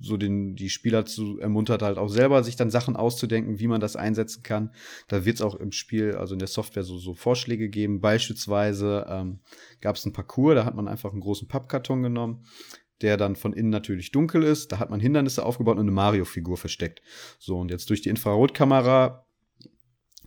[0.00, 3.80] so den, die Spieler zu ermuntert, halt auch selber sich dann Sachen auszudenken, wie man
[3.80, 4.70] das einsetzen kann.
[5.08, 8.00] Da wird es auch im Spiel, also in der Software, so, so Vorschläge geben.
[8.00, 9.40] Beispielsweise ähm,
[9.80, 12.44] gab es einen Parcours, da hat man einfach einen großen Pappkarton genommen,
[13.02, 14.72] der dann von innen natürlich dunkel ist.
[14.72, 17.02] Da hat man Hindernisse aufgebaut und eine Mario-Figur versteckt.
[17.38, 19.25] So, und jetzt durch die Infrarotkamera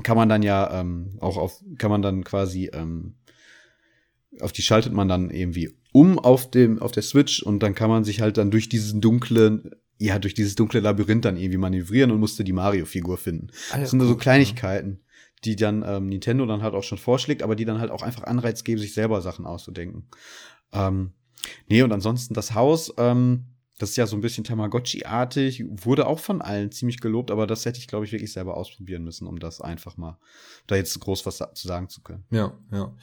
[0.03, 3.15] kann man dann ja ähm, auch auf, kann man dann quasi ähm,
[4.39, 7.89] auf die schaltet man dann irgendwie um auf dem auf der Switch und dann kann
[7.89, 12.11] man sich halt dann durch diesen dunklen ja durch dieses dunkle Labyrinth dann irgendwie manövrieren
[12.11, 13.47] und musste die Mario Figur finden.
[13.71, 15.01] Ah, ja, das sind so Kleinigkeiten,
[15.43, 18.23] die dann ähm, Nintendo dann halt auch schon vorschlägt, aber die dann halt auch einfach
[18.23, 20.07] Anreiz geben, sich selber Sachen auszudenken.
[20.71, 21.11] Ähm,
[21.67, 23.45] nee, und ansonsten das Haus, ähm,
[23.79, 27.65] das ist ja so ein bisschen Tamagotchi-artig, wurde auch von allen ziemlich gelobt, aber das
[27.65, 30.19] hätte ich, glaube ich, wirklich selber ausprobieren müssen, um das einfach mal
[30.67, 32.25] da jetzt groß was zu sagen zu können.
[32.29, 32.93] Ja, ja.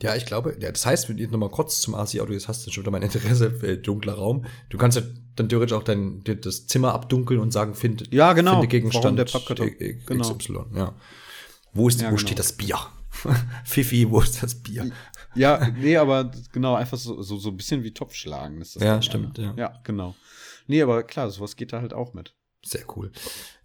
[0.00, 2.64] Ja, ich glaube, ja, das heißt, wenn du noch mal kurz zum AC-Auto, jetzt hast
[2.64, 4.44] du schon wieder mein Interesse für dunkler Raum.
[4.68, 5.02] Du kannst ja
[5.34, 8.52] dann theoretisch auch dein, das Zimmer abdunkeln und sagen, finde, ja, genau.
[8.52, 9.70] finde Gegenstand Warum der Pappkarton?
[10.06, 10.34] Genau.
[10.34, 10.94] XY, ja.
[11.72, 12.18] Wo, ist, ja, wo genau.
[12.18, 12.78] steht das Bier?
[13.64, 14.90] Fifi, wo ist das Bier?
[15.34, 18.82] Ja, nee, aber genau, einfach so, so, so ein bisschen wie Topfschlagen ist das.
[18.82, 19.54] Ja, stimmt, ja.
[19.56, 20.14] Ja, genau.
[20.66, 22.34] Nee, aber klar, sowas geht da halt auch mit.
[22.62, 23.10] Sehr cool.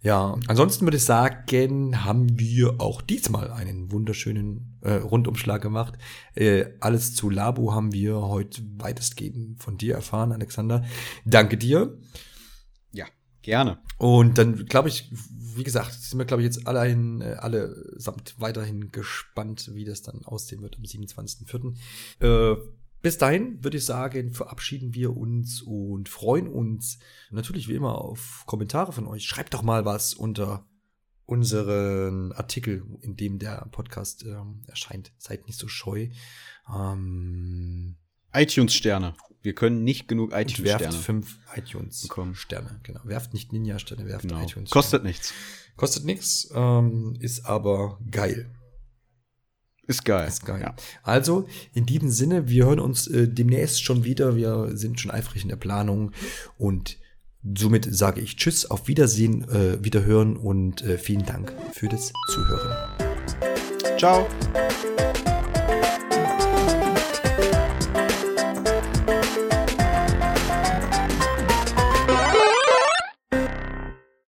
[0.00, 5.98] Ja, ansonsten würde ich sagen, haben wir auch diesmal einen wunderschönen äh, Rundumschlag gemacht.
[6.34, 10.82] Äh, alles zu Labo haben wir heute weitestgehend von dir erfahren, Alexander.
[11.26, 11.98] Danke dir.
[13.46, 13.78] Gerne.
[13.96, 15.08] Und dann glaube ich,
[15.54, 20.02] wie gesagt, sind wir, glaube ich, jetzt allein, äh, alle samt weiterhin gespannt, wie das
[20.02, 21.76] dann aussehen wird am 27.04.
[22.18, 22.56] Äh,
[23.02, 26.98] bis dahin würde ich sagen, verabschieden wir uns und freuen uns
[27.30, 29.22] natürlich wie immer auf Kommentare von euch.
[29.22, 30.66] Schreibt doch mal was unter
[31.24, 35.12] unseren Artikel, in dem der Podcast ähm, erscheint.
[35.18, 36.08] Seid nicht so scheu.
[36.68, 37.94] Ähm,
[38.32, 39.14] iTunes-Sterne.
[39.46, 40.86] Wir können nicht genug iTunes-Sterne.
[40.86, 42.80] Werft fünf iTunes-Sterne.
[42.82, 42.98] Genau.
[43.04, 44.42] Werft nicht Ninja-Sterne, werft genau.
[44.42, 44.70] iTunes.
[44.70, 44.72] -Sterne.
[44.72, 45.32] Kostet nichts.
[45.76, 48.50] Kostet nichts, ähm, ist aber geil.
[49.86, 50.26] Ist geil.
[50.26, 50.62] Ist geil.
[50.62, 50.74] Ja.
[51.04, 54.34] Also, in diesem Sinne, wir hören uns äh, demnächst schon wieder.
[54.34, 56.10] Wir sind schon eifrig in der Planung
[56.58, 56.98] und
[57.56, 62.98] somit sage ich Tschüss, auf Wiedersehen, äh, Wiederhören und äh, vielen Dank für das Zuhören.
[63.96, 64.26] Ciao.